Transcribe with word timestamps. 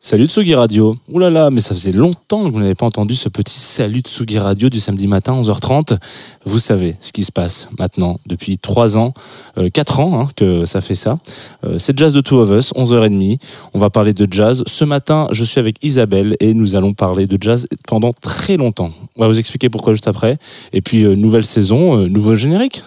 Salut 0.00 0.26
Tsugi 0.26 0.54
Radio. 0.54 0.96
Ouh 1.08 1.18
là 1.18 1.28
là, 1.28 1.50
mais 1.50 1.60
ça 1.60 1.74
faisait 1.74 1.90
longtemps 1.90 2.44
que 2.44 2.52
vous 2.52 2.60
n'avez 2.60 2.76
pas 2.76 2.86
entendu 2.86 3.16
ce 3.16 3.28
petit 3.28 3.58
salut 3.58 3.98
Tsugi 3.98 4.38
Radio 4.38 4.68
du 4.68 4.78
samedi 4.78 5.08
matin 5.08 5.32
11h30. 5.42 5.98
Vous 6.44 6.60
savez 6.60 6.94
ce 7.00 7.10
qui 7.10 7.24
se 7.24 7.32
passe 7.32 7.68
maintenant 7.80 8.20
depuis 8.24 8.58
3 8.58 8.96
ans, 8.96 9.12
euh, 9.58 9.68
4 9.70 9.98
ans 9.98 10.20
hein, 10.20 10.28
que 10.36 10.66
ça 10.66 10.80
fait 10.80 10.94
ça. 10.94 11.18
Euh, 11.64 11.80
c'est 11.80 11.98
Jazz 11.98 12.12
de 12.12 12.20
Two 12.20 12.38
of 12.38 12.50
Us, 12.50 12.72
11h30. 12.74 13.40
On 13.74 13.80
va 13.80 13.90
parler 13.90 14.12
de 14.12 14.32
jazz. 14.32 14.62
Ce 14.68 14.84
matin, 14.84 15.26
je 15.32 15.44
suis 15.44 15.58
avec 15.58 15.78
Isabelle 15.82 16.36
et 16.38 16.54
nous 16.54 16.76
allons 16.76 16.94
parler 16.94 17.26
de 17.26 17.36
jazz 17.40 17.66
pendant 17.88 18.12
très 18.12 18.56
longtemps. 18.56 18.92
On 19.16 19.22
va 19.22 19.26
vous 19.26 19.40
expliquer 19.40 19.68
pourquoi 19.68 19.94
juste 19.94 20.06
après. 20.06 20.38
Et 20.72 20.80
puis, 20.80 21.02
euh, 21.02 21.16
nouvelle 21.16 21.44
saison, 21.44 21.98
euh, 21.98 22.08
nouveau 22.08 22.36
générique. 22.36 22.84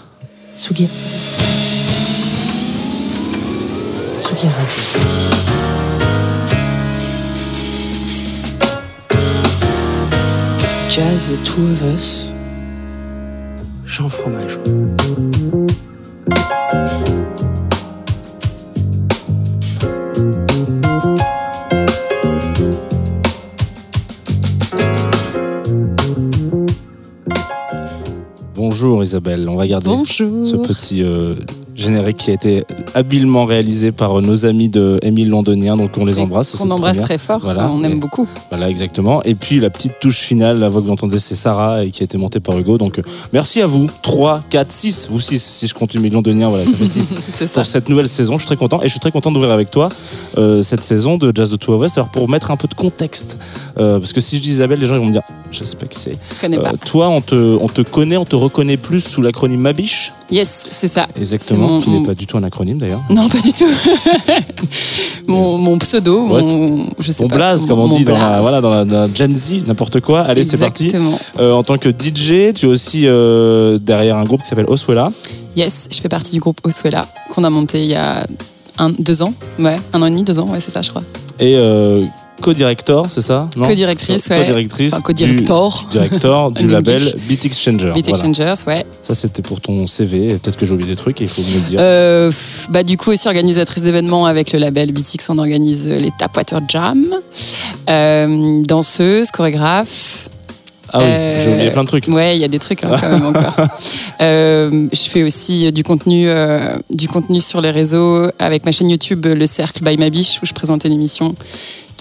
Tsugi. 0.55 0.87
Tsugi 4.17 4.47
Radio. 4.47 5.50
Jazz 11.01 11.31
The 11.31 11.43
Two 11.43 11.63
of 11.63 11.81
Us. 11.95 12.35
Jean 13.87 14.07
Fromageau. 14.07 14.61
Bonjour 28.53 29.01
Isabelle, 29.01 29.49
on 29.49 29.55
va 29.55 29.65
garder 29.65 29.87
Bonjour. 29.87 30.45
ce 30.45 30.55
petit 30.55 31.01
euh, 31.01 31.33
générique 31.81 32.17
qui 32.17 32.31
a 32.31 32.33
été 32.33 32.63
habilement 32.93 33.45
réalisé 33.45 33.91
par 33.91 34.19
euh, 34.19 34.21
nos 34.21 34.45
amis 34.45 34.69
de 34.69 34.99
Émile 35.01 35.29
Londonien, 35.29 35.75
donc 35.75 35.97
on 35.97 36.05
les 36.05 36.19
embrasse. 36.19 36.49
cette 36.49 36.61
embrasse 36.61 36.97
première. 36.97 37.03
très 37.03 37.17
fort. 37.17 37.39
Voilà. 37.41 37.69
On 37.69 37.83
aime 37.83 37.99
beaucoup. 37.99 38.27
Voilà, 38.49 38.69
exactement. 38.69 39.23
Et 39.23 39.35
puis 39.35 39.59
la 39.59 39.69
petite 39.69 39.99
touche 39.99 40.19
finale, 40.19 40.59
la 40.59 40.69
voix 40.69 40.81
que 40.81 40.87
vous 40.87 40.93
entendez, 40.93 41.19
c'est 41.19 41.35
Sarah 41.35 41.83
et 41.83 41.91
qui 41.91 42.03
a 42.03 42.05
été 42.05 42.17
montée 42.17 42.39
par 42.39 42.57
Hugo. 42.57 42.77
Donc 42.77 42.99
euh, 42.99 43.03
merci 43.33 43.61
à 43.61 43.67
vous. 43.67 43.89
3, 44.01 44.41
4, 44.49 44.71
6. 44.71 45.09
Vous 45.11 45.19
6, 45.19 45.41
si 45.41 45.67
je 45.67 45.73
compte 45.73 45.95
Émile 45.95 46.13
Londonien, 46.13 46.49
voilà, 46.49 46.65
ça 46.65 46.75
fait 46.75 46.85
6. 46.85 47.17
C'est 47.33 47.47
ça. 47.47 47.61
pour 47.61 47.65
cette 47.65 47.89
nouvelle 47.89 48.09
saison. 48.09 48.33
Je 48.33 48.39
suis 48.39 48.47
très 48.47 48.57
content 48.57 48.81
et 48.81 48.85
je 48.85 48.91
suis 48.91 48.99
très 48.99 49.11
content 49.11 49.31
d'ouvrir 49.31 49.51
avec 49.51 49.71
toi 49.71 49.89
euh, 50.37 50.61
cette 50.61 50.83
saison 50.83 51.17
de 51.17 51.31
Jazz 51.33 51.49
de 51.49 51.55
Two 51.55 51.73
of 51.73 51.85
Us. 51.85 51.97
Alors 51.97 52.09
pour 52.09 52.29
mettre 52.29 52.51
un 52.51 52.57
peu 52.57 52.67
de 52.67 52.73
contexte, 52.73 53.37
euh, 53.77 53.99
parce 53.99 54.13
que 54.13 54.21
si 54.21 54.37
je 54.37 54.41
dis 54.41 54.49
Isabelle, 54.49 54.79
les 54.79 54.87
gens 54.87 54.95
ils 54.95 54.99
vont 54.99 55.05
me 55.05 55.11
dire, 55.11 55.23
je 55.51 55.63
sais 55.63 55.77
pas 55.77 55.85
qui 55.85 55.99
c'est. 55.99 56.17
Euh, 56.43 56.71
toi, 56.85 57.09
on 57.09 57.21
te, 57.21 57.35
on 57.35 57.67
te 57.67 57.81
connaît, 57.81 58.17
on 58.17 58.25
te 58.25 58.35
reconnaît 58.35 58.77
plus 58.77 59.01
sous 59.01 59.21
l'acronyme 59.21 59.61
Mabiche, 59.61 60.13
Yes, 60.31 60.69
c'est 60.71 60.87
ça. 60.87 61.07
exactement, 61.17 61.67
mon- 61.67 61.81
qui 61.81 61.89
n'est 61.89 62.03
pas 62.05 62.13
du 62.13 62.25
tout 62.25 62.37
un 62.37 62.43
acronyme 62.43 62.77
d'ailleurs. 62.77 63.03
Non, 63.09 63.27
pas 63.27 63.39
du 63.39 63.51
tout. 63.51 63.65
mon, 65.27 65.57
mon 65.57 65.77
pseudo, 65.77 66.25
Ouais, 66.27 66.41
mon, 66.41 66.85
je 66.99 67.11
sais 67.11 67.27
pas. 67.27 67.35
blaze, 67.35 67.65
comme 67.65 67.79
on 67.79 67.87
dit 67.89 68.05
dans 68.05 68.17
la, 68.17 68.41
voilà, 68.41 68.61
dans 68.61 68.69
la, 68.69 68.85
dans 68.85 69.07
la 69.07 69.13
Gen 69.13 69.35
Z, 69.35 69.63
n'importe 69.67 69.99
quoi. 69.99 70.21
Allez, 70.21 70.43
c'est 70.43 70.57
parti. 70.57 70.85
Exactement. 70.85 71.19
Euh, 71.39 71.53
en 71.53 71.63
tant 71.63 71.77
que 71.77 71.89
DJ, 71.89 72.53
tu 72.53 72.65
es 72.65 72.69
aussi 72.69 73.03
euh, 73.07 73.77
derrière 73.77 74.17
un 74.17 74.23
groupe 74.23 74.41
qui 74.43 74.47
s'appelle 74.47 74.67
Oswella. 74.69 75.11
Yes, 75.55 75.87
je 75.91 75.99
fais 75.99 76.09
partie 76.09 76.33
du 76.33 76.39
groupe 76.39 76.59
Oswella 76.63 77.07
qu'on 77.33 77.43
a 77.43 77.49
monté 77.49 77.83
il 77.83 77.89
y 77.89 77.95
a 77.95 78.25
un, 78.77 78.89
deux 78.89 79.21
ans. 79.21 79.33
Ouais, 79.59 79.79
un 79.93 80.01
an 80.01 80.05
et 80.05 80.09
demi, 80.11 80.23
deux 80.23 80.39
ans, 80.39 80.47
ouais, 80.47 80.59
c'est 80.61 80.71
ça, 80.71 80.81
je 80.81 80.89
crois. 80.89 81.03
Et 81.39 81.55
euh, 81.55 82.03
co-director, 82.41 83.05
c'est 83.09 83.21
ça 83.21 83.47
non? 83.55 83.65
Co-directrice, 83.65 84.27
ouais. 84.29 84.37
Co-directrice. 84.39 84.93
Enfin, 84.93 85.01
co-director. 85.01 85.85
du- 85.91 85.97
Directeur 85.97 86.51
du 86.51 86.67
label. 86.75 87.15
Beat 87.29 87.45
Exchanger. 87.45 87.91
Beat 87.93 88.05
Voilà. 88.09 88.09
Exchangers, 88.27 88.53
ouais. 88.67 88.85
Ça, 89.01 89.13
c'était 89.13 89.41
pour 89.41 89.61
ton 89.61 89.87
CV. 89.87 90.35
Peut-être 90.37 90.57
que 90.57 90.65
j'ai 90.65 90.73
oublié 90.73 90.89
des 90.89 90.95
trucs 90.97 91.21
et 91.21 91.23
il 91.25 91.29
faut 91.29 91.41
me 91.43 91.55
le 91.55 91.61
dire. 91.61 91.79
Euh, 91.81 92.31
bah, 92.69 92.83
du 92.83 92.97
coup, 92.97 93.11
aussi 93.11 93.27
organisatrice 93.27 93.83
d'événements 93.83 94.25
avec 94.25 94.51
le 94.51 94.59
label 94.59 94.91
BTX, 94.91 95.29
on 95.29 95.37
organise 95.37 95.87
euh, 95.87 95.99
les 95.99 96.11
Tapwater 96.19 96.59
Jam. 96.67 97.05
Euh, 97.89 98.61
danseuse, 98.63 99.31
chorégraphe. 99.31 100.29
ah 100.93 100.99
oui, 100.99 101.03
euh, 101.07 101.43
j'ai 101.43 101.51
oublié 101.53 101.71
plein 101.71 101.83
de 101.83 101.87
trucs. 101.87 102.07
Ouais, 102.07 102.35
il 102.37 102.41
y 102.41 102.43
a 102.43 102.47
des 102.47 102.59
trucs 102.59 102.83
hein, 102.83 102.95
quand 102.99 103.09
même 103.09 103.25
encore. 103.25 103.55
Euh, 104.21 104.87
je 104.93 105.09
fais 105.09 105.23
aussi 105.23 105.71
du 105.71 105.81
contenu, 105.81 106.25
euh, 106.29 106.75
du 106.91 107.07
contenu 107.07 107.41
sur 107.41 107.59
les 107.59 107.71
réseaux 107.71 108.27
avec 108.37 108.63
ma 108.67 108.71
chaîne 108.71 108.87
YouTube 108.87 109.25
Le 109.25 109.47
Cercle 109.47 109.83
by 109.83 109.97
Mabiche 109.97 110.39
où 110.43 110.45
je 110.45 110.53
présentais 110.53 110.89
une 110.89 110.93
émission 110.93 111.35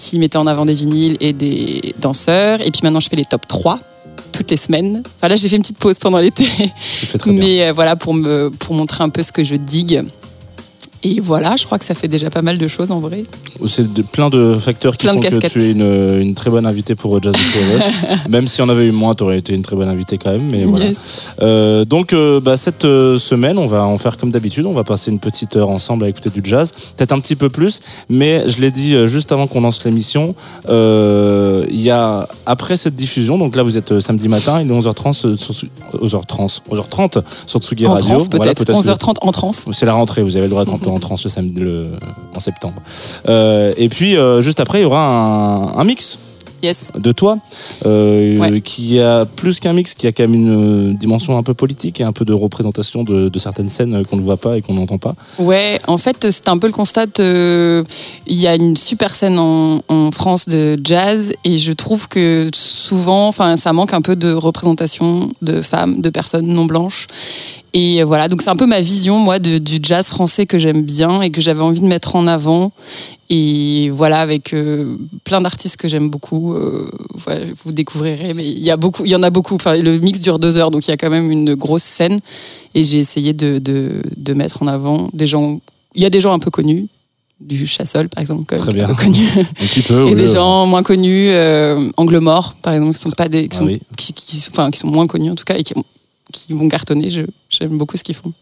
qui 0.01 0.17
mettait 0.17 0.37
en 0.37 0.47
avant 0.47 0.65
des 0.65 0.73
vinyles 0.73 1.17
et 1.19 1.31
des 1.31 1.93
danseurs. 1.99 2.61
Et 2.61 2.71
puis 2.71 2.81
maintenant, 2.83 2.99
je 2.99 3.07
fais 3.07 3.15
les 3.15 3.25
top 3.25 3.47
3 3.47 3.79
toutes 4.33 4.49
les 4.49 4.57
semaines. 4.57 5.03
Enfin 5.15 5.27
là, 5.27 5.35
j'ai 5.35 5.47
fait 5.47 5.55
une 5.55 5.61
petite 5.61 5.77
pause 5.77 5.99
pendant 5.99 6.17
l'été, 6.17 6.45
mais 7.27 7.67
euh, 7.67 7.73
voilà 7.73 7.95
pour 7.95 8.13
me 8.13 8.49
pour 8.49 8.75
montrer 8.75 9.03
un 9.03 9.09
peu 9.09 9.23
ce 9.23 9.31
que 9.31 9.43
je 9.43 9.55
digue. 9.55 10.03
Et 11.03 11.19
voilà, 11.19 11.55
je 11.55 11.65
crois 11.65 11.79
que 11.79 11.85
ça 11.85 11.95
fait 11.95 12.07
déjà 12.07 12.29
pas 12.29 12.43
mal 12.43 12.59
de 12.59 12.67
choses 12.67 12.91
en 12.91 12.99
vrai. 12.99 13.23
C'est 13.65 13.91
de- 13.91 14.03
plein 14.03 14.29
de 14.29 14.53
facteurs 14.53 14.97
qui 14.97 15.07
Plein 15.07 15.15
de 15.15 15.25
font 15.27 15.39
que 15.39 15.47
tu 15.47 15.61
es 15.63 15.71
une, 15.71 15.81
une 16.21 16.35
très 16.35 16.51
bonne 16.51 16.65
invitée 16.67 16.93
pour 16.93 17.19
Jazz 17.21 17.33
of 17.33 17.75
Us. 17.75 18.27
Même 18.29 18.47
si 18.47 18.61
on 18.61 18.69
avait 18.69 18.85
eu 18.87 18.91
moins, 18.91 19.15
tu 19.15 19.23
aurais 19.23 19.39
été 19.39 19.53
une 19.55 19.63
très 19.63 19.75
bonne 19.75 19.89
invitée 19.89 20.19
quand 20.19 20.31
même. 20.31 20.47
Mais 20.51 20.63
voilà. 20.65 20.85
Yes. 20.85 21.29
Euh, 21.41 21.85
donc, 21.85 22.13
euh, 22.13 22.39
bah, 22.39 22.55
cette 22.55 22.85
euh, 22.85 23.17
semaine, 23.17 23.57
on 23.57 23.65
va 23.65 23.83
en 23.85 23.97
faire 23.97 24.15
comme 24.17 24.29
d'habitude. 24.29 24.65
On 24.67 24.73
va 24.73 24.83
passer 24.83 25.09
une 25.09 25.17
petite 25.19 25.55
heure 25.55 25.69
ensemble 25.69 26.05
à 26.05 26.09
écouter 26.09 26.29
du 26.29 26.41
jazz, 26.43 26.71
peut-être 26.95 27.13
un 27.13 27.19
petit 27.19 27.35
peu 27.35 27.49
plus. 27.49 27.79
Mais 28.07 28.47
je 28.47 28.61
l'ai 28.61 28.69
dit 28.71 28.93
euh, 28.93 29.07
juste 29.07 29.31
avant 29.31 29.47
qu'on 29.47 29.61
lance 29.61 29.83
l'émission, 29.83 30.35
euh, 30.69 31.65
il 31.69 31.81
y 31.81 31.89
a 31.89 32.27
après 32.45 32.77
cette 32.77 32.95
diffusion. 32.95 33.37
Donc 33.39 33.55
là, 33.55 33.63
vous 33.63 33.77
êtes 33.77 33.91
euh, 33.93 33.99
samedi 33.99 34.27
matin, 34.27 34.61
il 34.61 34.69
est 34.69 34.73
11h30 34.79 35.13
sur, 35.13 35.35
sur- 35.39 35.67
11h30, 35.93 36.59
11h30 36.71 37.23
sur 37.47 37.59
Tsugi 37.59 37.87
En 37.87 37.93
Radio. 37.93 38.07
transe 38.17 38.27
Voilà, 38.31 38.51
êtes- 38.51 38.69
11h30 38.69 39.15
en 39.21 39.31
transe. 39.31 39.65
c'est 39.71 39.85
la 39.85 39.93
rentrée, 39.93 40.21
vous 40.23 40.35
avez 40.37 40.45
le 40.45 40.49
droit 40.51 40.63
d'être 40.63 40.73
un 40.75 40.77
peu 40.77 40.90
en 40.91 40.99
transe 40.99 41.23
le 41.23 41.29
samedi, 41.29 41.59
le- 41.61 41.87
en 42.35 42.39
septembre. 42.39 42.81
Euh, 43.29 43.73
et 43.77 43.89
puis, 43.89 44.15
euh, 44.17 44.41
juste 44.41 44.59
après, 44.59 44.79
il 44.79 44.83
y 44.83 44.85
aura 44.85 45.05
un, 45.05 45.77
un 45.77 45.83
mix 45.83 46.19
Yes. 46.63 46.91
de 46.95 47.11
toi, 47.11 47.39
euh, 47.87 48.37
Ouais. 48.37 48.61
qui 48.61 48.99
a 48.99 49.25
plus 49.25 49.59
qu'un 49.59 49.73
mix, 49.73 49.95
qui 49.95 50.05
a 50.05 50.11
quand 50.11 50.21
même 50.27 50.35
une 50.35 50.95
dimension 50.95 51.35
un 51.39 51.41
peu 51.41 51.55
politique 51.55 51.99
et 51.99 52.03
un 52.03 52.11
peu 52.11 52.23
de 52.23 52.33
représentation 52.33 53.03
de, 53.03 53.29
de 53.29 53.39
certaines 53.39 53.67
scènes 53.67 54.05
qu'on 54.05 54.17
ne 54.17 54.21
voit 54.21 54.37
pas 54.37 54.57
et 54.57 54.61
qu'on 54.61 54.75
n'entend 54.75 54.99
pas. 54.99 55.15
Ouais, 55.39 55.79
en 55.87 55.97
fait, 55.97 56.29
c'est 56.29 56.49
un 56.49 56.59
peu 56.59 56.67
le 56.67 56.73
constat. 56.73 57.05
Il 57.17 57.85
y 58.27 58.45
a 58.45 58.53
une 58.53 58.77
super 58.77 59.09
scène 59.09 59.39
en, 59.39 59.81
en 59.87 60.11
France 60.11 60.47
de 60.47 60.77
jazz 60.83 61.33
et 61.43 61.57
je 61.57 61.71
trouve 61.71 62.07
que 62.07 62.51
souvent, 62.53 63.27
enfin, 63.27 63.55
ça 63.55 63.73
manque 63.73 63.95
un 63.95 64.01
peu 64.01 64.15
de 64.15 64.31
représentation 64.31 65.31
de 65.41 65.63
femmes, 65.63 65.99
de 65.99 66.09
personnes 66.11 66.45
non 66.45 66.65
blanches. 66.65 67.07
Et 67.73 68.03
voilà, 68.03 68.27
donc 68.27 68.41
c'est 68.41 68.49
un 68.49 68.55
peu 68.57 68.65
ma 68.65 68.81
vision, 68.81 69.17
moi, 69.17 69.39
de- 69.39 69.57
du 69.57 69.79
jazz 69.81 70.07
français 70.07 70.45
que 70.45 70.57
j'aime 70.57 70.81
bien 70.81 71.21
et 71.21 71.29
que 71.29 71.39
j'avais 71.39 71.61
envie 71.61 71.79
de 71.79 71.87
mettre 71.87 72.15
en 72.17 72.27
avant. 72.27 72.73
Et 73.29 73.89
voilà, 73.91 74.19
avec 74.19 74.53
euh, 74.53 74.97
plein 75.23 75.39
d'artistes 75.39 75.77
que 75.77 75.87
j'aime 75.87 76.09
beaucoup, 76.09 76.53
euh, 76.53 76.91
voilà, 77.13 77.45
vous 77.63 77.71
découvrirez. 77.71 78.33
Mais 78.33 78.45
il 78.45 78.59
y 78.61 78.71
a 78.71 78.75
beaucoup, 78.75 79.05
il 79.05 79.11
y 79.11 79.15
en 79.15 79.23
a 79.23 79.29
beaucoup. 79.29 79.55
Enfin, 79.55 79.77
le 79.77 79.99
mix 79.99 80.19
dure 80.19 80.37
deux 80.37 80.57
heures, 80.57 80.69
donc 80.69 80.85
il 80.85 80.89
y 80.91 80.93
a 80.93 80.97
quand 80.97 81.09
même 81.09 81.31
une 81.31 81.55
grosse 81.55 81.83
scène. 81.83 82.19
Et 82.75 82.83
j'ai 82.83 82.99
essayé 82.99 83.31
de, 83.31 83.57
de, 83.59 84.01
de 84.17 84.33
mettre 84.33 84.61
en 84.63 84.67
avant 84.67 85.09
des 85.13 85.27
gens. 85.27 85.61
Il 85.95 86.01
y 86.01 86.05
a 86.05 86.09
des 86.09 86.19
gens 86.19 86.33
un 86.33 86.39
peu 86.39 86.51
connus, 86.51 86.87
du 87.39 87.65
Chassol 87.65 88.09
par 88.09 88.19
exemple, 88.21 88.43
même, 88.53 88.59
Très 88.61 88.73
bien. 88.73 88.83
un 88.83 88.87
peu 88.89 88.95
connu. 88.95 89.25
Un 89.37 89.43
petit 89.65 89.81
peu. 89.81 90.07
et 90.09 90.15
des 90.15 90.27
gens 90.27 90.65
moins 90.65 90.83
connus, 90.83 91.29
euh, 91.29 91.89
Angle 91.95 92.19
Mort 92.19 92.55
par 92.61 92.73
exemple, 92.73 92.93
qui 92.95 92.99
sont 92.99 93.11
pas 93.11 93.29
des, 93.29 93.43
qui 93.47 93.55
Ah 93.55 93.59
sont, 93.59 93.65
oui. 93.65 93.79
qui, 93.97 94.11
qui- 94.11 94.43
enfin, 94.51 94.69
qui 94.71 94.79
sont 94.79 94.87
moins 94.89 95.07
connus 95.07 95.31
en 95.31 95.35
tout 95.35 95.45
cas 95.45 95.55
et 95.57 95.63
qui, 95.63 95.73
qui 96.31 96.53
vont 96.53 96.67
cartonner. 96.67 97.09
J'aime 97.49 97.77
beaucoup 97.77 97.97
ce 97.97 98.03
qu'ils 98.03 98.15
font. 98.15 98.33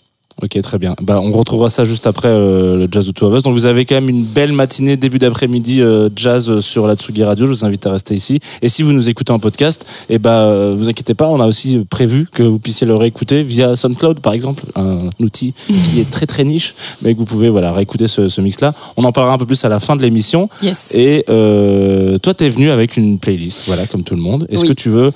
Ok, 0.41 0.61
très 0.61 0.77
bien. 0.77 0.95
Bah, 1.01 1.19
on 1.22 1.33
retrouvera 1.33 1.67
ça 1.67 1.83
juste 1.83 2.07
après 2.07 2.29
euh, 2.29 2.77
le 2.77 2.88
Jazz 2.89 3.05
de 3.05 3.11
Two 3.11 3.27
of 3.27 3.35
Us. 3.35 3.44
Donc 3.44 3.53
vous 3.53 3.66
avez 3.66 3.83
quand 3.83 3.95
même 3.95 4.07
une 4.07 4.23
belle 4.23 4.53
matinée, 4.53 4.95
début 4.95 5.19
d'après-midi, 5.19 5.81
euh, 5.81 6.07
jazz 6.16 6.59
sur 6.61 6.88
la 6.88 6.95
Tsugi 6.95 7.25
Radio. 7.25 7.45
Je 7.45 7.51
vous 7.51 7.66
invite 7.66 7.85
à 7.85 7.91
rester 7.91 8.16
ici. 8.16 8.39
Et 8.61 8.69
si 8.69 8.81
vous 8.81 8.94
nous 8.94 9.09
écoutez 9.09 9.33
en 9.33 9.39
podcast, 9.39 9.85
eh 10.07 10.17
bah, 10.17 10.44
euh, 10.44 10.73
vous 10.77 10.88
inquiétez 10.88 11.13
pas, 11.13 11.27
on 11.27 11.41
a 11.41 11.45
aussi 11.45 11.83
prévu 11.89 12.25
que 12.31 12.41
vous 12.41 12.57
puissiez 12.57 12.88
le 12.88 12.95
réécouter 12.95 13.41
via 13.41 13.75
SoundCloud, 13.75 14.21
par 14.21 14.31
exemple, 14.31 14.63
un 14.75 15.09
outil 15.19 15.53
qui 15.67 16.00
est 16.00 16.09
très 16.09 16.25
très 16.25 16.45
niche, 16.45 16.73
mais 17.01 17.13
que 17.16 17.19
vous 17.19 17.25
pouvez 17.25 17.50
voilà, 17.50 17.73
réécouter 17.73 18.07
ce, 18.07 18.29
ce 18.29 18.39
mix-là. 18.39 18.73
On 18.95 19.03
en 19.03 19.11
parlera 19.11 19.35
un 19.35 19.38
peu 19.39 19.45
plus 19.45 19.66
à 19.66 19.69
la 19.69 19.81
fin 19.81 19.97
de 19.97 20.01
l'émission. 20.03 20.47
Yes. 20.61 20.95
Et 20.95 21.25
euh, 21.27 22.17
toi, 22.17 22.33
tu 22.33 22.45
es 22.45 22.50
venu 22.50 22.71
avec 22.71 22.95
une 22.95 23.19
playlist, 23.19 23.63
voilà, 23.68 23.88
comme 23.88 24.03
tout 24.03 24.15
le 24.15 24.21
monde. 24.21 24.47
Est-ce 24.50 24.62
Oui. 24.62 24.69
que 24.69 24.74
tu 24.74 24.88
veux 24.88 25.12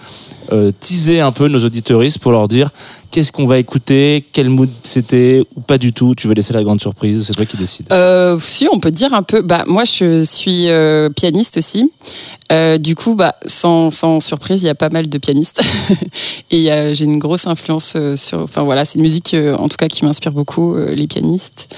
euh, 0.51 0.71
teaser 0.79 1.21
un 1.21 1.31
peu 1.31 1.47
nos 1.47 1.63
auditoristes 1.63 2.19
pour 2.19 2.31
leur 2.31 2.47
dire 2.47 2.69
qu'est-ce 3.11 3.31
qu'on 3.31 3.45
va 3.45 3.59
écouter, 3.59 4.25
quel 4.33 4.49
mood 4.49 4.69
c'était 4.81 5.45
ou 5.55 5.61
pas 5.61 5.77
du 5.77 5.93
tout 5.93 6.15
Tu 6.15 6.27
veux 6.27 6.33
laisser 6.33 6.53
la 6.53 6.63
grande 6.63 6.81
surprise, 6.81 7.25
c'est 7.27 7.33
toi 7.33 7.45
qui 7.45 7.57
décides. 7.57 7.87
Euh, 7.91 8.37
si, 8.39 8.67
on 8.71 8.79
peut 8.79 8.91
dire 8.91 9.13
un 9.13 9.23
peu. 9.23 9.41
Bah, 9.41 9.63
moi, 9.67 9.83
je 9.85 10.23
suis 10.23 10.69
euh, 10.69 11.09
pianiste 11.09 11.57
aussi. 11.57 11.91
Euh, 12.51 12.77
du 12.77 12.95
coup, 12.95 13.15
bah, 13.15 13.35
sans, 13.45 13.89
surprise, 14.19 14.63
il 14.63 14.65
y 14.65 14.69
a 14.69 14.75
pas 14.75 14.89
mal 14.89 15.09
de 15.09 15.17
pianistes. 15.17 15.61
Et 16.51 16.71
euh, 16.71 16.93
j'ai 16.93 17.05
une 17.05 17.19
grosse 17.19 17.47
influence 17.47 17.93
euh, 17.95 18.15
sur. 18.15 18.39
Enfin, 18.39 18.63
voilà, 18.63 18.85
c'est 18.85 18.99
une 18.99 19.03
musique, 19.03 19.35
en 19.57 19.67
tout 19.69 19.77
cas, 19.77 19.87
qui 19.87 20.05
m'inspire 20.05 20.31
beaucoup, 20.31 20.75
les 20.75 21.07
pianistes, 21.07 21.75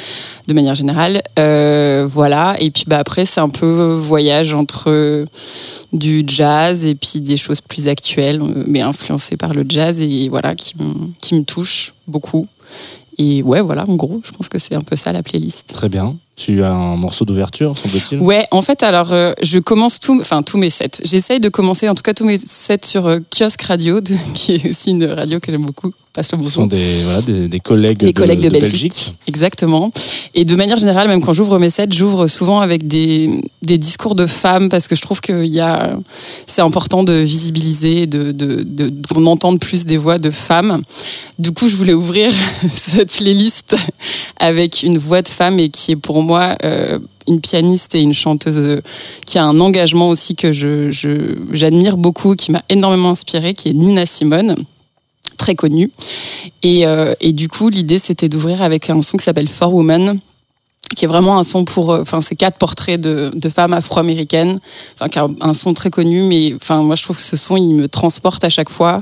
de 0.47 0.53
manière 0.53 0.75
générale. 0.75 1.21
Voilà. 2.07 2.55
Et 2.59 2.71
puis, 2.71 2.85
bah, 2.87 2.99
après, 2.99 3.25
c'est 3.25 3.41
un 3.41 3.49
peu 3.49 3.93
voyage 3.93 4.53
entre 4.53 5.25
du 5.93 6.23
jazz 6.27 6.85
et 6.85 6.95
puis 6.95 7.21
des 7.21 7.37
choses 7.37 7.61
plus 7.61 7.87
actuelles, 7.87 8.41
mais 8.67 8.81
influencées 8.81 9.37
par 9.37 9.53
le 9.53 9.65
jazz 9.67 10.01
et 10.01 10.29
voilà, 10.29 10.55
qui, 10.55 10.73
qui 11.21 11.35
me 11.35 11.43
touchent 11.43 11.93
beaucoup. 12.07 12.47
Et 13.17 13.41
ouais, 13.43 13.61
voilà, 13.61 13.85
en 13.87 13.95
gros, 13.95 14.21
je 14.25 14.31
pense 14.31 14.49
que 14.49 14.57
c'est 14.57 14.75
un 14.75 14.81
peu 14.81 14.95
ça 14.95 15.11
la 15.13 15.23
playlist. 15.23 15.73
Très 15.73 15.87
bien. 15.89 16.15
Tu 16.35 16.63
as 16.63 16.71
un 16.73 16.97
morceau 16.97 17.23
d'ouverture, 17.23 17.77
semble-t-il? 17.77 18.19
Ouais, 18.19 18.43
en 18.51 18.61
fait, 18.61 18.83
alors, 18.83 19.13
euh, 19.13 19.31
je 19.41 19.57
commence 19.59 19.99
tout, 20.01 20.17
enfin, 20.19 20.41
tous 20.41 20.57
mes 20.57 20.69
sets. 20.69 20.91
J'essaye 21.03 21.39
de 21.39 21.47
commencer, 21.47 21.87
en 21.87 21.95
tout 21.95 22.03
cas, 22.03 22.13
tous 22.13 22.25
mes 22.25 22.37
sets 22.37 22.79
sur 22.85 23.05
euh, 23.07 23.19
Kiosque 23.33 23.61
Radio, 23.61 24.01
de- 24.01 24.15
qui 24.33 24.55
est 24.55 24.69
aussi 24.69 24.91
une 24.91 25.05
radio 25.05 25.39
que 25.39 25.49
j'aime 25.51 25.65
beaucoup. 25.65 25.93
Passe 26.15 26.31
le 26.31 26.45
Ce 26.45 26.49
sont 26.49 26.65
des, 26.65 27.03
voilà, 27.03 27.21
des, 27.21 27.49
des 27.49 27.59
collègues, 27.59 28.01
Les 28.01 28.13
de, 28.13 28.17
collègues 28.17 28.39
de, 28.39 28.47
de 28.47 28.53
Belgique. 28.53 29.15
Exactement. 29.27 29.91
Et 30.33 30.45
de 30.45 30.55
manière 30.55 30.77
générale, 30.77 31.09
même 31.09 31.21
quand 31.21 31.33
j'ouvre 31.33 31.59
mes 31.59 31.69
sets, 31.69 31.87
j'ouvre 31.91 32.27
souvent 32.27 32.61
avec 32.61 32.87
des, 32.87 33.29
des 33.61 33.77
discours 33.77 34.15
de 34.15 34.25
femmes 34.25 34.69
parce 34.69 34.87
que 34.87 34.95
je 34.95 35.01
trouve 35.01 35.19
que 35.19 35.45
y 35.45 35.59
a, 35.59 35.97
c'est 36.47 36.61
important 36.61 37.03
de 37.03 37.11
visibiliser, 37.11 38.07
de, 38.07 38.31
de, 38.31 38.93
qu'on 39.13 39.25
entende 39.25 39.59
plus 39.59 39.85
des 39.85 39.97
voix 39.97 40.17
de 40.17 40.31
femmes. 40.31 40.83
Du 41.37 41.51
coup, 41.51 41.67
je 41.67 41.75
voulais 41.75 41.93
ouvrir 41.93 42.31
cette 42.71 43.11
playlist 43.11 43.75
avec 44.39 44.83
une 44.83 44.97
voix 44.97 45.21
de 45.21 45.27
femme 45.27 45.59
et 45.59 45.67
qui 45.67 45.91
est 45.91 45.97
pour 45.97 46.21
moi 46.21 46.55
euh, 46.63 46.97
une 47.27 47.41
pianiste 47.41 47.93
et 47.93 48.01
une 48.01 48.13
chanteuse 48.13 48.57
euh, 48.57 48.81
qui 49.25 49.37
a 49.37 49.43
un 49.43 49.59
engagement 49.59 50.07
aussi 50.07 50.35
que 50.35 50.53
je, 50.53 50.89
j'admire 51.51 51.97
beaucoup, 51.97 52.35
qui 52.35 52.53
m'a 52.53 52.61
énormément 52.69 53.09
inspirée, 53.09 53.53
qui 53.53 53.67
est 53.67 53.73
Nina 53.73 54.05
Simone 54.05 54.55
très 55.37 55.55
connue. 55.55 55.91
Et, 56.63 56.85
euh, 56.87 57.13
et 57.21 57.31
du 57.31 57.47
coup, 57.47 57.69
l'idée, 57.69 57.99
c'était 57.99 58.29
d'ouvrir 58.29 58.61
avec 58.61 58.89
un 58.89 59.01
son 59.01 59.17
qui 59.17 59.23
s'appelle 59.23 59.47
For 59.47 59.73
Women, 59.73 60.19
qui 60.95 61.05
est 61.05 61.07
vraiment 61.07 61.37
un 61.37 61.43
son 61.43 61.65
pour. 61.65 61.91
euh, 61.91 62.01
Enfin, 62.01 62.21
c'est 62.21 62.35
quatre 62.35 62.57
portraits 62.57 62.99
de, 62.99 63.31
de 63.33 63.49
femmes 63.49 63.73
afro-américaines. 63.73 64.59
Enfin, 64.99 65.27
un 65.41 65.53
son 65.53 65.73
très 65.73 65.89
connu, 65.89 66.23
mais 66.23 66.53
enfin, 66.55 66.81
moi, 66.81 66.95
je 66.95 67.03
trouve 67.03 67.17
que 67.17 67.23
ce 67.23 67.37
son, 67.37 67.57
il 67.57 67.73
me 67.73 67.87
transporte 67.87 68.43
à 68.43 68.49
chaque 68.49 68.69
fois. 68.69 69.01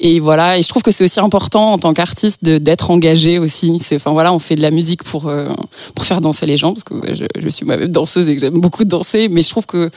Et 0.00 0.20
voilà, 0.20 0.58
et 0.58 0.62
je 0.62 0.68
trouve 0.68 0.82
que 0.82 0.92
c'est 0.92 1.02
aussi 1.02 1.18
important 1.18 1.72
en 1.72 1.78
tant 1.78 1.92
qu'artiste 1.92 2.44
d'être 2.44 2.90
engagé 2.90 3.38
aussi. 3.38 3.76
Enfin 3.92 4.12
voilà, 4.12 4.32
on 4.32 4.38
fait 4.38 4.54
de 4.54 4.62
la 4.62 4.70
musique 4.70 5.02
pour 5.02 5.26
euh, 5.26 5.48
pour 5.94 6.04
faire 6.04 6.20
danser 6.20 6.46
les 6.46 6.56
gens 6.56 6.72
parce 6.72 6.84
que 6.84 6.94
je, 7.14 7.48
suis 7.48 7.66
moi-même 7.66 7.90
danseuse 7.90 8.30
et 8.30 8.34
que 8.34 8.40
j'aime 8.40 8.60
beaucoup 8.60 8.84
danser. 8.84 9.28
Mais 9.28 9.42
je 9.42 9.50
trouve 9.50 9.66
que 9.66 9.90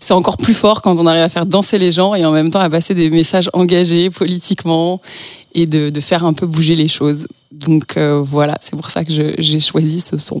c'est 0.00 0.14
encore 0.14 0.38
plus 0.38 0.54
fort 0.54 0.82
quand 0.82 0.98
on 0.98 1.06
arrive 1.06 1.22
à 1.22 1.28
faire 1.28 1.46
danser 1.46 1.78
les 1.78 1.92
gens 1.92 2.16
et 2.16 2.24
en 2.24 2.32
même 2.32 2.50
temps 2.50 2.60
à 2.60 2.68
passer 2.68 2.94
des 2.94 3.10
messages 3.10 3.48
engagés 3.52 4.10
politiquement 4.10 5.00
et 5.54 5.66
de, 5.66 5.88
de 5.90 6.00
faire 6.00 6.24
un 6.24 6.32
peu 6.32 6.46
bouger 6.46 6.74
les 6.74 6.88
choses. 6.88 7.28
Donc 7.52 7.96
euh, 7.96 8.20
voilà, 8.20 8.58
c'est 8.60 8.74
pour 8.74 8.90
ça 8.90 9.04
que 9.04 9.12
j'ai 9.38 9.60
choisi 9.60 10.00
ce 10.00 10.18
son. 10.18 10.40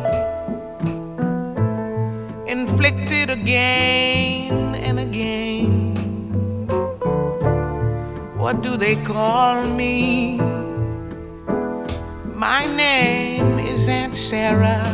inflicted 2.61 3.31
again 3.31 4.75
and 4.75 4.99
again. 4.99 5.93
What 8.37 8.61
do 8.61 8.77
they 8.77 8.97
call 8.97 9.65
me? 9.65 10.37
My 12.35 12.65
name 12.65 13.57
is 13.57 13.87
Aunt 13.87 14.13
Sarah. 14.13 14.93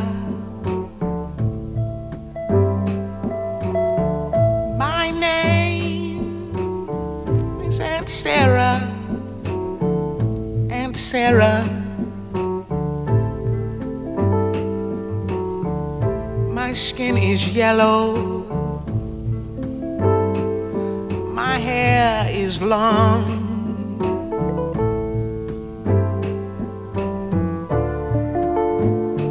My 4.78 5.12
name 5.12 6.50
is 7.64 7.82
Aunt 7.82 8.08
Sarah. 8.08 8.80
Aunt 10.72 10.96
Sarah. 10.96 11.67
Yellow. 17.58 18.14
My 21.34 21.58
hair 21.58 22.30
is 22.30 22.62
long. 22.62 23.24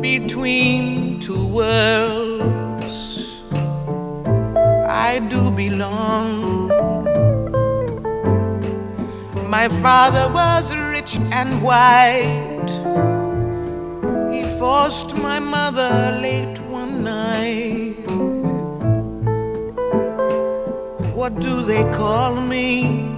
Between 0.01 1.21
two 1.21 1.47
worlds, 1.47 2.99
I 5.09 5.21
do 5.31 5.53
belong. 5.53 6.27
My 9.57 9.69
father 9.85 10.27
was 10.35 10.75
rich 10.75 11.13
and 11.31 11.63
white. 11.63 12.73
He 14.35 14.43
forced 14.59 15.17
my 15.17 15.39
mother 15.39 16.19
late 16.21 16.56
What 21.27 21.41
do 21.41 21.63
they 21.63 21.83
call 21.91 22.41
me? 22.41 23.16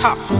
Tough. 0.00 0.39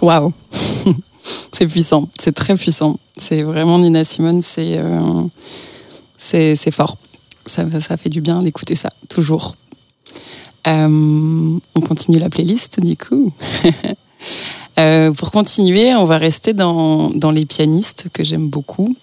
Waouh 0.00 0.32
C'est 1.52 1.66
puissant, 1.66 2.08
c'est 2.18 2.32
très 2.32 2.54
puissant. 2.54 2.98
C'est 3.16 3.42
vraiment 3.42 3.78
Nina 3.78 4.04
Simone, 4.04 4.42
c'est 4.42 4.78
euh, 4.78 5.24
fort. 6.70 6.96
Ça, 7.46 7.64
ça 7.80 7.96
fait 7.96 8.08
du 8.08 8.20
bien 8.20 8.42
d'écouter 8.42 8.74
ça, 8.74 8.90
toujours. 9.08 9.56
Euh, 10.66 11.58
on 11.74 11.80
continue 11.80 12.18
la 12.18 12.30
playlist, 12.30 12.80
du 12.80 12.96
coup. 12.96 13.32
Euh, 14.78 15.10
pour 15.10 15.32
continuer, 15.32 15.92
on 15.96 16.04
va 16.04 16.18
rester 16.18 16.52
dans, 16.52 17.10
dans 17.10 17.32
les 17.32 17.46
pianistes 17.46 18.10
que 18.12 18.22
j'aime 18.22 18.48
beaucoup. 18.48 18.94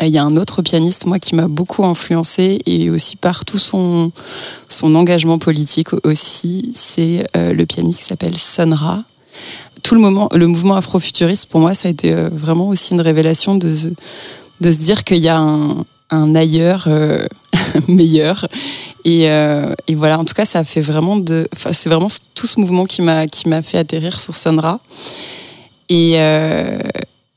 Il 0.00 0.08
y 0.08 0.16
a 0.16 0.24
un 0.24 0.38
autre 0.38 0.62
pianiste, 0.62 1.04
moi, 1.04 1.18
qui 1.18 1.34
m'a 1.34 1.48
beaucoup 1.48 1.84
influencé 1.84 2.60
et 2.64 2.88
aussi 2.88 3.16
par 3.16 3.44
tout 3.44 3.58
son, 3.58 4.10
son 4.70 4.94
engagement 4.94 5.38
politique 5.38 5.92
aussi. 6.02 6.72
C'est 6.74 7.26
le 7.34 7.64
pianiste 7.64 7.98
qui 8.00 8.04
s'appelle 8.06 8.38
Sun 8.38 8.72
tout 9.86 9.94
le 9.94 10.00
moment, 10.00 10.28
le 10.34 10.48
mouvement 10.48 10.74
afrofuturiste, 10.74 11.46
pour 11.46 11.60
moi, 11.60 11.72
ça 11.72 11.86
a 11.86 11.92
été 11.92 12.12
euh, 12.12 12.28
vraiment 12.28 12.66
aussi 12.66 12.94
une 12.94 13.00
révélation 13.00 13.54
de, 13.54 13.68
de 13.68 14.72
se 14.72 14.78
dire 14.78 15.04
qu'il 15.04 15.18
y 15.18 15.28
a 15.28 15.38
un, 15.38 16.34
ailleurs 16.34 16.86
euh, 16.88 17.24
meilleur. 17.88 18.48
Et, 19.04 19.30
euh, 19.30 19.72
et, 19.86 19.94
voilà, 19.94 20.18
en 20.18 20.24
tout 20.24 20.34
cas, 20.34 20.44
ça 20.44 20.58
a 20.58 20.64
fait 20.64 20.80
vraiment 20.80 21.16
de. 21.16 21.46
C'est 21.70 21.88
vraiment 21.88 22.08
tout 22.34 22.48
ce 22.48 22.58
mouvement 22.58 22.84
qui 22.84 23.00
m'a 23.00 23.62
fait 23.62 23.78
atterrir 23.78 24.18
sur 24.18 24.34
Sandra. 24.34 24.80
Et, 25.88 26.14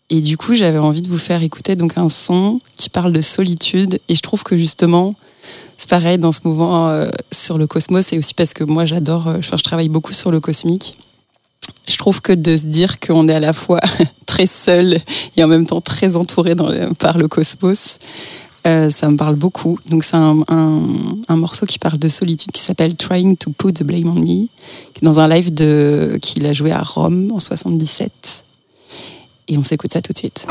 et 0.10 0.22
du 0.22 0.36
coup, 0.36 0.56
j'avais 0.56 0.80
envie 0.80 1.04
de 1.04 1.10
vous 1.10 1.20
faire 1.20 1.44
écouter 1.44 1.76
donc 1.76 2.00
un 2.00 2.10
son 2.10 2.62
qui 2.78 2.90
parle 2.90 3.14
de 3.14 3.22
solitude. 3.22 4.00
Et 4.10 4.16
je 4.16 4.22
trouve 4.22 4.42
que 4.42 4.58
justement, 4.58 5.14
c'est 5.78 5.88
pareil 5.88 6.18
dans 6.18 6.32
ce 6.32 6.40
mouvement 6.46 7.06
sur 7.32 7.60
le 7.60 7.68
cosmos, 7.68 8.12
et 8.12 8.18
aussi 8.18 8.34
parce 8.34 8.56
que 8.56 8.64
moi, 8.64 8.86
j'adore. 8.86 9.36
Je 9.40 9.64
travaille 9.64 9.90
beaucoup 9.90 10.14
sur 10.14 10.32
le 10.32 10.40
cosmique 10.40 10.98
je 11.88 11.98
trouve 11.98 12.22
que 12.22 12.34
de 12.34 12.56
se 12.56 12.68
dire 12.68 13.00
qu'on 13.00 13.28
est 13.28 13.36
à 13.36 13.40
la 13.40 13.54
fois 13.54 13.80
très 14.26 14.46
seul 14.46 15.00
et 15.36 15.44
en 15.44 15.48
même 15.48 15.66
temps 15.66 15.82
très 15.82 16.16
entouré 16.16 16.56
par 16.98 17.18
le 17.18 17.28
cosmos, 17.28 18.00
euh, 18.68 18.92
ça 18.92 19.10
me 19.10 19.18
parle 19.18 19.36
beaucoup. 19.36 19.80
Donc 19.88 20.04
c'est 20.04 20.18
un, 20.18 20.44
morceau 21.30 21.66
qui 21.66 21.80
parle 21.80 21.98
de 21.98 22.08
solitude 22.08 22.52
qui 22.52 22.62
s'appelle 22.62 22.96
Trying 22.96 23.38
to 23.38 23.52
Put 23.52 23.74
the 23.74 23.84
Blame 23.84 24.08
on 24.08 24.20
Me, 24.20 24.48
dans 25.02 25.20
un 25.20 25.28
live 25.28 25.52
qu'il 26.20 26.46
a 26.46 26.54
joué 26.54 26.72
à 26.72 26.82
Rome 26.82 27.32
en 27.34 27.40
77. 27.40 28.44
Et 29.48 29.58
on 29.58 29.64
s'écoute 29.64 29.94
ça 29.94 30.02
tout 30.02 30.14
de 30.14 30.18
suite. 30.18 30.46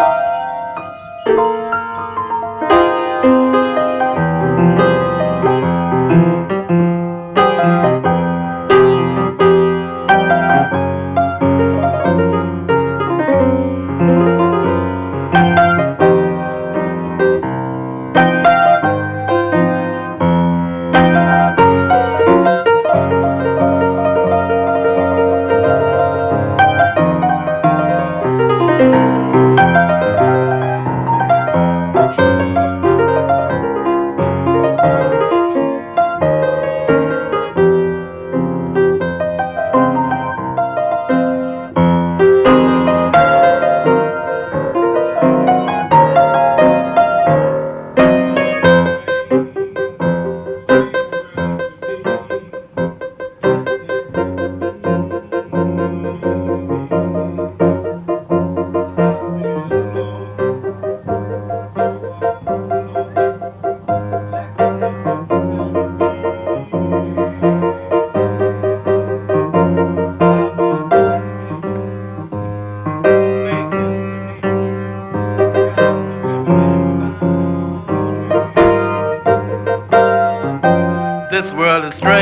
the 81.89 81.97
strength. 81.97 82.18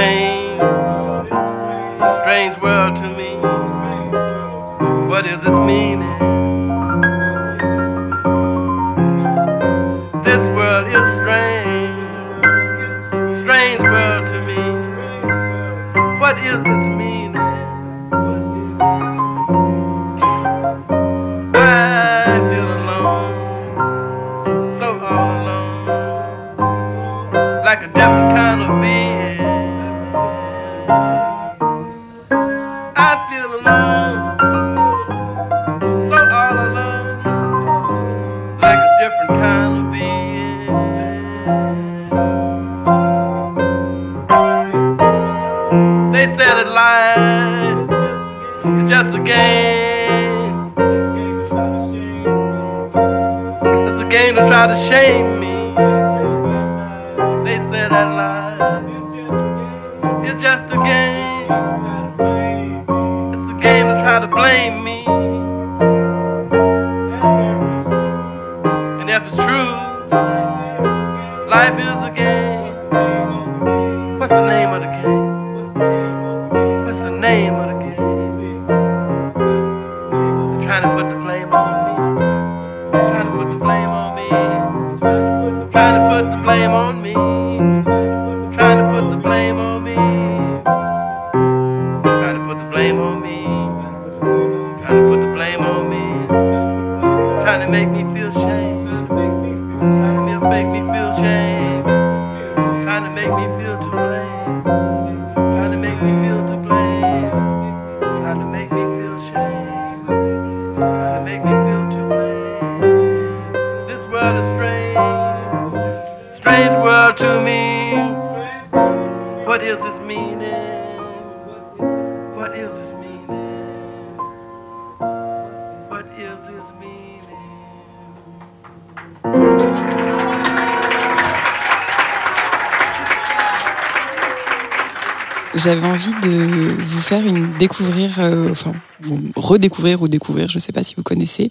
Envie 135.96 136.12
de 136.22 136.82
vous 136.82 137.00
faire 137.00 137.26
une 137.26 137.56
découvrir, 137.58 138.16
euh, 138.18 138.50
enfin 138.50 138.72
vous 139.00 139.18
redécouvrir 139.34 140.02
ou 140.02 140.08
découvrir, 140.08 140.48
je 140.48 140.56
ne 140.56 140.60
sais 140.60 140.72
pas 140.72 140.82
si 140.82 140.94
vous 140.94 141.02
connaissez, 141.02 141.48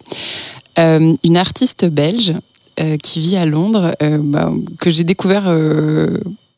euh, 0.78 1.14
une 1.24 1.38
artiste 1.38 1.86
belge 1.86 2.34
euh, 2.80 2.98
qui 2.98 3.20
vit 3.20 3.38
à 3.38 3.46
Londres, 3.46 3.96
bah, 4.22 4.52
que 4.80 4.90
j'ai 4.90 5.04
découvert 5.04 5.48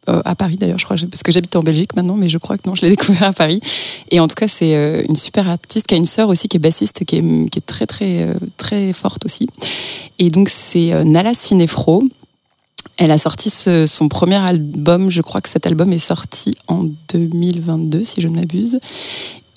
à 0.08 0.36
Paris 0.36 0.58
d'ailleurs, 0.58 0.80
je 0.80 0.86
crois, 0.86 0.98
parce 1.10 1.24
que 1.24 1.32
j'habite 1.32 1.56
en 1.56 1.64
Belgique 1.64 1.96
maintenant, 1.96 2.16
mais 2.16 2.28
je 2.30 2.38
crois 2.38 2.58
que 2.58 2.68
non, 2.68 2.76
je 2.76 2.82
l'ai 2.82 2.90
découvert 2.96 3.24
à 3.24 3.34
Paris. 3.34 3.62
Et 4.12 4.20
en 4.20 4.28
tout 4.28 4.36
cas, 4.36 4.48
c'est 4.48 5.06
une 5.08 5.16
super 5.16 5.48
artiste 5.50 5.88
qui 5.88 5.96
a 5.96 5.98
une 5.98 6.06
sœur 6.06 6.28
aussi 6.28 6.50
qui 6.50 6.58
est 6.58 6.60
bassiste, 6.60 7.06
qui 7.06 7.18
est, 7.18 7.50
qui 7.50 7.60
est 7.60 7.66
très 7.66 7.86
très 7.86 8.28
très 8.58 8.92
forte 8.92 9.26
aussi. 9.26 9.48
Et 10.20 10.30
donc 10.30 10.50
c'est 10.50 11.06
Nala 11.06 11.34
Cinefro. 11.34 12.04
Elle 12.98 13.12
a 13.12 13.18
sorti 13.18 13.50
son 13.50 14.10
premier 14.10 14.38
album, 14.38 15.12
je 15.12 15.22
crois 15.22 15.42
que 15.42 15.50
cet 15.50 15.68
album 15.68 15.94
est 15.94 15.98
sorti 16.00 16.56
en 16.68 16.86
2022 17.14 18.04
si 18.04 18.22
je 18.22 18.28
ne 18.28 18.36
m'abuse. 18.36 18.80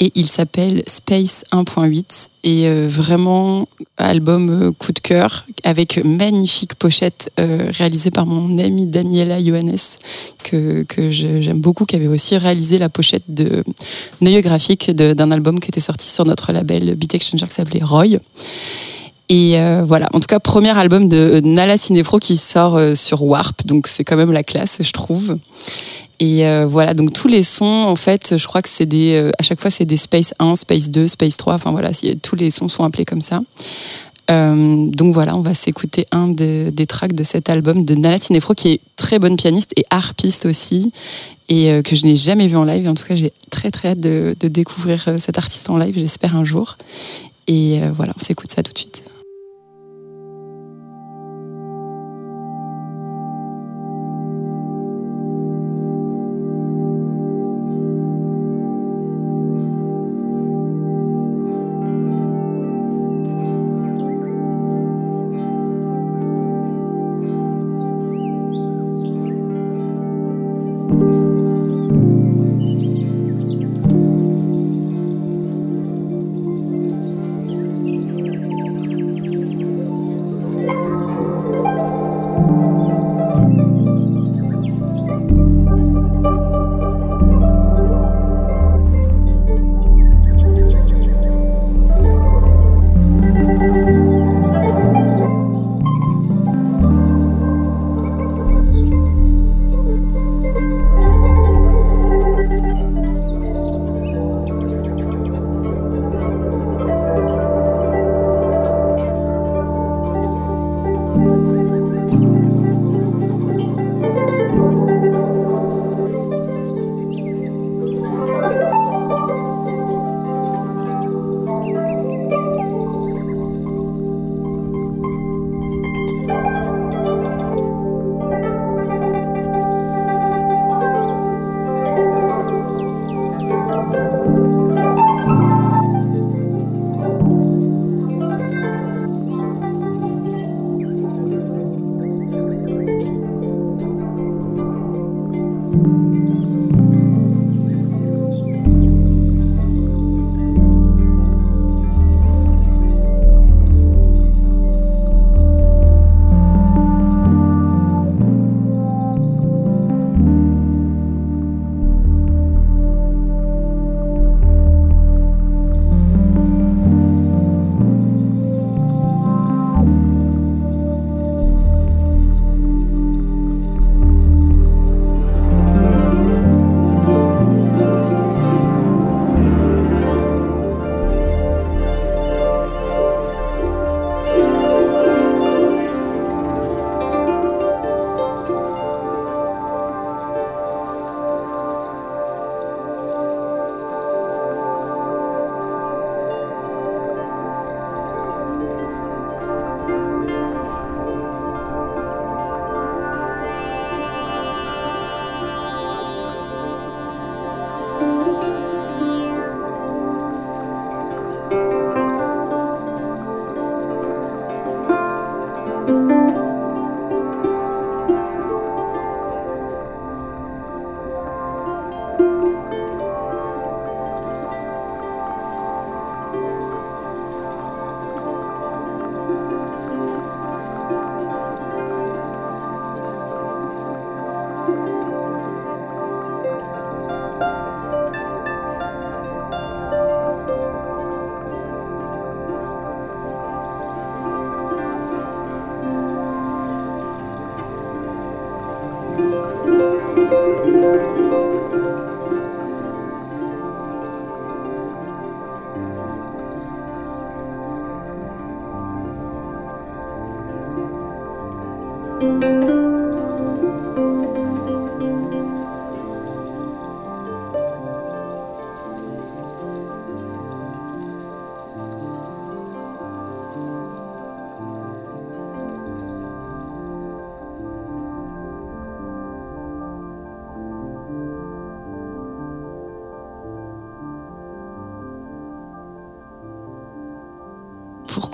Et 0.03 0.11
il 0.15 0.29
s'appelle 0.29 0.83
Space 0.87 1.45
1.8 1.53 2.29
et 2.43 2.67
euh, 2.67 2.89
vraiment 2.91 3.69
album 3.99 4.49
euh, 4.49 4.73
coup 4.73 4.93
de 4.93 4.99
cœur 4.99 5.45
avec 5.63 6.03
magnifique 6.03 6.75
pochette 6.75 7.31
euh, 7.39 7.71
réalisée 7.71 8.11
par 8.11 8.25
mon 8.25 8.57
amie 8.59 8.87
Daniela 8.87 9.45
Johannes 9.45 9.77
que, 10.43 10.85
que 10.85 11.11
j'aime 11.11 11.61
beaucoup 11.61 11.85
qui 11.85 11.97
avait 11.97 12.07
aussi 12.07 12.35
réalisé 12.39 12.79
la 12.79 12.89
pochette 12.89 13.25
de 13.29 13.63
Neuil 14.23 14.41
graphique 14.41 14.91
d'un 14.91 15.31
album 15.31 15.61
qui 15.61 15.69
était 15.69 15.81
sorti 15.81 16.07
sur 16.09 16.25
notre 16.25 16.51
label 16.51 16.95
Beat 16.95 17.17
Exchanger 17.17 17.45
qui 17.45 17.53
s'appelait 17.53 17.85
Roy. 17.85 18.17
Et 19.31 19.61
euh, 19.61 19.85
voilà, 19.87 20.09
en 20.13 20.19
tout 20.19 20.27
cas, 20.27 20.41
premier 20.41 20.77
album 20.77 21.09
de 21.09 21.41
Nala 21.45 21.77
Cinefro 21.77 22.19
qui 22.19 22.37
sort 22.37 22.77
euh, 22.77 22.97
sur 22.97 23.23
Warp, 23.23 23.65
donc 23.65 23.87
c'est 23.87 24.03
quand 24.03 24.17
même 24.17 24.33
la 24.33 24.43
classe, 24.43 24.79
je 24.81 24.91
trouve. 24.91 25.39
Et 26.19 26.45
euh, 26.45 26.67
voilà, 26.67 26.95
donc 26.95 27.13
tous 27.13 27.29
les 27.29 27.45
sons, 27.45 27.65
en 27.65 27.95
fait, 27.95 28.37
je 28.37 28.47
crois 28.49 28.61
que 28.61 28.69
c'est 28.69 28.87
des. 28.87 29.31
à 29.39 29.43
chaque 29.45 29.61
fois, 29.61 29.71
c'est 29.71 29.85
des 29.85 29.97
Space 29.97 30.35
1, 30.41 30.57
Space 30.57 30.91
2, 30.91 31.07
Space 31.07 31.37
3, 31.37 31.55
enfin 31.55 31.71
voilà, 31.71 31.91
tous 32.21 32.35
les 32.35 32.51
sons 32.51 32.67
sont 32.67 32.83
appelés 32.83 33.05
comme 33.05 33.21
ça. 33.21 33.41
donc 34.29 35.15
voilà, 35.15 35.37
on 35.37 35.43
va 35.43 35.55
s'écouter 35.55 36.07
un 36.11 36.27
des 36.27 36.87
tracks 36.89 37.15
de 37.15 37.23
cet 37.23 37.49
album 37.51 37.85
de 37.85 37.95
Nala 37.95 38.19
Cinefro, 38.19 38.55
qui 38.55 38.73
est 38.73 38.81
très 38.97 39.21
bonne 39.21 39.37
pianiste 39.37 39.73
et 39.77 39.85
harpiste 39.91 40.45
aussi, 40.45 40.93
et 41.49 41.81
que 41.85 41.95
je 41.95 42.05
n'ai 42.05 42.17
jamais 42.17 42.49
vu 42.49 42.57
en 42.57 42.65
live. 42.65 42.89
en 42.89 42.95
tout 42.95 43.05
cas, 43.05 43.15
j'ai 43.15 43.33
très 43.49 43.71
très 43.71 43.91
hâte 43.91 44.01
de 44.01 44.35
découvrir 44.43 45.09
cet 45.19 45.39
artiste 45.39 45.71
en 45.71 45.79
live, 45.79 45.95
j'espère 45.97 46.35
un 46.35 46.45
jour. 46.45 46.77
Et 47.47 47.81
voilà, 47.93 48.13
on 48.21 48.23
s'écoute 48.23 48.51
ça 48.51 48.65
tout 48.65 48.73
de 48.73 48.79
suite. 48.79 49.05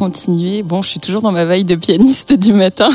Continuer, 0.07 0.63
bon, 0.63 0.83
je 0.83 0.91
suis 0.91 1.01
toujours 1.01 1.21
dans 1.21 1.33
ma 1.33 1.45
veille 1.45 1.65
de 1.65 1.75
pianiste 1.75 2.33
du 2.33 2.53
matin. 2.53 2.89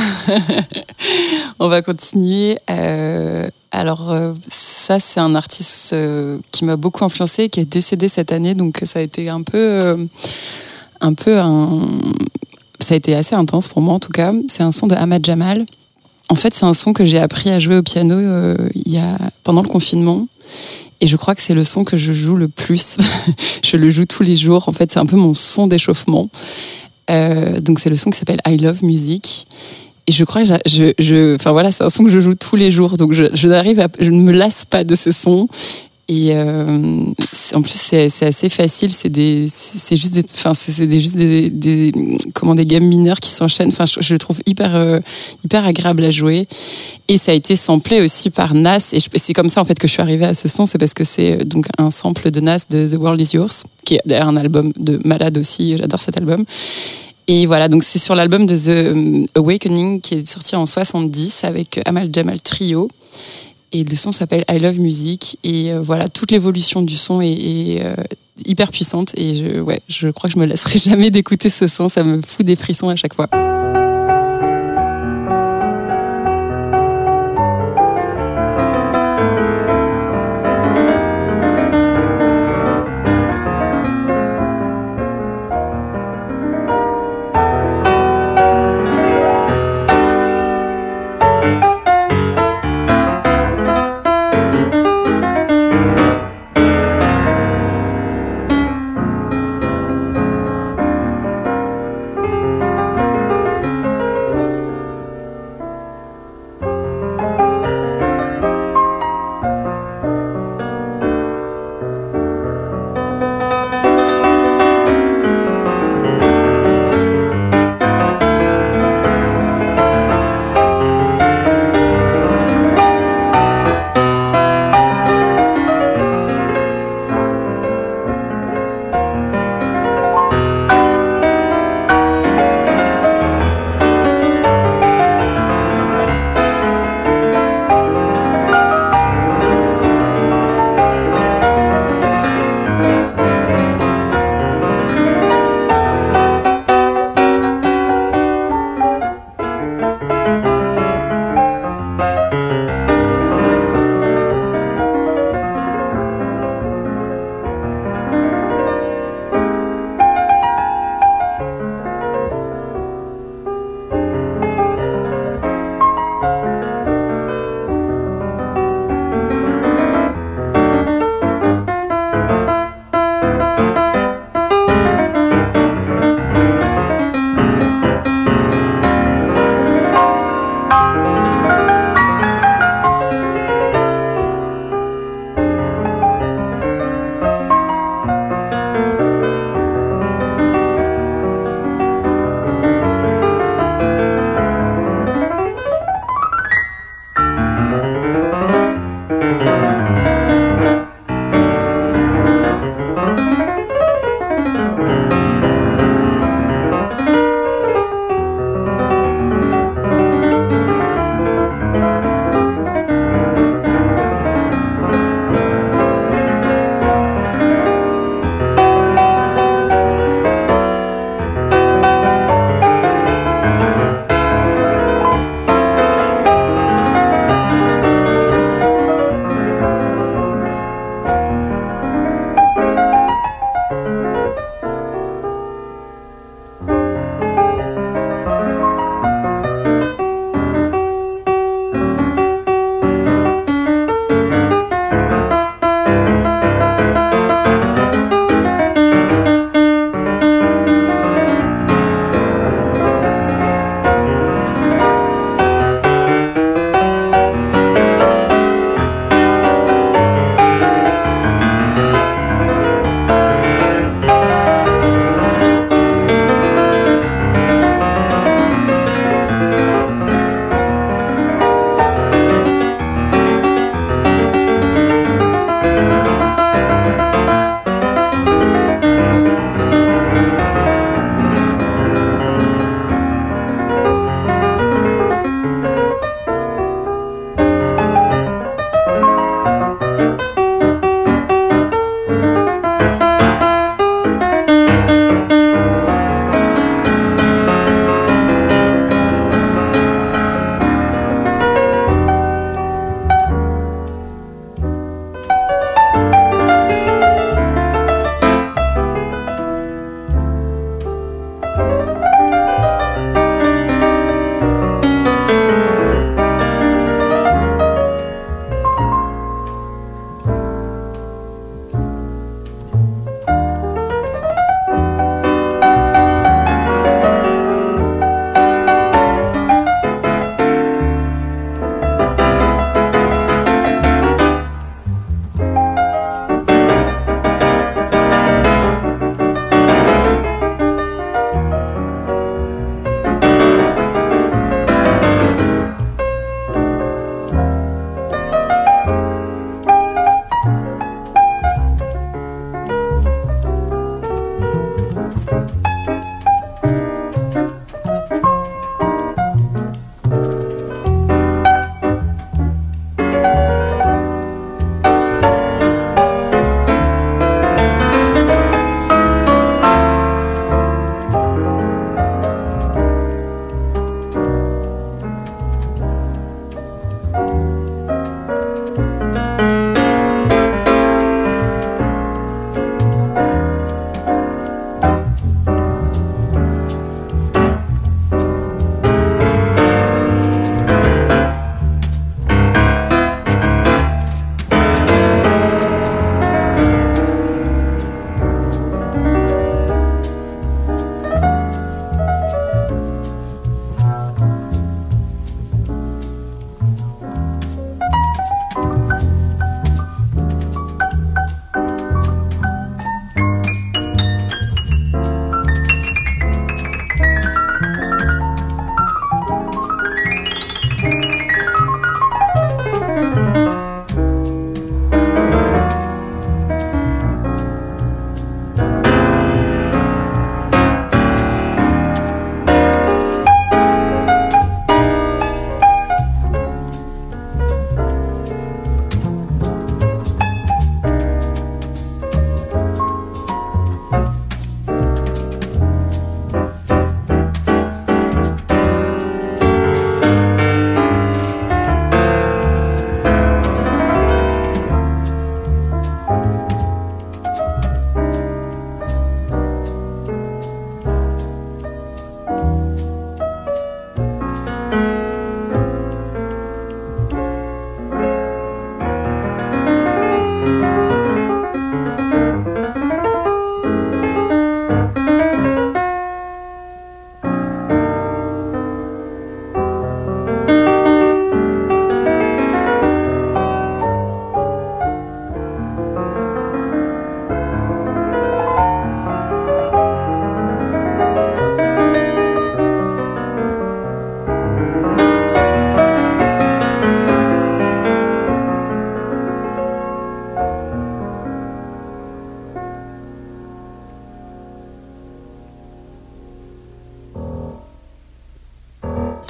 On 1.59 1.67
va 1.67 1.81
continuer. 1.81 2.57
Euh, 2.69 3.49
alors, 3.71 4.11
euh, 4.11 4.33
ça, 4.47 4.97
c'est 4.97 5.19
un 5.19 5.35
artiste 5.35 5.91
euh, 5.91 6.37
qui 6.51 6.63
m'a 6.63 6.77
beaucoup 6.77 7.03
influencé, 7.03 7.49
qui 7.49 7.59
est 7.59 7.65
décédé 7.65 8.07
cette 8.07 8.31
année, 8.31 8.53
donc 8.53 8.79
ça 8.83 8.99
a 8.99 9.01
été 9.01 9.27
un 9.27 9.41
peu, 9.41 10.07
un 11.01 11.13
peu 11.13 11.37
ça 12.79 12.93
a 12.93 12.97
été 12.97 13.13
assez 13.13 13.35
intense 13.35 13.67
pour 13.67 13.81
moi 13.81 13.95
en 13.95 13.99
tout 13.99 14.13
cas. 14.13 14.31
C'est 14.47 14.63
un 14.63 14.71
son 14.71 14.87
de 14.87 14.95
Ahmad 14.95 15.25
Jamal. 15.25 15.65
En 16.29 16.35
fait, 16.35 16.53
c'est 16.53 16.65
un 16.65 16.73
son 16.73 16.93
que 16.93 17.03
j'ai 17.03 17.19
appris 17.19 17.49
à 17.49 17.59
jouer 17.59 17.75
au 17.75 17.83
piano 17.83 18.15
il 18.73 18.89
y 18.89 18.99
a 18.99 19.17
pendant 19.43 19.63
le 19.63 19.67
confinement. 19.67 20.27
Et 21.01 21.07
je 21.07 21.17
crois 21.17 21.35
que 21.35 21.41
c'est 21.41 21.55
le 21.55 21.63
son 21.63 21.83
que 21.83 21.97
je 21.97 22.13
joue 22.13 22.37
le 22.37 22.47
plus. 22.47 22.95
je 23.63 23.75
le 23.75 23.89
joue 23.89 24.05
tous 24.05 24.23
les 24.23 24.37
jours. 24.37 24.69
En 24.69 24.71
fait, 24.71 24.91
c'est 24.91 24.99
un 24.99 25.05
peu 25.05 25.17
mon 25.17 25.33
son 25.33 25.67
d'échauffement. 25.67 26.29
Euh, 27.09 27.59
donc, 27.59 27.79
c'est 27.79 27.89
le 27.89 27.95
son 27.95 28.09
qui 28.09 28.17
s'appelle 28.17 28.41
I 28.47 28.57
Love 28.57 28.83
Music. 28.83 29.47
Et 30.07 30.11
je 30.11 30.23
crois 30.23 30.43
que 30.43 30.47
je, 30.65 30.93
je, 30.97 31.35
enfin 31.35 31.51
voilà, 31.51 31.71
c'est 31.71 31.83
un 31.83 31.89
son 31.89 32.03
que 32.03 32.09
je 32.09 32.19
joue 32.19 32.35
tous 32.35 32.55
les 32.55 32.71
jours. 32.71 32.97
Donc, 32.97 33.13
je, 33.13 33.25
je, 33.33 33.47
n'arrive 33.47 33.87
je 33.99 34.09
ne 34.09 34.21
me 34.21 34.31
lasse 34.31 34.65
pas 34.65 34.83
de 34.83 34.95
ce 34.95 35.11
son. 35.11 35.47
Et 36.13 36.35
euh, 36.35 37.05
en 37.53 37.61
plus, 37.61 37.71
c'est 37.71 38.25
assez 38.25 38.49
facile. 38.49 38.91
C'est 38.91 39.95
juste 39.95 40.13
des, 41.15 41.91
gammes 42.65 42.83
mineures 42.83 43.21
qui 43.21 43.29
s'enchaînent. 43.29 43.69
Enfin, 43.69 43.85
je, 43.85 44.13
le 44.13 44.19
trouve 44.19 44.41
hyper, 44.45 44.75
euh, 44.75 44.99
hyper 45.45 45.65
agréable 45.65 46.03
à 46.03 46.11
jouer. 46.11 46.49
Et 47.07 47.17
ça 47.17 47.31
a 47.31 47.35
été 47.35 47.55
samplé 47.55 48.01
aussi 48.01 48.29
par 48.29 48.53
Nas. 48.53 48.89
Et 48.91 48.97
c'est 49.15 49.31
comme 49.31 49.47
ça 49.47 49.61
en 49.61 49.65
fait 49.65 49.79
que 49.79 49.87
je 49.87 49.93
suis 49.93 50.01
arrivée 50.01 50.25
à 50.25 50.33
ce 50.33 50.49
son. 50.49 50.65
C'est 50.65 50.77
parce 50.77 50.93
que 50.93 51.05
c'est 51.05 51.39
euh, 51.39 51.43
donc 51.45 51.67
un 51.77 51.89
sample 51.89 52.29
de 52.29 52.41
Nas 52.41 52.65
de 52.69 52.85
The 52.85 52.99
World 52.99 53.21
Is 53.21 53.37
Yours, 53.37 53.63
qui 53.85 53.93
est 53.95 54.01
d'ailleurs 54.05 54.27
un 54.27 54.35
album 54.35 54.73
de 54.77 54.99
malade 55.05 55.37
aussi. 55.37 55.77
J'adore 55.77 56.01
cet 56.01 56.17
album. 56.17 56.43
Et 57.29 57.45
voilà, 57.45 57.69
donc 57.69 57.85
c'est 57.85 57.99
sur 57.99 58.15
l'album 58.15 58.45
de 58.45 58.57
The 58.57 59.37
Awakening 59.37 60.01
qui 60.01 60.15
est 60.15 60.27
sorti 60.27 60.57
en 60.57 60.65
70 60.65 61.45
avec 61.45 61.79
Amal 61.85 62.09
Jamal 62.11 62.41
Trio. 62.41 62.89
Et 63.71 63.83
le 63.83 63.95
son 63.95 64.11
s'appelle 64.11 64.43
I 64.49 64.59
Love 64.59 64.79
Music. 64.79 65.37
Et 65.43 65.73
euh, 65.73 65.81
voilà, 65.81 66.07
toute 66.07 66.31
l'évolution 66.31 66.81
du 66.81 66.95
son 66.95 67.21
est, 67.21 67.85
euh, 67.85 67.95
hyper 68.45 68.71
puissante. 68.71 69.13
Et 69.17 69.35
je, 69.35 69.59
ouais, 69.59 69.81
je 69.87 70.09
crois 70.09 70.29
que 70.29 70.35
je 70.35 70.39
me 70.39 70.45
lasserai 70.45 70.77
jamais 70.89 71.09
d'écouter 71.09 71.49
ce 71.49 71.67
son. 71.67 71.89
Ça 71.89 72.03
me 72.03 72.21
fout 72.21 72.45
des 72.45 72.55
frissons 72.55 72.89
à 72.89 72.95
chaque 72.95 73.13
fois. 73.13 73.27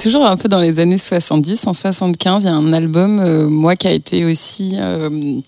Toujours 0.02 0.26
un 0.26 0.36
peu 0.36 0.48
dans 0.48 0.60
les 0.60 0.80
années 0.80 0.98
70. 0.98 1.66
En 1.66 1.72
75, 1.72 2.42
il 2.42 2.46
y 2.46 2.50
a 2.50 2.54
un 2.54 2.72
album, 2.72 3.20
euh, 3.20 3.48
moi, 3.48 3.76
qui 3.76 3.86
a 3.86 3.92
été 3.92 4.24
aussi 4.24 4.76
euh, 4.78 5.40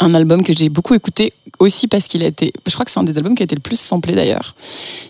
un 0.00 0.14
album 0.14 0.42
que 0.42 0.52
j'ai 0.52 0.68
beaucoup 0.68 0.94
écouté, 0.94 1.32
aussi 1.60 1.86
parce 1.86 2.08
qu'il 2.08 2.22
a 2.24 2.26
été. 2.26 2.52
Je 2.66 2.72
crois 2.72 2.84
que 2.84 2.90
c'est 2.90 2.98
un 2.98 3.04
des 3.04 3.16
albums 3.16 3.36
qui 3.36 3.42
a 3.42 3.44
été 3.44 3.54
le 3.54 3.60
plus 3.60 3.78
samplé 3.78 4.14
d'ailleurs. 4.14 4.56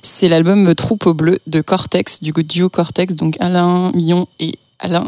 C'est 0.03 0.29
l'album 0.29 0.75
Troupeau 0.75 1.15
Bleu 1.15 1.39
de 1.47 1.63
Cortex, 1.63 2.23
du 2.23 2.33
duo 2.33 2.69
Cortex, 2.69 3.15
donc 3.15 3.37
Alain 3.41 3.93
Millon 3.93 4.27
et 4.41 4.59
Alain 4.79 5.07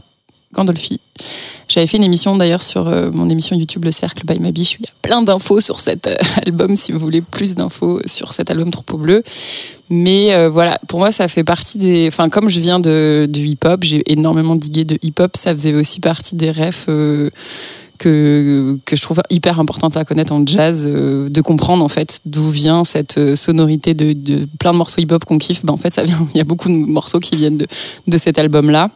Gandolfi. 0.52 1.00
J'avais 1.68 1.86
fait 1.86 1.98
une 1.98 2.04
émission 2.04 2.36
d'ailleurs 2.36 2.62
sur 2.62 2.88
euh, 2.88 3.10
mon 3.12 3.28
émission 3.28 3.54
YouTube 3.54 3.84
Le 3.84 3.90
Cercle 3.90 4.24
by 4.24 4.40
Ma 4.40 4.50
Biche. 4.50 4.76
Il 4.80 4.86
y 4.86 4.88
a 4.88 4.92
plein 5.02 5.22
d'infos 5.22 5.60
sur 5.60 5.80
cet 5.80 6.06
euh, 6.06 6.14
album 6.46 6.76
si 6.76 6.92
vous 6.92 6.98
voulez 6.98 7.20
plus 7.20 7.54
d'infos 7.54 8.00
sur 8.06 8.32
cet 8.32 8.50
album 8.50 8.70
Troupeau 8.70 8.96
Bleu. 8.96 9.22
Mais 9.90 10.34
euh, 10.34 10.48
voilà, 10.48 10.78
pour 10.88 10.98
moi, 10.98 11.12
ça 11.12 11.28
fait 11.28 11.44
partie 11.44 11.76
des. 11.76 12.08
Enfin, 12.08 12.30
comme 12.30 12.48
je 12.48 12.60
viens 12.60 12.80
de, 12.80 13.26
du 13.28 13.46
hip-hop, 13.46 13.82
j'ai 13.82 14.02
énormément 14.10 14.56
digué 14.56 14.84
de 14.84 14.98
hip-hop. 15.02 15.36
Ça 15.36 15.52
faisait 15.52 15.74
aussi 15.74 16.00
partie 16.00 16.36
des 16.36 16.50
refs 16.50 16.86
que, 16.86 18.78
que 18.84 18.96
je 18.96 19.02
trouve 19.02 19.20
hyper 19.28 19.60
importante 19.60 19.96
à 19.96 20.04
connaître 20.04 20.32
en 20.32 20.46
jazz, 20.46 20.86
de 20.86 21.40
comprendre 21.40 21.84
en 21.84 21.88
fait 21.88 22.20
d'où 22.24 22.48
vient 22.48 22.84
cette 22.84 23.34
sonorité 23.34 23.94
de, 23.94 24.12
de 24.12 24.46
plein 24.58 24.72
de 24.72 24.78
morceaux 24.78 25.00
hip-hop 25.00 25.24
qu'on 25.24 25.38
kiffe. 25.38 25.64
Ben, 25.64 25.72
en 25.74 25.78
fait, 25.78 25.92
ça 25.92 26.04
vient. 26.04 26.26
Il 26.34 26.38
y 26.38 26.40
a 26.40 26.44
beaucoup 26.44 26.68
de 26.68 26.74
morceaux 26.74 27.20
qui 27.20 27.36
viennent 27.36 27.58
de, 27.58 27.66
de 28.06 28.18
cet 28.18 28.38
album-là. 28.38 28.90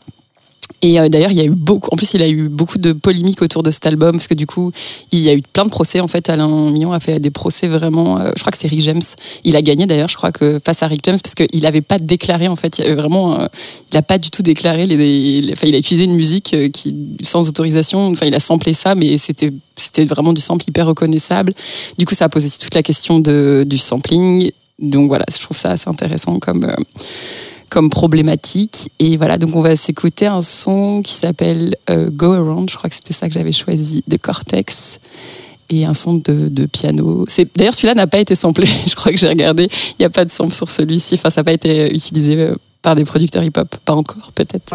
Et 0.80 0.98
euh, 0.98 1.08
d'ailleurs, 1.08 1.30
il 1.30 1.36
y 1.36 1.40
a 1.40 1.44
eu 1.44 1.50
beaucoup. 1.50 1.90
En 1.92 1.96
plus, 1.96 2.14
il 2.14 2.22
a 2.22 2.28
eu 2.28 2.48
beaucoup 2.48 2.78
de 2.78 2.92
polémiques 2.92 3.42
autour 3.42 3.62
de 3.62 3.70
cet 3.70 3.86
album 3.86 4.12
parce 4.12 4.26
que 4.26 4.34
du 4.34 4.46
coup, 4.46 4.72
il 5.10 5.20
y 5.20 5.28
a 5.28 5.34
eu 5.34 5.42
plein 5.52 5.64
de 5.64 5.70
procès. 5.70 6.00
En 6.00 6.08
fait, 6.08 6.28
Alain 6.28 6.70
Millon 6.70 6.92
a 6.92 7.00
fait 7.00 7.20
des 7.20 7.30
procès 7.30 7.68
vraiment. 7.68 8.18
Euh, 8.18 8.30
je 8.36 8.40
crois 8.40 8.50
que 8.50 8.58
c'est 8.58 8.68
Rick 8.68 8.80
James. 8.80 9.02
Il 9.44 9.56
a 9.56 9.62
gagné 9.62 9.86
d'ailleurs, 9.86 10.08
je 10.08 10.16
crois 10.16 10.32
que 10.32 10.60
face 10.64 10.82
à 10.82 10.86
Rick 10.86 11.00
James 11.04 11.18
parce 11.22 11.34
qu'il 11.34 11.62
n'avait 11.62 11.82
pas 11.82 11.98
déclaré. 11.98 12.48
En 12.48 12.56
fait, 12.56 12.78
il 12.78 12.86
y 12.86 12.94
vraiment. 12.94 13.40
Euh, 13.40 13.46
il 13.92 13.96
n'a 13.96 14.02
pas 14.02 14.18
du 14.18 14.30
tout 14.30 14.42
déclaré. 14.42 14.86
Les, 14.86 15.50
enfin, 15.52 15.66
il 15.66 15.74
a 15.74 15.78
utilisé 15.78 16.04
une 16.04 16.14
musique 16.14 16.56
qui 16.72 16.96
sans 17.22 17.48
autorisation. 17.48 18.08
Enfin, 18.08 18.26
il 18.26 18.34
a 18.34 18.40
samplé 18.40 18.72
ça, 18.72 18.94
mais 18.94 19.16
c'était 19.16 20.04
vraiment 20.04 20.32
du 20.32 20.40
sample 20.40 20.64
hyper 20.68 20.86
reconnaissable. 20.86 21.52
Du 21.98 22.06
coup, 22.06 22.14
ça 22.14 22.28
pose 22.28 22.44
aussi 22.44 22.58
toute 22.58 22.74
la 22.74 22.82
question 22.82 23.20
du 23.20 23.78
sampling. 23.78 24.50
Donc 24.78 25.08
voilà, 25.08 25.24
je 25.30 25.40
trouve 25.40 25.56
ça 25.56 25.70
assez 25.70 25.88
intéressant 25.88 26.38
comme 26.40 26.66
comme 27.72 27.88
problématique. 27.88 28.90
Et 28.98 29.16
voilà, 29.16 29.38
donc 29.38 29.56
on 29.56 29.62
va 29.62 29.74
s'écouter 29.76 30.26
un 30.26 30.42
son 30.42 31.00
qui 31.00 31.14
s'appelle 31.14 31.74
euh, 31.88 32.10
Go 32.10 32.32
Around, 32.34 32.68
je 32.70 32.76
crois 32.76 32.90
que 32.90 32.94
c'était 32.94 33.14
ça 33.14 33.26
que 33.26 33.32
j'avais 33.32 33.50
choisi, 33.50 34.04
de 34.06 34.16
Cortex. 34.18 35.00
Et 35.70 35.86
un 35.86 35.94
son 35.94 36.16
de, 36.16 36.48
de 36.48 36.66
piano. 36.66 37.24
D'ailleurs, 37.56 37.72
celui-là 37.72 37.94
n'a 37.94 38.06
pas 38.06 38.18
été 38.18 38.34
samplé. 38.34 38.66
Je 38.86 38.94
crois 38.94 39.10
que 39.10 39.16
j'ai 39.16 39.28
regardé. 39.28 39.68
Il 39.92 39.94
n'y 40.00 40.04
a 40.04 40.10
pas 40.10 40.26
de 40.26 40.30
sample 40.30 40.52
sur 40.52 40.68
celui-ci. 40.68 41.14
Enfin, 41.14 41.30
ça 41.30 41.40
n'a 41.40 41.44
pas 41.44 41.52
été 41.52 41.94
utilisé 41.94 42.38
euh, 42.38 42.54
par 42.82 42.94
des 42.94 43.06
producteurs 43.06 43.42
hip-hop. 43.42 43.74
Pas 43.86 43.94
encore, 43.94 44.32
peut-être. 44.34 44.74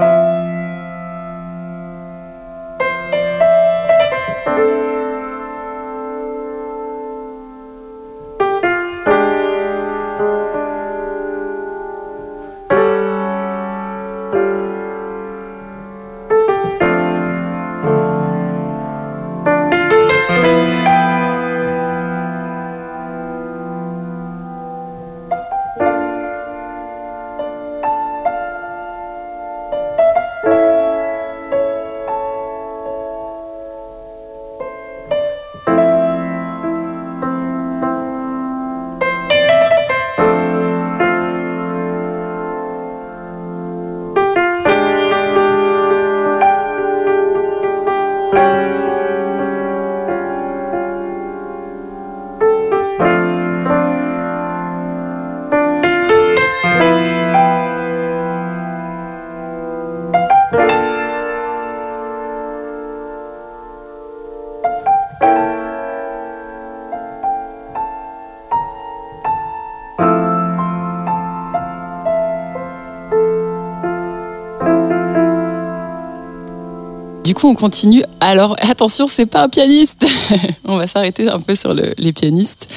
On 77.47 77.55
continue. 77.55 78.03
Alors, 78.19 78.55
attention, 78.59 79.07
c'est 79.07 79.25
pas 79.25 79.43
un 79.43 79.49
pianiste. 79.49 80.05
on 80.65 80.77
va 80.77 80.87
s'arrêter 80.87 81.27
un 81.29 81.39
peu 81.39 81.55
sur 81.55 81.73
les 81.73 82.13
pianistes. 82.13 82.67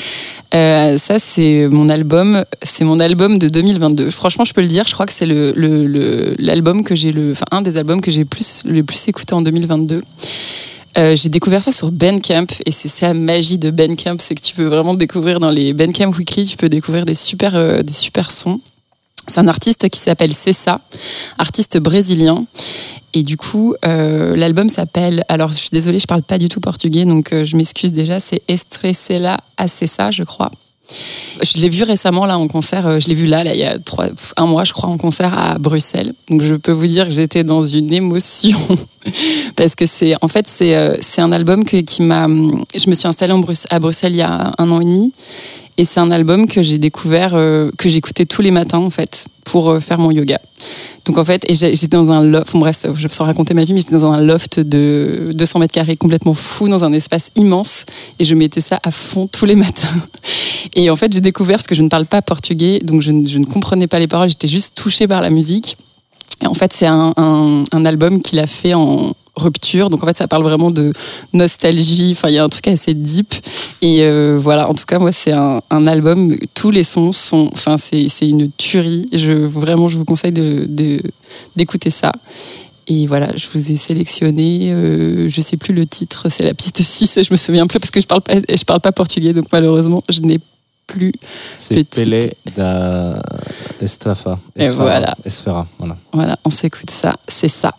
Euh, 0.55 0.97
ça, 0.97 1.19
c'est 1.19 1.69
mon 1.71 1.89
album. 1.89 2.45
C'est 2.63 2.85
mon 2.85 2.99
album 2.99 3.39
de 3.39 3.49
2022. 3.49 4.11
Franchement, 4.11 4.45
je 4.45 4.53
peux 4.53 4.63
le 4.63 4.69
dire. 4.69 4.87
Je 4.87 4.95
crois 4.95 5.07
que 5.07 5.13
c'est 5.13 5.27
l'album 5.27 6.85
que 6.85 6.95
j'ai 6.95 7.15
enfin, 7.33 7.47
un 7.51 7.63
des 7.63 7.77
albums 7.77 8.01
que 8.01 8.11
j'ai 8.11 8.27
le 8.65 8.83
plus 8.83 9.09
écouté 9.09 9.35
en 9.35 9.43
2022. 9.43 10.03
Euh, 10.99 11.15
j'ai 11.15 11.29
découvert 11.29 11.63
ça 11.63 11.71
sur 11.71 11.93
Bandcamp 11.93 12.47
et 12.67 12.73
c'est 12.73 13.07
la 13.07 13.15
magie 13.15 13.59
de 13.59 13.71
Bandcamp, 13.71 14.17
c'est 14.19 14.35
que 14.35 14.41
tu 14.41 14.55
peux 14.57 14.65
vraiment 14.65 14.95
découvrir 14.95 15.39
dans 15.39 15.51
les 15.51 15.73
Bandcamp 15.73 16.11
Weekly, 16.11 16.45
tu 16.45 16.57
peux 16.57 16.69
découvrir 16.69 17.05
des 17.05 17.15
super, 17.15 17.55
euh, 17.55 17.83
des 17.83 17.93
super 17.93 18.33
sons. 18.33 18.61
C'est 19.31 19.39
un 19.39 19.49
artiste 19.49 19.89
qui 19.89 20.01
s'appelle 20.01 20.35
Cessa, 20.35 20.81
artiste 21.39 21.79
brésilien. 21.79 22.45
Et 23.15 23.23
du 23.23 23.37
coup, 23.37 23.75
euh, 23.85 24.35
l'album 24.35 24.69
s'appelle. 24.69 25.25
Alors, 25.29 25.51
je 25.51 25.57
suis 25.57 25.71
désolée, 25.71 26.01
je 26.01 26.07
parle 26.07 26.23
pas 26.23 26.39
du 26.39 26.49
tout 26.49 26.61
portugais, 26.61 27.05
donc 27.05 27.33
euh, 27.33 27.45
je 27.45 27.57
m'excuse 27.57 27.93
déjà. 27.93 28.19
C'est 28.19 28.43
Estressela 28.49 29.39
Acessa, 29.57 30.11
je 30.11 30.25
crois. 30.25 30.51
Je 31.43 31.59
l'ai 31.59 31.69
vu 31.69 31.83
récemment 31.83 32.27
là 32.27 32.39
en 32.39 32.49
concert. 32.49 32.87
Euh, 32.87 32.99
je 32.99 33.09
l'ai 33.09 33.15
vu 33.15 33.27
là, 33.27 33.45
il 33.45 33.59
y 33.59 33.65
a 33.65 33.77
un 34.37 34.47
mois, 34.47 34.65
je 34.65 34.73
crois, 34.73 34.89
en 34.89 34.99
concert 34.99 35.37
à 35.37 35.59
Bruxelles. 35.59 36.13
Donc, 36.29 36.43
je 36.43 36.55
peux 36.55 36.73
vous 36.73 36.87
dire 36.87 37.07
que 37.09 37.13
j'étais 37.13 37.45
dans 37.45 37.63
une 37.63 37.93
émotion 37.93 38.59
parce 39.57 39.75
que 39.75 39.87
c'est, 39.87 40.15
en 40.23 40.29
fait, 40.29 40.47
c'est, 40.47 40.99
c'est 41.01 41.23
un 41.23 41.33
album 41.33 41.65
que, 41.65 41.79
qui 41.79 42.03
m'a. 42.03 42.27
Je 42.29 42.89
me 42.89 42.95
suis 42.95 43.09
installée 43.09 43.35
à 43.71 43.79
Bruxelles 43.79 44.13
il 44.13 44.19
y 44.19 44.23
a 44.23 44.53
un 44.59 44.71
an 44.71 44.81
et 44.81 44.85
demi 44.85 45.13
et 45.81 45.85
c'est 45.85 46.01
un 46.01 46.11
album 46.11 46.47
que 46.47 46.61
j'ai 46.61 46.77
découvert, 46.77 47.31
euh, 47.33 47.71
que 47.79 47.89
j'écoutais 47.89 48.27
tous 48.27 48.43
les 48.43 48.51
matins, 48.51 48.81
en 48.81 48.91
fait, 48.91 49.25
pour 49.47 49.71
euh, 49.71 49.81
faire 49.81 49.99
mon 49.99 50.11
yoga. 50.11 50.39
Donc, 51.07 51.17
en 51.17 51.25
fait, 51.25 51.43
j'étais 51.49 51.89
dans 51.89 52.11
un 52.11 52.23
loft, 52.23 52.55
bref, 52.55 52.85
je 52.95 53.09
vais 53.09 53.15
raconter 53.21 53.55
ma 53.55 53.65
vie, 53.65 53.73
mais 53.73 53.81
j'étais 53.81 53.95
dans 53.95 54.13
un 54.13 54.21
loft 54.21 54.61
de 54.61 55.31
200 55.33 55.59
mètres 55.59 55.73
carrés 55.73 55.97
complètement 55.97 56.35
fou, 56.35 56.69
dans 56.69 56.85
un 56.85 56.93
espace 56.93 57.31
immense, 57.35 57.87
et 58.19 58.25
je 58.25 58.35
mettais 58.35 58.61
ça 58.61 58.79
à 58.83 58.91
fond 58.91 59.27
tous 59.27 59.47
les 59.47 59.57
matins. 59.57 59.89
Et 60.75 60.91
en 60.91 60.97
fait, 60.97 61.13
j'ai 61.13 61.21
découvert, 61.21 61.57
parce 61.57 61.67
que 61.67 61.75
je 61.75 61.83
ne 61.83 61.89
parle 61.89 62.07
pas 62.07 62.23
portugais, 62.23 62.81
donc 62.83 63.03
je, 63.03 63.13
ne 63.13 63.45
comprenais 63.45 63.87
pas 63.87 63.99
les 63.99 64.07
paroles, 64.07 64.29
j'étais 64.29 64.49
juste 64.49 64.77
touchée 64.77 65.07
par 65.07 65.21
la 65.21 65.31
musique. 65.31 65.77
Et 66.43 66.47
en 66.47 66.55
fait, 66.55 66.73
c'est 66.73 66.87
un, 66.87 67.65
album 67.85 68.23
qu'il 68.23 68.39
a 68.39 68.47
fait 68.47 68.75
en, 68.75 69.13
rupture. 69.37 69.91
Donc 69.91 70.03
en 70.03 70.07
fait, 70.07 70.17
ça 70.17 70.29
parle 70.29 70.43
vraiment 70.43 70.71
de 70.71 70.93
nostalgie. 71.33 72.11
Enfin, 72.13 72.29
il 72.29 72.35
y 72.35 72.39
a 72.39 72.45
un 72.45 72.49
truc 72.49 72.69
assez 72.69 72.95
deep. 72.95 73.35
Et 73.83 74.03
euh, 74.03 74.37
voilà, 74.39 74.69
en 74.69 74.75
tout 74.75 74.85
cas, 74.87 74.99
moi, 74.99 75.13
c'est 75.13 75.33
un, 75.33 75.61
album. 75.87 76.35
Tous 76.55 76.71
les 76.71 76.85
sons 76.85 77.13
sont. 77.13 77.49
Enfin, 77.53 77.77
c'est 77.77 78.07
une 78.23 78.51
tuerie. 78.53 79.09
Vraiment, 79.13 79.89
je 79.89 79.97
vous 79.97 80.05
conseille 80.05 80.33
d'écouter 81.57 81.91
ça. 81.91 82.13
Et 82.87 83.07
voilà, 83.07 83.31
je 83.37 83.47
vous 83.55 83.71
ai 83.71 83.77
sélectionné, 83.77 84.73
euh, 84.75 85.29
je 85.29 85.41
sais 85.41 85.57
plus 85.57 85.73
le 85.73 85.87
titre, 85.87 86.29
c'est 86.29 86.43
la 86.43 86.55
piste 86.55 86.83
6, 86.83 87.21
je 87.23 87.33
me 87.33 87.37
souviens 87.37 87.69
plus 87.69 87.79
parce 87.79 87.93
que 87.93 88.01
je 88.01 88.07
parle 88.07 88.23
parle 88.67 88.81
pas 88.81 88.91
portugais, 88.91 89.33
donc 89.33 89.45
malheureusement, 89.53 90.03
je 90.09 90.21
n'ai 90.23 90.41
plus 90.91 91.13
C'est 91.57 91.85
Pelé 91.85 92.37
da 92.57 93.23
Estrafa. 93.81 94.39
Et 94.57 94.69
voilà. 94.71 95.15
Esfera, 95.25 95.67
voilà. 95.79 95.97
Voilà, 96.13 96.37
on 96.45 96.51
s'écoute 96.51 96.91
ça, 96.91 97.15
c'est 97.29 97.49
ça. 97.49 97.73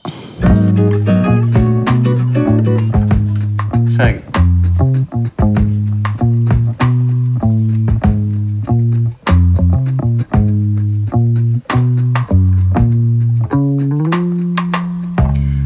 Segue. 3.87 4.23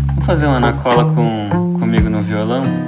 Vamos 0.07 0.25
fazer 0.25 0.47
uma 0.47 0.59
na 0.59 0.73
cola 0.73 1.05
com, 1.13 1.77
comigo 1.79 2.09
no 2.09 2.21
violão? 2.21 2.84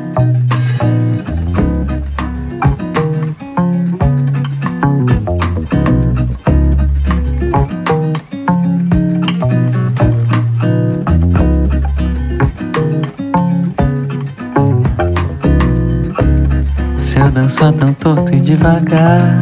Dançar 17.25 17.73
tão 17.73 17.93
torto 17.93 18.33
e 18.33 18.39
devagar 18.39 19.37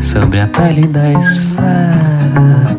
sobre 0.00 0.40
a 0.40 0.46
pele 0.48 0.86
da 0.88 1.12
esfera. 1.12 2.76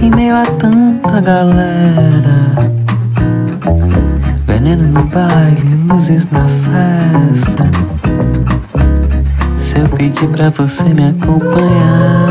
Em 0.00 0.10
meio 0.10 0.36
a 0.36 0.44
tanta 0.44 1.20
galera, 1.20 2.54
veneno 4.46 4.88
no 4.88 5.02
baile, 5.04 5.86
luzes 5.88 6.28
na 6.30 6.46
festa. 6.66 7.70
Se 9.58 9.78
eu 9.78 9.88
pedir 9.88 10.28
pra 10.28 10.50
você 10.50 10.84
me 10.84 11.06
acompanhar 11.06 12.28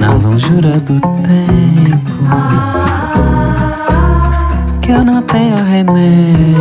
na 0.00 0.12
longura 0.12 0.80
do 0.80 1.00
tempo, 1.00 2.87
que 4.88 4.92
eu 4.92 5.04
não 5.04 5.20
tenho 5.20 5.54
remédio 5.54 6.56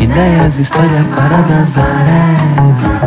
ideias, 0.00 0.58
história 0.58 1.04
para 1.14 1.40
das 1.42 1.76
arestas. 1.78 3.05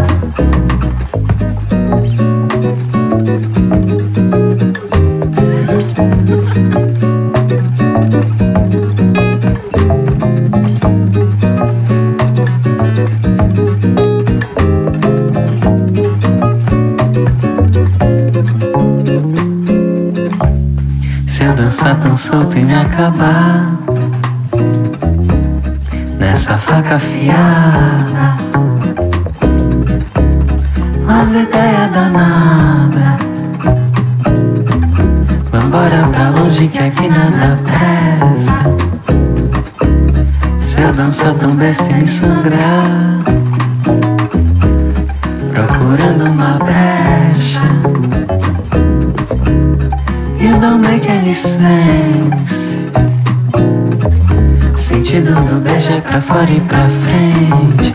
Se 21.40 21.46
eu 21.46 21.54
dançar 21.54 21.98
tão 22.02 22.18
solto 22.18 22.58
e 22.58 22.66
me 22.66 22.76
acabar 22.76 23.72
nessa 26.18 26.58
faca 26.58 26.96
afiada. 26.96 28.36
As 31.08 31.30
ideias 31.30 31.92
danadas. 31.94 33.20
Vambora 35.50 36.10
pra 36.12 36.30
longe 36.32 36.68
que 36.68 36.80
aqui 36.80 37.08
nada 37.08 37.58
presta. 37.64 38.76
Se 40.62 40.82
eu 40.82 40.92
dançar 40.92 41.36
tão 41.36 41.56
besta 41.56 41.90
e 41.90 41.94
me 41.94 42.06
sangrar, 42.06 43.24
procurando 45.54 46.30
uma 46.34 46.60
brecha. 46.60 47.79
Don't 50.62 50.82
make 50.82 51.10
any 51.10 51.34
sense. 51.34 52.78
Sentido 54.76 55.34
do 55.48 55.62
beijo 55.62 55.94
é 55.94 56.02
pra 56.02 56.22
fora 56.22 56.52
e 56.52 56.60
pra 56.60 56.90
frente. 56.90 57.94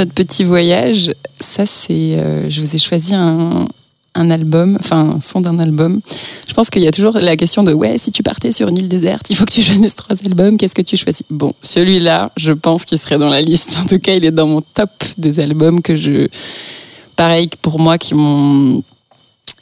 Notre 0.00 0.12
petit 0.14 0.44
voyage. 0.44 1.12
Ça, 1.40 1.66
c'est. 1.66 1.92
euh, 2.18 2.48
je 2.48 2.62
vous 2.62 2.74
ai 2.74 2.78
choisi 2.78 3.14
un, 3.14 3.66
album, 4.14 4.76
enfin, 4.80 5.12
un 5.16 5.20
son 5.20 5.40
d'un 5.40 5.58
album. 5.58 6.00
Je 6.48 6.54
pense 6.54 6.68
qu'il 6.70 6.82
y 6.82 6.88
a 6.88 6.90
toujours 6.90 7.14
la 7.18 7.36
question 7.36 7.62
de 7.62 7.72
ouais, 7.72 7.96
si 7.98 8.10
tu 8.10 8.22
partais 8.22 8.50
sur 8.52 8.68
une 8.68 8.78
île 8.78 8.88
déserte, 8.88 9.28
il 9.30 9.36
faut 9.36 9.44
que 9.44 9.52
tu 9.52 9.62
choisisses 9.68 9.94
trois 9.94 10.16
albums. 10.24 10.56
Qu'est-ce 10.56 10.74
que 10.74 10.82
tu 10.82 10.96
choisis? 10.96 11.22
Bon, 11.30 11.52
celui-là, 11.62 12.32
je 12.36 12.52
pense 12.52 12.84
qu'il 12.84 12.98
serait 12.98 13.18
dans 13.18 13.28
la 13.30 13.40
liste. 13.42 13.76
En 13.82 13.86
tout 13.86 13.98
cas, 13.98 14.14
il 14.14 14.24
est 14.24 14.30
dans 14.30 14.46
mon 14.46 14.62
top 14.62 14.90
des 15.18 15.38
albums 15.40 15.80
que 15.82 15.94
je. 15.94 16.26
Pareil 17.16 17.48
pour 17.60 17.78
moi, 17.78 17.98
qui 17.98 18.14
m'ont 18.14 18.82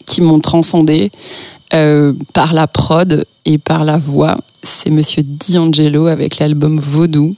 qui 0.06 0.20
m'ont 0.22 0.40
transcendé 0.40 1.10
euh, 1.74 2.14
par 2.32 2.54
la 2.54 2.66
prod 2.66 3.24
et 3.44 3.58
par 3.58 3.84
la 3.84 3.98
voix. 3.98 4.38
C'est 4.62 4.90
Monsieur 4.90 5.22
D'Angelo 5.24 6.06
avec 6.06 6.38
l'album 6.38 6.78
Vaudou. 6.78 7.34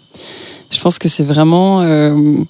Je 0.70 0.78
pense 0.80 0.98
que 0.98 1.08
c'est 1.08 1.24
vraiment. 1.24 1.80
euh, 1.80 2.44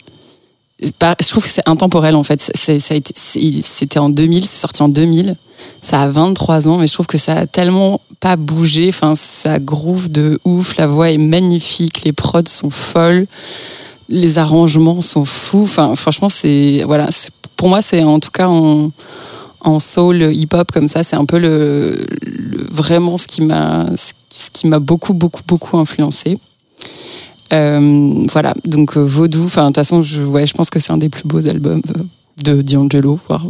je 0.82 1.28
trouve 1.28 1.42
que 1.42 1.48
c'est 1.48 1.68
intemporel 1.68 2.14
en 2.14 2.22
fait. 2.22 2.40
C'était 2.54 3.98
en 3.98 4.08
2000, 4.08 4.44
c'est 4.46 4.60
sorti 4.60 4.82
en 4.82 4.88
2000. 4.88 5.36
Ça 5.82 6.02
a 6.02 6.08
23 6.08 6.68
ans, 6.68 6.78
mais 6.78 6.86
je 6.86 6.92
trouve 6.94 7.06
que 7.06 7.18
ça 7.18 7.34
a 7.34 7.46
tellement 7.46 8.00
pas 8.20 8.36
bougé. 8.36 8.88
Enfin, 8.88 9.14
ça 9.14 9.58
groove 9.58 10.10
de 10.10 10.38
ouf. 10.46 10.76
La 10.78 10.86
voix 10.86 11.10
est 11.10 11.18
magnifique, 11.18 12.02
les 12.04 12.12
prods 12.14 12.40
sont 12.46 12.70
folles, 12.70 13.26
les 14.08 14.38
arrangements 14.38 15.00
sont 15.02 15.26
fous. 15.26 15.62
Enfin, 15.64 15.94
franchement, 15.96 16.28
c'est 16.30 16.82
voilà. 16.86 17.08
Pour 17.56 17.68
moi, 17.68 17.82
c'est 17.82 18.02
en 18.02 18.20
tout 18.20 18.30
cas 18.30 18.48
en, 18.48 18.90
en 19.60 19.78
soul 19.80 20.22
hip-hop 20.34 20.72
comme 20.72 20.88
ça, 20.88 21.02
c'est 21.02 21.16
un 21.16 21.26
peu 21.26 21.38
le, 21.38 22.06
le- 22.22 22.66
vraiment 22.70 23.18
ce 23.18 23.26
qui 23.26 23.42
m'a 23.42 23.86
ce 23.96 24.48
qui 24.50 24.66
m'a 24.66 24.78
beaucoup 24.78 25.12
beaucoup 25.12 25.42
beaucoup 25.46 25.76
influencé. 25.76 26.38
Euh, 27.52 28.24
voilà, 28.30 28.54
donc 28.64 28.96
euh, 28.96 29.00
Vaudou, 29.00 29.44
enfin 29.44 29.62
de 29.62 29.66
toute 29.68 29.76
façon, 29.76 30.02
je, 30.02 30.22
ouais, 30.22 30.46
je 30.46 30.54
pense 30.54 30.70
que 30.70 30.78
c'est 30.78 30.92
un 30.92 30.98
des 30.98 31.08
plus 31.08 31.24
beaux 31.24 31.48
albums 31.48 31.82
euh, 31.96 32.02
de 32.44 32.62
D'Angelo, 32.62 33.18
voire 33.28 33.44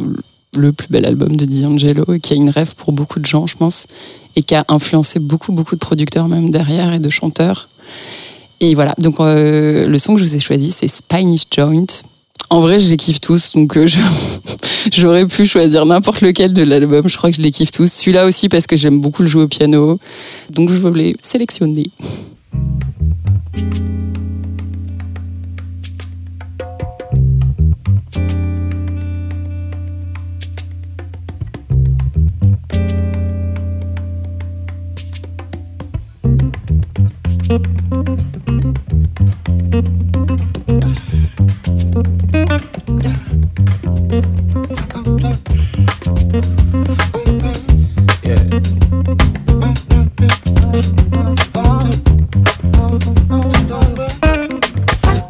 le 0.56 0.72
plus 0.72 0.88
bel 0.88 1.06
album 1.06 1.36
de 1.36 1.44
D'Angelo, 1.44 2.04
et 2.14 2.20
qui 2.20 2.32
a 2.32 2.36
une 2.36 2.50
rêve 2.50 2.74
pour 2.76 2.92
beaucoup 2.92 3.20
de 3.20 3.26
gens, 3.26 3.46
je 3.46 3.56
pense, 3.56 3.86
et 4.36 4.42
qui 4.42 4.54
a 4.54 4.64
influencé 4.68 5.20
beaucoup, 5.20 5.52
beaucoup 5.52 5.74
de 5.74 5.80
producteurs 5.80 6.28
même 6.28 6.50
derrière 6.50 6.92
et 6.92 6.98
de 6.98 7.08
chanteurs. 7.08 7.68
Et 8.60 8.74
voilà, 8.74 8.94
donc 8.98 9.16
le 9.18 9.96
son 9.98 10.14
que 10.14 10.20
je 10.20 10.26
vous 10.26 10.34
ai 10.34 10.40
choisi, 10.40 10.70
c'est 10.70 10.88
Spanish 10.88 11.44
Joint. 11.50 11.86
En 12.50 12.60
vrai, 12.60 12.78
je 12.78 12.90
les 12.90 12.96
kiffe 12.96 13.20
tous, 13.20 13.52
donc 13.52 13.78
j'aurais 14.92 15.26
pu 15.26 15.46
choisir 15.46 15.86
n'importe 15.86 16.20
lequel 16.20 16.52
de 16.52 16.62
l'album. 16.62 17.08
Je 17.08 17.16
crois 17.16 17.30
que 17.30 17.36
je 17.36 17.42
les 17.42 17.52
kiffe 17.52 17.70
tous. 17.70 17.90
Celui-là 17.90 18.26
aussi 18.26 18.48
parce 18.48 18.66
que 18.66 18.76
j'aime 18.76 19.00
beaucoup 19.00 19.22
le 19.22 19.28
jouer 19.28 19.44
au 19.44 19.48
piano, 19.48 19.98
donc 20.50 20.70
je 20.70 20.76
voulais 20.76 21.14
sélectionner. 21.22 21.90
Yeah. 23.56 23.80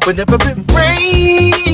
Whenever 0.05 0.35
it 0.49 0.57
rain, 0.73 1.70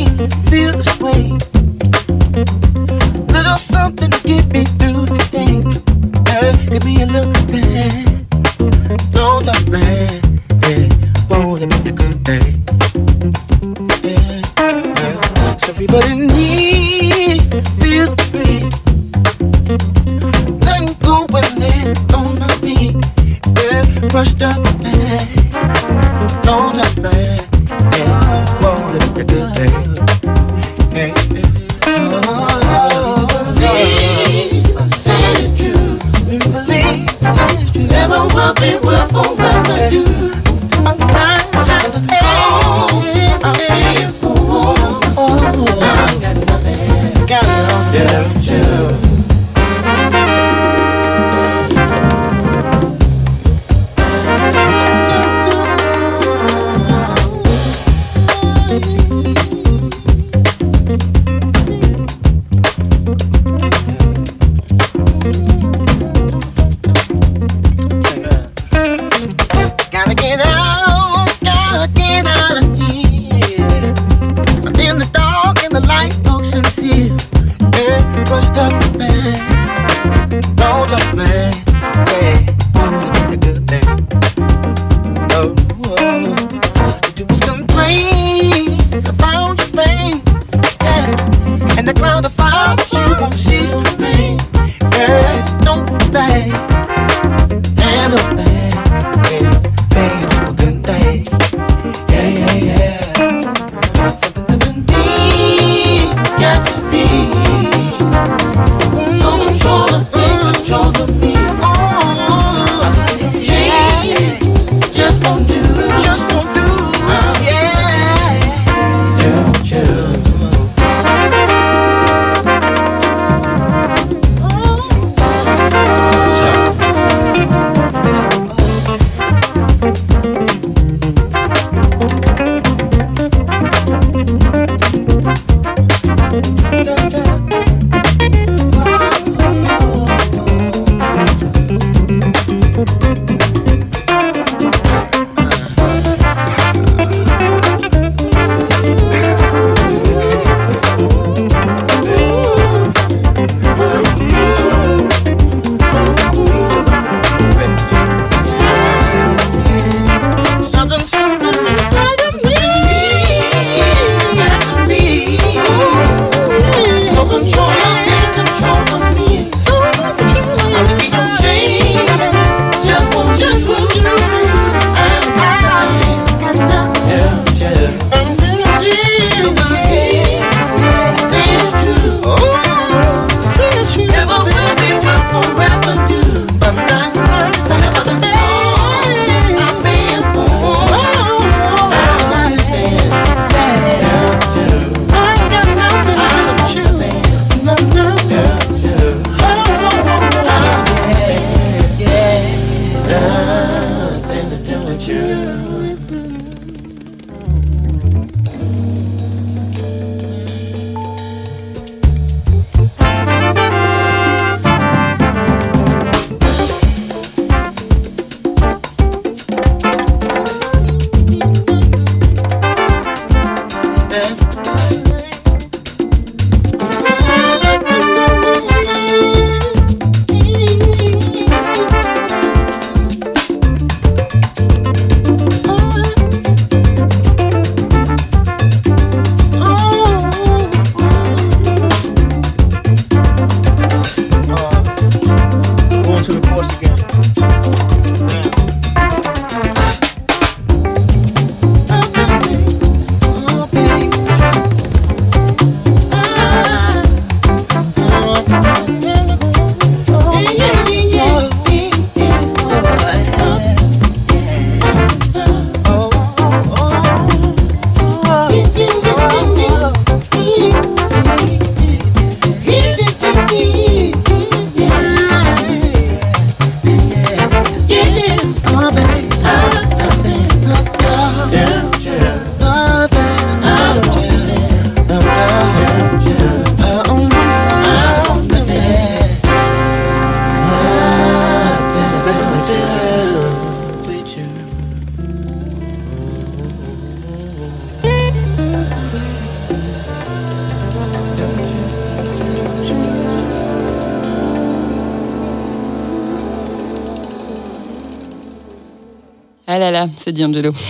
D'Angelo. 310.38 310.72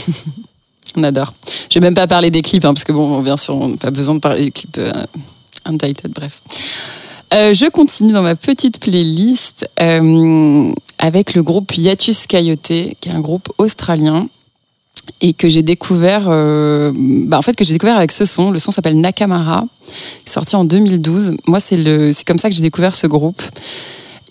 on 0.98 1.04
adore. 1.04 1.34
Je 1.70 1.80
vais 1.80 1.86
même 1.86 1.94
pas 1.94 2.08
parler 2.08 2.32
des 2.32 2.42
clips, 2.42 2.66
hein, 2.66 2.74
parce 2.74 2.84
que 2.84 2.92
bon, 2.92 3.22
bien 3.22 3.38
sûr, 3.38 3.56
on 3.56 3.70
n'a 3.70 3.78
pas 3.78 3.92
besoin 3.92 4.16
de 4.16 4.20
parler 4.20 4.46
des 4.46 4.52
clips 4.52 4.78
euh, 4.78 4.92
Untitled, 5.66 6.14
bref. 6.14 6.42
Euh, 7.34 7.54
je 7.54 7.70
continue 7.70 8.14
dans 8.14 8.22
ma 8.22 8.36
petite 8.36 8.80
playlist 8.80 9.68
euh, 9.82 10.72
avec 10.98 11.36
le 11.36 11.44
groupe 11.44 11.76
Yatus 11.76 12.26
Coyote, 12.26 12.62
qui 12.62 13.10
est 13.10 13.12
un 13.12 13.20
groupe 13.20 13.52
australien 13.58 14.28
et 15.22 15.34
que 15.34 15.48
j'ai 15.48 15.62
découvert, 15.62 16.26
bah, 16.26 17.38
en 17.38 17.42
fait 17.42 17.56
que 17.56 17.64
j'ai 17.64 17.74
découvert 17.74 17.96
avec 17.96 18.12
ce 18.12 18.26
son. 18.26 18.52
Le 18.52 18.60
son 18.60 18.72
s'appelle 18.72 19.00
Nakamara, 19.00 19.64
sorti 20.26 20.56
en 20.58 20.66
2012. 20.66 21.38
Moi, 21.48 21.62
c'est 21.62 22.14
c'est 22.14 22.28
comme 22.28 22.38
ça 22.38 22.50
que 22.50 22.56
j'ai 22.56 22.62
découvert 22.62 22.94
ce 22.94 23.08
groupe 23.08 23.42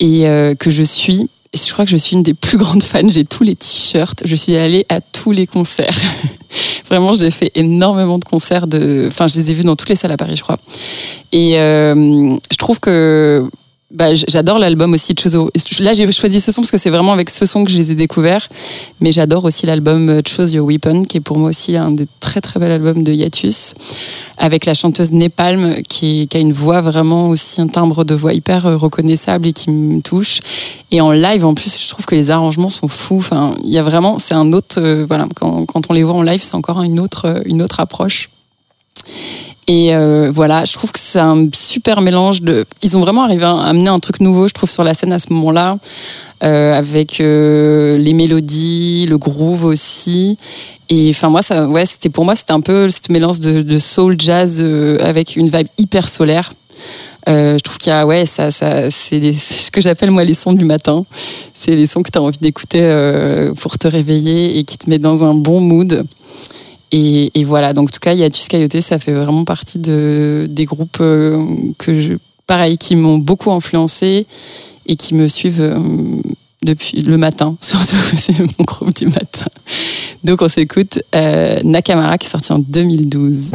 et 0.01 0.27
que 0.59 0.69
je 0.69 0.83
suis. 0.83 1.31
Et 1.57 1.59
je 1.59 1.73
crois 1.73 1.87
que 1.87 1.91
je 1.91 1.97
suis 1.97 2.15
une 2.15 2.23
des 2.23 2.35
plus 2.35 2.59
grandes 2.59 2.83
fans. 2.83 3.09
J'ai 3.09 3.25
tous 3.25 3.43
les 3.43 3.57
t-shirts. 3.57 4.25
Je 4.27 4.37
suis 4.37 4.57
allée 4.57 4.85
à 4.91 5.01
tous 5.01 5.33
les 5.33 5.47
concerts. 5.47 5.97
Vraiment, 6.85 7.15
j'ai 7.15 7.31
fait 7.31 7.51
énormément 7.55 8.19
de 8.19 8.27
concerts. 8.27 8.67
Enfin, 9.07 9.27
je 9.27 9.39
les 9.39 9.53
ai 9.53 9.55
vus 9.55 9.65
dans 9.65 9.75
toutes 9.75 9.89
les 9.89 9.97
salles 9.97 10.13
à 10.13 10.19
Paris, 10.19 10.37
je 10.37 10.43
crois. 10.43 10.59
Et 11.33 11.59
euh, 11.59 12.37
je 12.53 12.57
trouve 12.59 12.79
que 12.79 13.49
bah, 13.93 14.15
j'adore 14.15 14.59
l'album 14.59 14.95
aussi 14.95 15.15
de 15.15 15.21
Chozo. 15.21 15.49
Là, 15.79 15.93
j'ai 15.93 16.11
choisi 16.11 16.41
ce 16.41 16.51
son 16.51 16.63
parce 16.63 16.73
que 16.73 16.79
c'est 16.79 16.91
vraiment 16.91 17.13
avec 17.13 17.31
ce 17.31 17.47
son 17.47 17.65
que 17.65 17.71
je 17.71 17.77
les 17.77 17.93
ai 17.93 17.95
découverts. 17.95 18.49
Mais 19.01 19.13
j'adore 19.13 19.45
aussi 19.45 19.65
l'album 19.65 20.09
euh, 20.09 20.21
Chose 20.27 20.55
Your 20.55 20.67
Weapon, 20.67 21.05
qui 21.05 21.19
est 21.19 21.21
pour 21.21 21.39
moi 21.39 21.51
aussi 21.51 21.77
un 21.77 21.93
des 21.93 22.09
très 22.19 22.41
très 22.41 22.59
bel 22.59 22.73
albums 22.73 23.05
de 23.05 23.13
Yatus, 23.13 23.75
avec 24.39 24.67
la 24.67 24.75
chanteuse 24.75 25.13
Nepalm, 25.13 25.83
qui, 25.89 26.29
a 26.35 26.39
une 26.39 26.53
voix 26.53 26.81
vraiment 26.81 27.29
aussi, 27.29 27.61
un 27.61 27.69
timbre 27.69 28.03
de 28.03 28.17
voix 28.17 28.33
hyper 28.33 28.67
euh, 28.67 28.77
reconnaissable 28.77 29.47
et 29.47 29.53
qui 29.53 29.71
me 29.71 30.01
touche. 30.01 30.41
Et 30.91 31.01
en 31.01 31.13
live, 31.13 31.47
en 31.47 31.55
plus, 31.55 31.85
je 31.85 31.89
trouve 31.89 32.07
que 32.07 32.17
les 32.17 32.31
arrangements 32.31 32.69
sont 32.69 32.89
fous. 32.89 33.19
Enfin, 33.19 33.55
il 33.63 33.71
y 33.71 33.79
a 33.79 33.83
vraiment, 33.83 34.19
c'est 34.19 34.35
un 34.35 34.53
autre, 34.53 34.81
euh, 34.81 35.07
voilà, 35.07 35.29
quand, 35.37 35.65
quand 35.65 35.83
on 35.91 35.93
les 35.93 36.03
voit 36.03 36.15
en 36.15 36.23
live, 36.23 36.43
c'est 36.43 36.57
encore 36.57 36.83
une 36.83 36.99
autre, 36.99 37.41
une 37.47 37.63
autre 37.63 37.79
approche. 37.79 38.31
Et 39.69 39.95
euh, 39.95 40.31
voilà, 40.33 40.65
je 40.65 40.73
trouve 40.75 40.93
que 40.93 40.99
c'est 40.99 41.19
un 41.19 41.49
super 41.53 42.01
mélange 42.01 42.43
de. 42.43 42.65
Ils 42.83 42.97
ont 42.97 43.01
vraiment 43.01 43.25
arrivé 43.25 43.45
à 43.45 43.57
amener 43.63 43.89
un 43.89 43.99
truc 43.99 44.21
nouveau, 44.21 44.47
je 44.47 44.53
trouve, 44.53 44.71
sur 44.71 44.85
la 44.85 44.95
scène 44.95 45.13
à 45.13 45.19
ce 45.19 45.33
moment-là, 45.33 45.79
euh, 46.45 46.73
avec 46.75 47.21
euh, 47.21 47.99
les 47.99 48.13
mélodies, 48.13 49.07
le 49.09 49.19
groove 49.19 49.65
aussi. 49.65 50.39
Et 50.89 51.11
enfin 51.11 51.31
moi, 51.31 51.43
ça, 51.43 51.67
ouais, 51.67 51.85
c'était 51.85 52.11
pour 52.11 52.25
moi, 52.25 52.37
c'était 52.37 52.53
un 52.53 52.61
peu 52.61 52.89
ce 52.91 53.01
mélange 53.11 53.41
de, 53.41 53.63
de 53.63 53.79
soul 53.79 54.15
jazz 54.19 54.61
euh, 54.61 54.99
avec 55.01 55.35
une 55.35 55.49
vibe 55.49 55.67
hyper 55.79 56.09
solaire. 56.09 56.53
Euh, 57.29 57.59
je 57.59 57.63
trouve 57.63 57.79
qu'il 57.79 57.91
y 57.91 57.95
a, 57.95 58.07
ouais, 58.07 58.25
ça, 58.25 58.53
ça, 58.53 58.91
c'est 58.91 59.33
ce 59.33 59.71
que 59.71 59.81
j'appelle 59.81 60.11
moi 60.13 60.23
les 60.23 60.35
sons 60.35 60.53
du 60.53 60.65
matin. 60.65 61.03
C'est 61.55 61.75
les 61.75 61.87
sons 61.87 62.03
que 62.03 62.11
tu 62.11 62.19
as 62.19 62.23
envie 62.23 62.39
d'écouter 62.39 62.81
euh, 62.83 63.53
pour 63.55 63.79
te 63.79 63.89
réveiller 63.89 64.59
et 64.59 64.65
qui 64.65 64.79
te 64.79 64.89
met 64.89 64.99
dans 64.99 65.25
un 65.25 65.35
bon 65.35 65.61
mood. 65.61 66.07
Et, 66.93 67.31
et 67.39 67.45
voilà, 67.45 67.73
donc 67.73 67.89
en 67.89 67.93
tout 67.93 68.01
cas, 68.01 68.15
Yatus 68.15 68.49
Coyote, 68.49 68.81
ça 68.81 68.99
fait 68.99 69.13
vraiment 69.13 69.45
partie 69.45 69.79
de, 69.79 70.47
des 70.49 70.65
groupes 70.65 70.99
euh, 71.01 71.45
que 71.79 71.95
je, 71.95 72.15
pareil, 72.47 72.79
qui 72.79 72.97
m'ont 72.97 73.19
beaucoup 73.19 73.51
influencé 73.51 74.27
et 74.87 74.97
qui 74.97 75.15
me 75.15 75.27
suivent 75.27 75.61
euh, 75.61 75.79
depuis 76.65 77.03
le 77.03 77.17
matin, 77.17 77.57
surtout, 77.61 77.97
c'est 78.15 78.39
mon 78.39 78.65
groupe 78.65 78.95
du 78.95 79.07
matin. 79.07 79.47
Donc 80.25 80.43
on 80.43 80.49
s'écoute 80.49 81.01
euh, 81.15 81.61
Nakamara 81.65 82.19
qui 82.19 82.27
est 82.27 82.31
sorti 82.31 82.53
en 82.53 82.59
2012. 82.59 83.53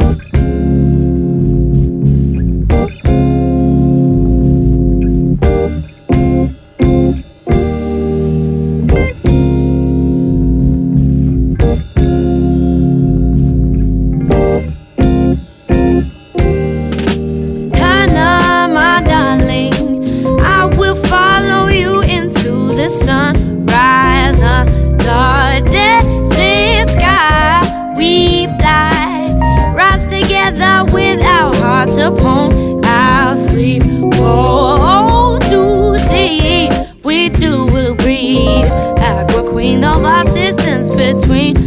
Between 41.12 41.61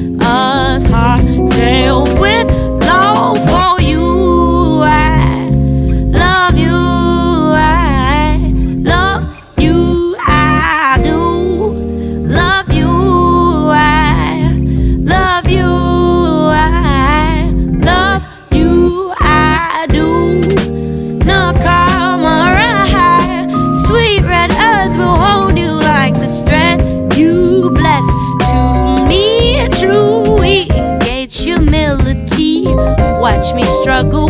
struggle 33.86 34.25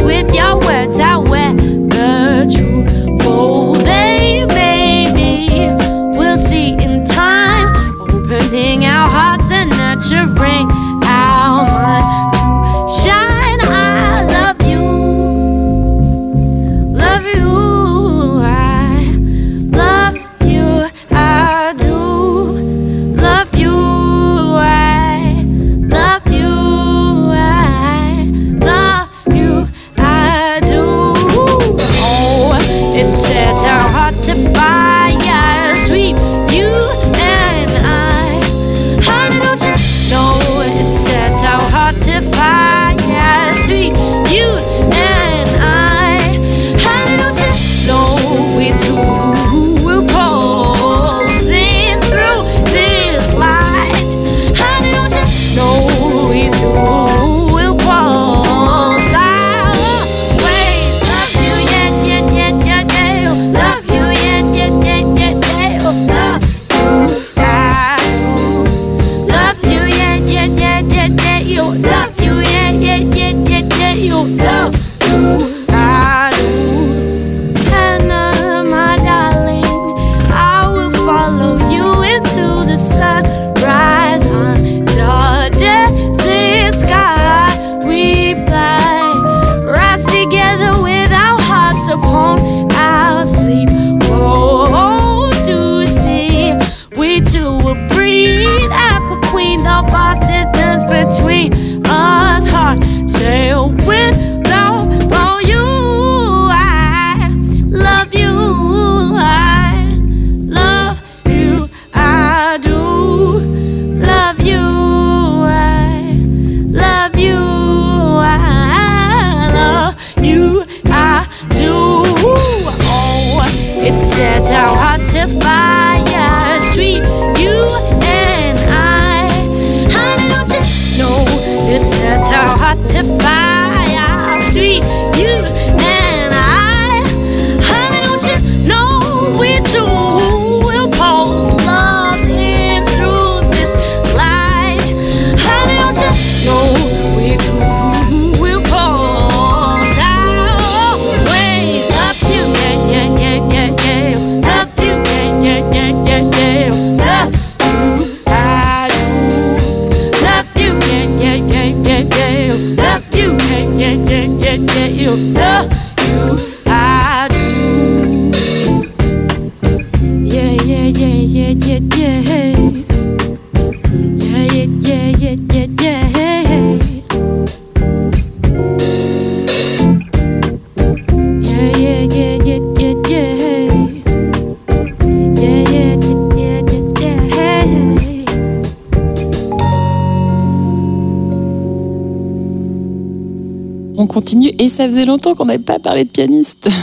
ça 194.75 194.87
faisait 194.87 195.05
longtemps 195.05 195.33
qu'on 195.35 195.45
n'avait 195.45 195.59
pas 195.59 195.79
parlé 195.79 196.03
de 196.03 196.09
pianiste. 196.09 196.69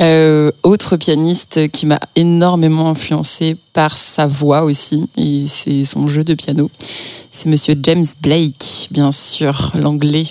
Euh, 0.00 0.50
autre 0.64 0.96
pianiste 0.96 1.70
qui 1.70 1.86
m'a 1.86 2.00
énormément 2.16 2.88
influencé 2.90 3.56
par 3.72 3.96
sa 3.96 4.26
voix 4.26 4.62
aussi 4.64 5.08
et 5.16 5.44
c'est 5.46 5.84
son 5.84 6.08
jeu 6.08 6.24
de 6.24 6.34
piano, 6.34 6.70
c'est 7.30 7.48
Monsieur 7.48 7.76
James 7.82 8.04
Blake, 8.20 8.88
bien 8.90 9.12
sûr, 9.12 9.70
l'anglais. 9.80 10.26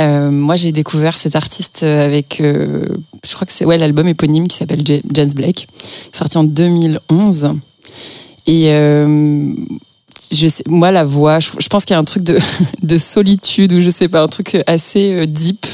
Euh, 0.00 0.30
moi, 0.32 0.56
j'ai 0.56 0.72
découvert 0.72 1.16
cet 1.16 1.36
artiste 1.36 1.84
avec, 1.84 2.40
euh, 2.40 2.84
je 3.24 3.34
crois 3.34 3.46
que 3.46 3.52
c'est 3.52 3.64
ouais, 3.64 3.78
l'album 3.78 4.08
éponyme 4.08 4.48
qui 4.48 4.56
s'appelle 4.56 4.82
Ja- 4.84 5.00
James 5.12 5.32
Blake, 5.34 5.68
sorti 6.10 6.36
en 6.36 6.44
2011. 6.44 7.50
Et 8.48 8.66
je 10.32 10.48
sais, 10.48 10.64
moi, 10.66 10.90
la 10.90 11.04
voix, 11.04 11.38
je, 11.40 11.50
pense 11.68 11.84
qu'il 11.84 11.94
y 11.94 11.96
a 11.96 12.00
un 12.00 12.04
truc 12.04 12.22
de, 12.22 12.38
de 12.82 12.98
solitude 12.98 13.72
ou 13.72 13.80
je 13.80 13.90
sais 13.90 14.08
pas, 14.08 14.22
un 14.22 14.26
truc 14.26 14.56
assez 14.66 15.12
euh, 15.12 15.26
deep 15.26 15.66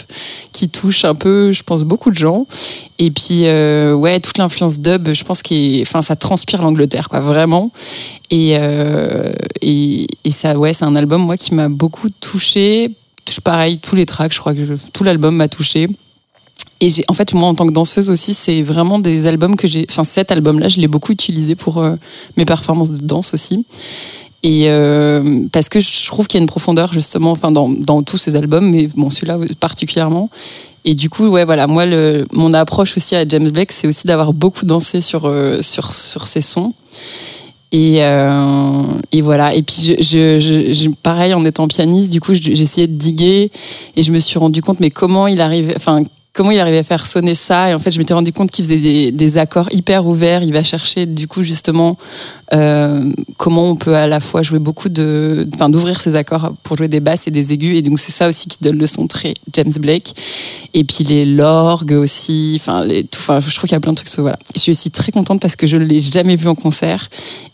qui 0.53 0.69
touche 0.69 1.05
un 1.05 1.15
peu, 1.15 1.53
je 1.53 1.63
pense, 1.63 1.83
beaucoup 1.83 2.11
de 2.11 2.17
gens. 2.17 2.47
Et 2.99 3.11
puis, 3.11 3.47
euh, 3.47 3.95
ouais, 3.95 4.21
toute 4.21 4.39
l'influence 4.39 4.81
dub, 4.81 5.13
je 5.13 5.25
pense 5.25 5.43
que 5.43 5.83
enfin, 5.83 6.03
ça 6.03 6.17
transpire 6.17 6.63
l'Angleterre, 6.63 7.09
quoi, 7.09 7.21
vraiment. 7.21 7.73
Et, 8.31 8.57
euh, 8.59 9.33
et, 9.61 10.07
ça, 10.31 10.57
ouais, 10.59 10.73
c'est 10.73 10.85
un 10.85 10.97
album, 10.97 11.23
moi, 11.23 11.37
qui 11.37 11.55
m'a 11.55 11.69
beaucoup 11.69 12.09
touché. 12.09 12.91
Pareil, 13.45 13.79
tous 13.79 13.97
les 13.97 14.07
tracks, 14.07 14.33
je 14.33 14.39
crois 14.39 14.55
que 14.55 14.61
tout 14.93 15.05
l'album 15.05 15.35
m'a 15.35 15.49
touché. 15.49 15.89
Et 16.81 16.91
j'ai, 16.91 17.05
en 17.09 17.15
fait, 17.15 17.33
moi, 17.33 17.49
en 17.49 17.55
tant 17.55 17.67
que 17.67 17.73
danseuse 17.73 18.11
aussi, 18.11 18.35
c'est 18.35 18.61
vraiment 18.61 18.99
des 18.99 19.27
albums 19.27 19.57
que 19.57 19.69
j'ai. 19.69 19.87
Enfin, 19.89 20.03
cet 20.03 20.33
album-là, 20.33 20.69
je 20.69 20.81
l'ai 20.81 20.89
beaucoup 20.89 21.13
utilisé 21.13 21.55
pour 21.55 21.79
euh, 21.79 21.95
mes 22.37 22.45
performances 22.45 22.91
de 22.91 23.07
danse 23.07 23.35
aussi. 23.35 23.65
Et 24.45 24.65
euh, 24.69 25.47
parce 25.53 25.69
que 25.69 25.79
je 25.79 26.07
trouve 26.07 26.27
qu'il 26.27 26.39
y 26.39 26.41
a 26.41 26.43
une 26.43 26.49
profondeur 26.49 26.93
justement, 26.93 27.31
enfin 27.31 27.53
dans, 27.53 27.69
dans 27.69 28.03
tous 28.03 28.17
ces 28.17 28.35
albums, 28.35 28.69
mais 28.71 28.89
bon 28.97 29.09
celui-là 29.09 29.39
particulièrement. 29.61 30.31
Et 30.85 30.97
du 30.97 31.09
coup, 31.09 31.29
ouais, 31.29 31.45
voilà, 31.45 31.69
moi, 31.69 31.87
le, 31.87 32.27
mon 32.33 32.53
approche 32.53 32.97
aussi 32.97 33.15
à 33.15 33.23
James 33.29 33.51
Blake, 33.51 33.71
c'est 33.71 33.87
aussi 33.87 34.09
d'avoir 34.09 34.33
beaucoup 34.33 34.65
dansé 34.67 35.01
sur 35.01 35.27
euh, 35.27 35.63
sur 35.63 35.93
sur 35.93 36.27
ses 36.27 36.41
sons. 36.41 36.75
Et, 37.71 38.05
euh, 38.05 38.83
et 39.13 39.23
voilà. 39.23 39.55
Et 39.55 39.63
puis, 39.63 39.95
je, 40.01 40.39
je, 40.39 40.73
je- 40.73 40.91
pareil, 41.03 41.33
en 41.35 41.45
étant 41.45 41.69
pianiste, 41.69 42.11
du 42.13 42.21
coup, 42.21 42.35
je- 42.35 42.41
j'ai 42.43 42.61
essayé 42.63 42.87
de 42.87 42.97
diguer 42.97 43.51
et 43.97 44.03
je 44.03 44.13
me 44.13 44.19
suis 44.19 44.39
rendu 44.39 44.61
compte, 44.61 44.81
mais 44.81 44.91
comment 44.91 45.27
il 45.29 45.41
arrivait, 45.41 45.73
enfin, 45.77 46.01
comment 46.33 46.51
il 46.51 46.59
arrivait 46.59 46.79
à 46.79 46.83
faire 46.83 47.07
sonner 47.07 47.35
ça. 47.35 47.71
Et 47.71 47.75
en 47.75 47.79
fait, 47.79 47.91
je 47.91 47.99
m'étais 47.99 48.15
rendu 48.15 48.33
compte 48.33 48.51
qu'il 48.51 48.65
faisait 48.65 48.79
des, 48.79 49.13
des 49.13 49.39
accords 49.39 49.69
hyper 49.73 50.07
ouverts. 50.07 50.43
Il 50.43 50.53
va 50.53 50.63
chercher, 50.63 51.07
du 51.07 51.29
coup, 51.29 51.43
justement, 51.43 51.99
euh, 52.55 53.13
comment 53.37 53.69
on 53.69 53.77
peut 53.77 53.95
à 53.95 54.07
la 54.07 54.21
fois 54.21 54.43
jouer 54.43 54.59
beaucoup 54.59 54.89
de, 54.89 55.49
enfin, 55.55 55.69
d'ouvrir 55.69 56.01
ses 56.01 56.15
accords 56.17 56.55
pour 56.63 56.77
jouer 56.77 56.89
des 56.89 57.01
basses 57.01 57.27
et 57.27 57.31
des 57.31 57.53
aigus. 57.53 57.77
Et 57.77 57.83
donc, 57.83 57.99
c'est 57.99 58.13
ça 58.13 58.29
aussi 58.29 58.49
qui 58.49 58.59
donne 58.63 58.79
le 58.79 58.87
son 58.87 59.07
très 59.07 59.35
James 59.53 59.73
Blake. 59.79 60.15
Et 60.75 60.85
puis 60.85 61.05
les 61.05 61.27
l'orgue 61.27 61.93
aussi. 61.93 62.59
Enfin, 62.61 62.85
les, 62.85 63.05
tout, 63.05 63.19
enfin, 63.21 63.41
je 63.41 63.55
trouve 63.55 63.69
qu'il 63.69 63.73
y 63.73 63.77
a 63.77 63.81
plein 63.81 63.93
de 63.93 63.97
trucs. 63.97 64.09
Voilà. 64.19 64.39
Je 64.55 64.61
suis 64.61 64.71
aussi 64.71 64.91
très 64.91 65.13
contente 65.13 65.41
parce 65.41 65.57
que 65.57 65.67
je 65.67 65.77
ne 65.77 65.85
l'ai 65.85 66.01
jamais 66.01 66.37
vu 66.37 66.49
en 66.49 66.55
concert 66.55 67.09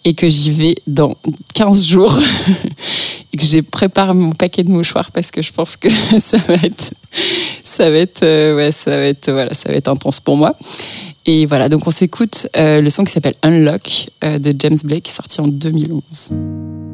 et 0.05 0.15
que 0.15 0.29
j'y 0.29 0.51
vais 0.51 0.75
dans 0.87 1.17
15 1.55 1.85
jours. 1.85 2.17
et 3.33 3.37
que 3.37 3.45
j'ai 3.45 3.63
préparé 3.63 4.15
mon 4.15 4.33
paquet 4.33 4.65
de 4.65 4.71
mouchoirs 4.71 5.11
parce 5.13 5.31
que 5.31 5.43
je 5.43 5.53
pense 5.53 5.77
que 5.77 5.89
ça 6.21 6.39
va 6.49 6.55
être, 6.55 6.95
ça 7.65 7.91
va 7.91 7.97
être, 7.97 8.23
euh, 8.23 8.57
ouais, 8.57 8.73
ça 8.73 8.97
va 8.97 9.05
être, 9.05 9.31
voilà, 9.31 9.55
ça 9.55 9.71
va 9.71 9.77
être 9.77 9.89
intense 9.89 10.21
pour 10.21 10.37
moi. 10.37 10.57
Et 11.27 11.45
voilà, 11.45 11.69
donc 11.69 11.87
on 11.87 11.91
s'écoute 11.91 12.49
euh, 12.57 12.81
le 12.81 12.89
son 12.89 13.05
qui 13.05 13.13
s'appelle 13.13 13.35
Unlock 13.43 14.09
euh, 14.25 14.39
de 14.39 14.53
James 14.59 14.79
Blake, 14.85 15.09
sorti 15.09 15.41
en 15.41 15.47
2011. 15.49 16.88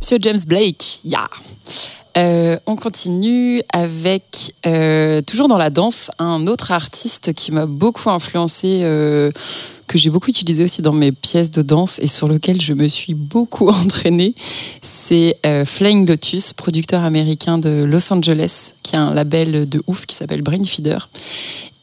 Monsieur 0.00 0.18
James 0.20 0.40
Blake, 0.46 1.00
ya. 1.04 1.26
Euh, 2.16 2.58
on 2.66 2.74
continue 2.74 3.62
avec, 3.72 4.54
euh, 4.66 5.22
toujours 5.22 5.46
dans 5.46 5.58
la 5.58 5.70
danse, 5.70 6.10
un 6.18 6.46
autre 6.48 6.72
artiste 6.72 7.32
qui 7.34 7.52
m'a 7.52 7.66
beaucoup 7.66 8.10
influencé, 8.10 8.80
euh, 8.82 9.30
que 9.90 9.98
j'ai 9.98 10.08
beaucoup 10.08 10.30
utilisé 10.30 10.62
aussi 10.62 10.82
dans 10.82 10.92
mes 10.92 11.10
pièces 11.10 11.50
de 11.50 11.62
danse 11.62 11.98
et 11.98 12.06
sur 12.06 12.28
lequel 12.28 12.60
je 12.60 12.74
me 12.74 12.86
suis 12.86 13.12
beaucoup 13.14 13.68
entraînée. 13.82 14.36
C'est 14.82 15.36
euh, 15.44 15.64
Flying 15.64 16.06
Lotus, 16.06 16.52
producteur 16.52 17.02
américain 17.02 17.58
de 17.58 17.82
Los 17.82 18.12
Angeles, 18.12 18.74
qui 18.84 18.94
a 18.94 19.02
un 19.02 19.12
label 19.12 19.68
de 19.68 19.82
ouf 19.88 20.06
qui 20.06 20.14
s'appelle 20.14 20.42
Brainfeeder. 20.42 21.08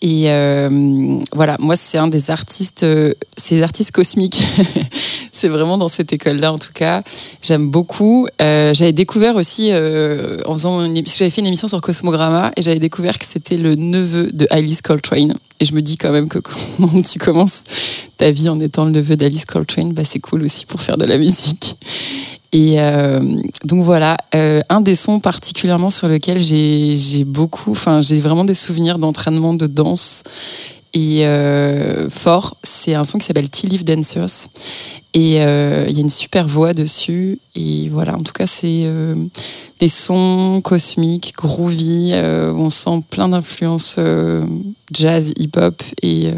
Et 0.02 0.26
euh, 0.28 1.20
voilà, 1.34 1.56
moi 1.60 1.76
c'est 1.76 1.98
un 1.98 2.08
des 2.08 2.30
artistes, 2.30 2.84
euh, 2.84 3.14
ces 3.36 3.64
artistes 3.64 3.92
cosmiques. 3.92 4.42
c'est 5.32 5.48
vraiment 5.48 5.78
dans 5.78 5.88
cette 5.88 6.14
école-là 6.14 6.54
en 6.54 6.60
tout 6.60 6.74
cas. 6.74 7.04
J'aime 7.42 7.70
beaucoup. 7.70 8.28
Euh, 8.42 8.74
j'avais 8.74 8.92
découvert 8.92 9.36
aussi 9.36 9.70
euh, 9.72 10.40
en 10.46 10.54
faisant 10.54 10.82
j'avais 10.82 11.30
fait 11.32 11.42
une 11.42 11.48
émission 11.48 11.68
sur 11.68 11.82
Cosmogramma 11.82 12.52
et 12.56 12.62
j'avais 12.62 12.80
découvert 12.80 13.18
que 13.18 13.26
c'était 13.26 13.58
le 13.58 13.76
neveu 13.76 14.32
de 14.32 14.48
Alice 14.52 14.82
Coltrane. 14.82 15.36
Et 15.60 15.66
je 15.66 15.74
me 15.74 15.82
dis 15.82 15.98
quand 15.98 16.12
même 16.12 16.30
que 16.30 16.40
quand 16.78 17.02
tu 17.02 17.18
commences 17.18 17.64
ta 18.18 18.30
vie 18.30 18.50
en 18.50 18.60
étant 18.60 18.86
le 18.86 18.92
neveu 18.92 19.16
d'Alice 19.16 19.46
Coltrane, 19.46 19.94
bah 19.94 20.04
c'est 20.04 20.20
cool 20.20 20.44
aussi 20.44 20.66
pour 20.66 20.82
faire 20.82 20.98
de 20.98 21.06
la 21.06 21.18
musique. 21.18 21.78
Et 22.54 22.76
euh, 22.80 23.20
donc 23.66 23.84
voilà, 23.84 24.18
euh, 24.36 24.62
un 24.70 24.82
des 24.82 24.96
sons 24.96 25.20
particulièrement 25.20 25.90
sur 25.90 26.08
lequel 26.08 26.40
j'ai 26.40 27.24
beaucoup, 27.26 27.72
enfin 27.72 28.02
j'ai 28.02 28.20
vraiment 28.20 28.46
des 28.46 28.54
souvenirs 28.54 29.00
d'entraînement 29.00 29.54
de 29.54 29.68
danse 29.68 30.24
et 30.94 31.28
euh, 31.28 32.10
fort, 32.10 32.58
c'est 32.64 32.96
un 32.96 33.04
son 33.04 33.18
qui 33.20 33.28
s'appelle 33.28 33.50
Tea 33.50 33.68
Leaf 33.68 33.86
Dancers. 33.86 34.50
Et 35.14 35.42
euh, 35.42 35.86
il 35.88 35.96
y 35.96 36.00
a 36.00 36.02
une 36.02 36.10
super 36.10 36.48
voix 36.48 36.74
dessus. 36.74 37.40
Et 37.56 37.90
voilà, 37.90 38.16
en 38.16 38.24
tout 38.24 38.34
cas, 38.34 38.48
c'est 38.48 38.82
euh, 38.86 39.14
les 39.80 39.90
sons 39.90 40.62
cosmiques, 40.64 41.34
groovy. 41.36 42.12
euh, 42.14 42.54
on 42.54 42.70
sent 42.70 43.04
plein 43.10 43.30
d'influences 43.30 44.00
jazz, 44.92 45.34
hip-hop. 45.38 45.84
Et 46.02 46.30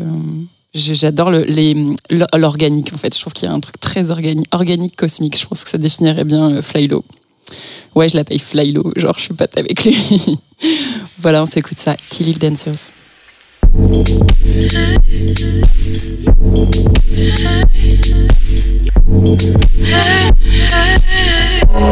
euh, 0.76 0.94
j'adore 0.94 1.32
l'organique, 1.32 2.92
en 2.94 2.98
fait. 2.98 3.16
Je 3.16 3.20
trouve 3.20 3.34
qu'il 3.34 3.48
y 3.48 3.52
a 3.52 3.54
un 3.54 3.60
truc 3.60 3.80
très 3.80 4.12
organique, 4.12 4.96
cosmique. 4.96 5.40
Je 5.40 5.46
pense 5.46 5.64
que 5.64 5.70
ça 5.70 5.78
définirait 5.78 6.26
bien 6.26 6.52
euh, 6.52 6.62
Flylo. 6.62 7.04
Ouais, 7.96 8.08
je 8.10 8.16
l'appelle 8.16 8.40
Flylo. 8.40 8.94
Genre, 8.96 9.16
je 9.18 9.24
suis 9.24 9.34
pote 9.34 9.58
avec 9.58 9.84
lui. 9.84 9.98
voilà, 11.20 11.44
on 11.44 11.46
s'écoute 11.46 11.80
ça. 11.80 11.96
Tea 12.10 12.24
Leaf 12.24 12.40
Dancers. 12.40 12.94
No, 21.70 21.86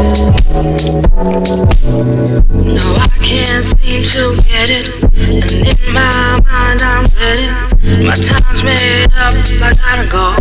I 2.96 3.18
can't 3.22 3.64
seem 3.64 4.02
to 4.02 4.36
get 4.42 4.70
it. 4.70 5.04
And 5.14 5.44
in 5.44 5.92
my 5.92 6.40
mind, 6.50 6.82
I'm 6.82 7.06
ready. 7.16 7.48
My 8.04 8.14
time's 8.14 8.62
made 8.64 9.12
up, 9.14 9.34
I 9.62 9.72
gotta 9.74 10.06
go. 10.10 10.34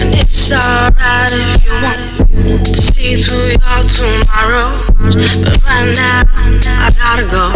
And 0.00 0.14
it's 0.14 0.52
alright 0.52 1.32
if 1.32 1.64
you 1.64 1.72
want 1.82 2.27
to 2.46 2.80
see 2.80 3.22
through 3.22 3.48
your 3.48 3.82
tomorrow. 3.88 4.84
But 4.98 5.64
right 5.64 5.94
now, 5.94 6.22
I 6.34 6.90
gotta 6.96 7.26
go. 7.26 7.52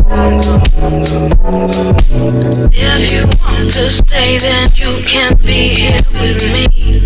If 2.73 3.13
you 3.13 3.23
want 3.41 3.71
to 3.73 3.91
stay, 3.91 4.39
then 4.39 4.71
you 4.75 5.03
can 5.05 5.37
be 5.37 5.75
here 5.75 6.01
with 6.13 6.43
me. 6.53 7.03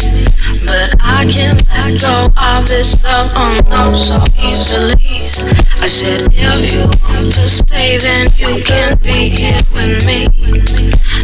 But 0.64 0.96
I 1.00 1.26
can't 1.30 1.62
let 1.68 2.00
go 2.00 2.30
of 2.36 2.66
this 2.66 3.02
love 3.04 3.34
on 3.36 3.68
no 3.68 3.94
so 3.94 4.22
easily. 4.40 5.30
I 5.80 5.86
said, 5.86 6.28
if 6.32 6.72
you 6.72 6.84
want 7.02 7.32
to 7.34 7.48
stay, 7.50 7.98
then 7.98 8.30
you 8.36 8.62
can 8.64 8.96
be 8.98 9.28
here 9.28 9.60
with 9.72 10.06
me. 10.06 10.28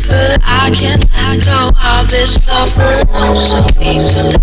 But 0.09 0.41
I 0.43 0.71
can't 0.75 1.05
let 1.13 1.45
go 1.45 1.73
of 1.81 2.11
this 2.11 2.39
love 2.47 2.79
on 2.79 3.07
no 3.13 3.35
so 3.35 3.65
easily. 3.81 4.43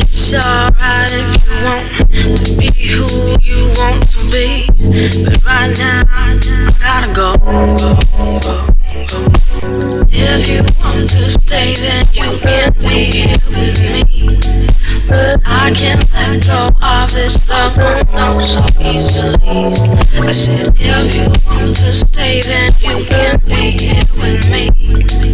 It's 0.00 0.32
alright 0.34 1.10
if 1.10 1.48
you 1.48 1.64
want 1.64 2.38
to 2.38 2.56
be 2.56 2.70
who 2.86 3.06
you 3.42 3.58
want 3.76 4.08
to 4.10 4.20
be. 4.30 4.66
But 5.24 5.44
right 5.44 5.76
now, 5.76 6.04
I 6.08 6.38
gotta 6.78 7.12
go. 7.12 7.36
go, 7.38 7.76
go, 7.76 7.98
go. 8.40 8.68
If 10.10 10.48
you 10.48 10.62
want 10.78 11.10
to 11.10 11.30
stay, 11.32 11.74
then 11.74 12.06
you 12.12 12.38
can 12.38 12.72
be 12.78 13.10
here 13.10 13.34
with 13.48 13.82
me. 13.82 14.38
But 15.08 15.40
I 15.44 15.72
can't 15.72 16.04
let 16.12 16.46
go 16.46 16.70
of 16.80 17.12
this 17.12 17.36
love 17.48 17.76
I 17.78 18.02
know 18.12 18.38
so 18.40 18.64
easily. 18.80 19.74
I 20.20 20.32
said, 20.32 20.72
if 20.78 21.14
you 21.16 21.32
want 21.50 21.76
to 21.76 21.94
stay, 21.96 22.42
then 22.42 22.72
you 22.80 23.04
can 23.06 23.40
be 23.44 23.72
here 23.72 24.04
with 24.16 24.50
me. 24.52 25.27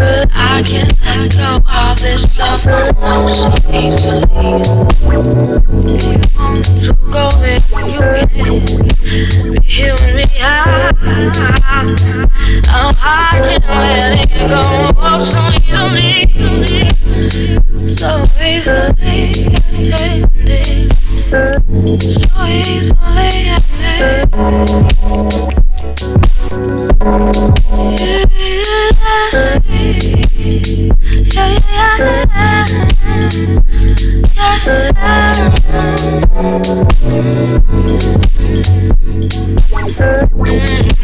But 0.00 0.30
I 0.32 0.62
can't 0.62 0.98
let 1.04 1.30
go 1.36 1.60
of 1.68 2.00
this 2.00 2.24
love 2.38 2.66
I 2.66 2.90
know 2.92 3.28
so 3.28 3.52
easily. 3.68 4.24
You 5.12 6.24
want 6.38 6.64
to 6.64 6.96
go, 7.12 7.28
then 7.42 7.60
you 7.68 8.00
can 8.00 8.24
be 9.60 9.92
with 9.92 10.14
me. 10.16 10.24
I, 10.40 10.88
oh, 12.72 12.96
I 12.98 13.44
can't 13.44 13.64
let 13.68 14.16
it 14.24 14.32
go 14.48 14.62
so 15.22 15.40
easily. 15.68 16.32
So 17.94 18.24
easily, 18.40 19.36
so 22.16 22.40
easily, 22.48 23.50
If 40.52 40.99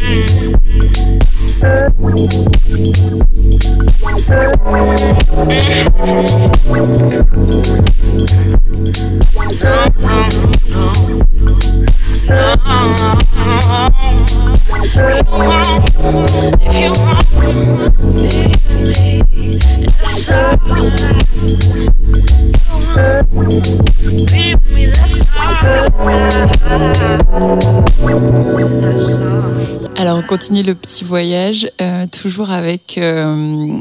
continue 30.27 30.61
le 30.61 30.75
petit 30.75 31.05
voyage, 31.05 31.71
euh, 31.81 32.05
toujours 32.05 32.51
avec 32.51 32.97
euh, 32.97 33.79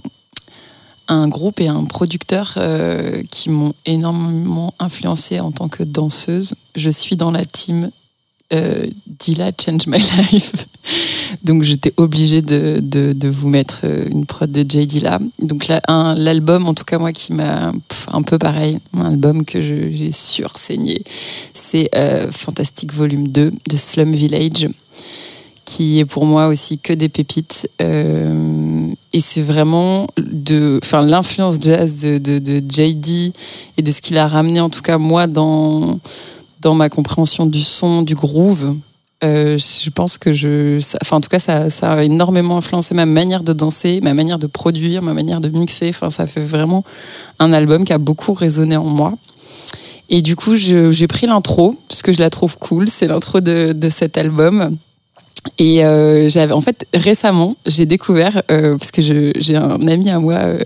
un 1.09 1.29
groupe 1.29 1.61
et 1.61 1.67
un 1.67 1.85
producteur 1.85 2.55
euh, 2.57 3.21
qui 3.31 3.51
m'ont 3.51 3.75
énormément 3.85 4.73
influencé 4.79 5.41
en 5.41 5.51
tant 5.51 5.69
que 5.69 5.83
danseuse. 5.83 6.55
Je 6.77 6.89
suis 6.89 7.17
dans 7.17 7.31
la 7.31 7.45
team 7.45 7.91
Dilla 9.07 9.51
Change 9.61 9.89
My 9.89 9.99
Life. 10.33 10.69
Donc, 11.43 11.65
j'étais 11.65 11.93
obligée 11.97 12.43
de, 12.43 13.29
vous 13.29 13.49
mettre 13.49 13.85
une 13.85 14.25
prod 14.25 14.49
de 14.49 14.65
J. 14.71 14.87
Dilla. 14.87 15.19
Donc, 15.41 15.67
l'album, 15.89 16.69
en 16.69 16.75
tout 16.75 16.85
cas, 16.85 16.99
moi, 16.99 17.13
qui 17.13 17.33
m'a 17.33 17.73
un 18.13 18.23
peu 18.23 18.39
pareil, 18.39 18.79
un 18.93 19.07
album 19.07 19.45
que 19.45 19.61
j'ai 19.61 20.13
sursaigné, 20.13 21.03
c'est 21.55 21.91
Fantastic 22.31 22.93
Volume 22.93 23.27
2 23.27 23.51
de 23.51 23.77
Slum 23.77 24.13
Village 24.13 24.69
qui 25.67 25.99
est 25.99 26.07
pour 26.07 26.25
moi 26.25 26.47
aussi 26.47 26.79
que 26.79 26.95
des 26.95 27.11
pépites. 27.11 27.69
Euh, 27.83 28.89
et 29.13 29.21
c'est 29.21 29.43
vraiment 29.43 30.07
de, 30.17 30.81
enfin, 30.83 31.03
l'influence 31.03 31.59
jazz 31.61 32.01
de, 32.03 32.17
de, 32.17 32.39
de 32.39 32.63
JD 32.67 33.35
et 33.77 33.83
de 33.83 33.91
ce 33.91 34.01
qu'il 34.01 34.17
a 34.17 34.29
ramené, 34.29 34.61
en 34.61 34.71
tout 34.71 34.81
cas 34.81 34.97
moi, 34.97 35.27
dans, 35.27 35.99
dans 36.63 36.75
ma 36.75 36.89
compréhension 36.89 37.45
du 37.45 37.61
son, 37.61 38.01
du 38.01 38.15
groove. 38.15 38.77
Euh, 39.25 39.57
je 39.59 39.91
pense 39.91 40.19
que 40.19 40.33
je, 40.33 40.79
enfin 41.01 41.17
en 41.17 41.21
tout 41.23 41.31
cas 41.31 41.39
ça, 41.39 41.71
ça 41.71 41.95
a 41.95 42.03
énormément 42.03 42.59
influencé 42.59 42.95
ma 42.95 43.07
manière 43.07 43.43
de 43.43 43.55
danser, 43.55 44.01
ma 44.03 44.13
manière 44.13 44.39
de 44.39 44.47
produire, 44.47 45.03
ma 45.03 45.15
manière 45.15 45.41
de 45.41 45.49
mixer. 45.49 45.89
Enfin 45.89 46.11
ça 46.11 46.27
fait 46.27 46.43
vraiment 46.43 46.85
un 47.39 47.53
album 47.53 47.85
qui 47.85 47.95
a 47.95 47.99
beaucoup 47.99 48.35
résonné 48.35 48.77
en 48.77 48.85
moi. 48.85 49.15
Et 50.11 50.21
du 50.21 50.37
coup 50.37 50.55
j'ai 50.55 51.07
pris 51.07 51.27
l'intro 51.27 51.75
parce 51.89 52.03
que 52.03 52.13
je 52.13 52.21
la 52.21 52.29
trouve 52.29 52.59
cool. 52.59 52.89
C'est 52.89 53.09
l'intro 53.09 53.41
de, 53.41 53.73
de 53.73 53.89
cet 53.89 54.19
album. 54.19 54.77
Et 55.59 55.85
euh, 55.85 56.29
j'avais 56.29 56.53
en 56.53 56.61
fait 56.61 56.87
récemment, 56.95 57.55
j'ai 57.67 57.87
découvert 57.87 58.43
euh, 58.51 58.77
parce 58.77 58.91
que 58.91 59.03
j'ai 59.03 59.57
un 59.57 59.87
ami 59.87 60.11
à 60.11 60.19
moi 60.19 60.35
euh, 60.35 60.59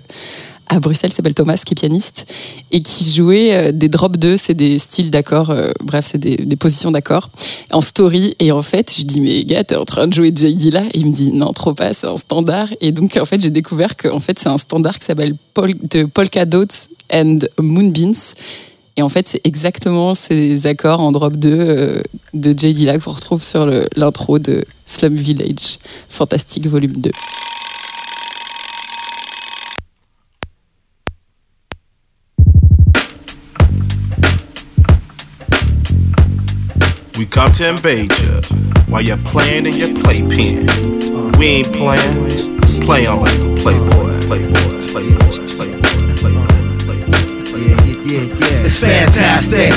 à 0.71 0.79
Bruxelles 0.79 1.11
s'appelle 1.11 1.33
Thomas 1.33 1.61
qui 1.65 1.73
est 1.73 1.75
pianiste 1.75 2.33
et 2.71 2.81
qui 2.81 3.11
jouait 3.11 3.53
euh, 3.53 3.71
des 3.73 3.89
drop 3.89 4.15
2, 4.15 4.37
c'est 4.37 4.53
des 4.53 4.79
styles 4.79 5.11
d'accords, 5.11 5.49
euh, 5.49 5.69
bref, 5.83 6.05
c'est 6.09 6.17
des, 6.17 6.37
des 6.37 6.55
positions 6.55 6.91
d'accords 6.91 7.27
en 7.71 7.81
story. 7.81 8.35
Et 8.39 8.53
en 8.53 8.61
fait, 8.61 8.89
je 8.89 8.99
lui 8.99 9.05
dis 9.05 9.19
mais 9.19 9.43
gars, 9.43 9.65
t'es 9.65 9.75
en 9.75 9.83
train 9.83 10.07
de 10.07 10.13
jouer 10.13 10.31
JD 10.33 10.71
là? 10.73 10.83
Et 10.93 10.99
il 10.99 11.07
me 11.07 11.11
dit 11.11 11.33
non, 11.33 11.51
trop 11.51 11.73
pas, 11.73 11.93
c'est 11.93 12.07
un 12.07 12.15
standard. 12.15 12.69
Et 12.79 12.93
donc 12.93 13.17
en 13.17 13.25
fait, 13.25 13.41
j'ai 13.41 13.49
découvert 13.49 13.97
que 13.97 14.07
en 14.07 14.21
fait 14.21 14.39
c'est 14.39 14.47
un 14.47 14.57
standard 14.57 14.97
qui 14.97 15.05
s'appelle 15.05 15.35
Pol 15.53 15.73
de 15.89 16.05
Polka 16.05 16.45
Dots 16.45 16.87
and 17.13 17.39
Moonbeams. 17.59 18.13
Et 18.97 19.01
en 19.01 19.09
fait, 19.09 19.27
c'est 19.27 19.41
exactement 19.45 20.13
ces 20.13 20.67
accords 20.67 20.99
en 20.99 21.11
drop 21.11 21.35
2 21.37 21.49
euh, 21.49 22.01
de 22.33 22.57
J. 22.57 22.73
Dilla 22.73 22.99
qu'on 22.99 23.11
retrouve 23.11 23.41
sur 23.41 23.65
l'intro 23.95 24.37
de 24.37 24.65
Slum 24.85 25.15
Village, 25.15 25.79
Fantastique 26.09 26.67
Volume 26.67 26.93
2. 26.97 27.11
We 37.21 37.27
come 37.27 37.51
to 37.53 37.69
invade 37.69 38.11
you 38.19 38.41
while 38.87 39.03
you're 39.03 39.15
playing 39.17 39.67
in 39.67 39.77
your 39.77 39.93
playpen. 39.93 40.65
We 41.37 41.45
ain't 41.45 41.71
playing, 41.71 42.59
play 42.81 43.05
on 43.05 43.21
like 43.21 43.37
a 43.37 43.55
playboy, 43.61 44.19
playboy, 44.21 44.87
playboy, 44.87 45.47
playboy. 45.55 45.70
Yeah, 48.11 48.19
yeah, 48.19 48.27
yeah. 48.27 48.65
It's 48.65 48.77
fantastic. 48.77 49.71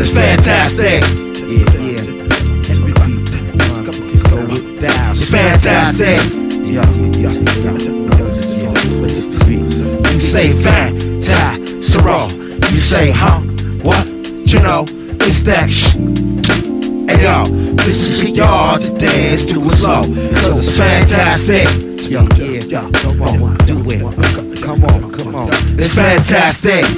It's 0.00 0.10
fantastic. 0.10 1.02
Yeah, 1.46 1.62
yeah. 1.78 2.02
It's 5.12 5.30
fantastic. 5.30 6.18
Yeah, 6.66 6.82
yeah, 7.22 7.30
You 10.10 10.20
say 10.20 10.48
fantastic. 10.60 12.02
You 12.72 12.80
say, 12.80 13.12
huh? 13.12 13.38
What? 13.84 14.04
You 14.44 14.58
know, 14.58 14.84
it's 15.20 15.44
that 15.44 15.70
sh. 15.70 15.94
Hey 17.06 17.22
yo, 17.22 17.44
this 17.76 18.08
is 18.08 18.20
for 18.20 18.28
y'all 18.28 18.74
to 18.76 18.90
dance 18.98 19.44
to 19.46 19.62
it 19.62 19.70
slow. 19.70 20.02
Cause 20.02 20.66
it's 20.66 20.76
fantastic. 20.76 21.68
Yo, 22.10 22.22
yeah, 22.36 22.55
yeah, 22.68 22.90
come 22.92 23.22
on, 23.22 23.56
do 23.66 23.82
it. 23.86 24.62
Come 24.62 24.84
on, 24.84 25.12
come 25.12 25.34
on. 25.34 25.48
It's 25.78 25.94
fantastic. 25.94 26.84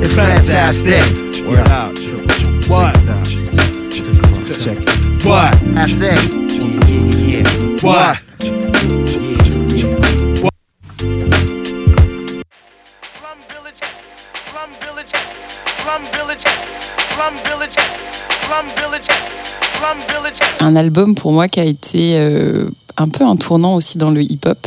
It's 0.00 0.14
fantastic. 0.14 1.02
Word 1.46 1.66
out. 1.68 1.98
What? 2.68 2.94
Check. 4.60 4.78
What? 5.24 5.60
Yeah, 5.98 6.16
yeah. 7.18 7.44
What? 7.82 8.27
Un 20.68 20.76
album 20.76 21.14
pour 21.14 21.32
moi 21.32 21.48
qui 21.48 21.60
a 21.60 21.64
été 21.64 22.18
euh, 22.18 22.68
un 22.98 23.08
peu 23.08 23.24
un 23.24 23.36
tournant 23.36 23.74
aussi 23.74 23.96
dans 23.96 24.10
le 24.10 24.20
hip-hop. 24.20 24.66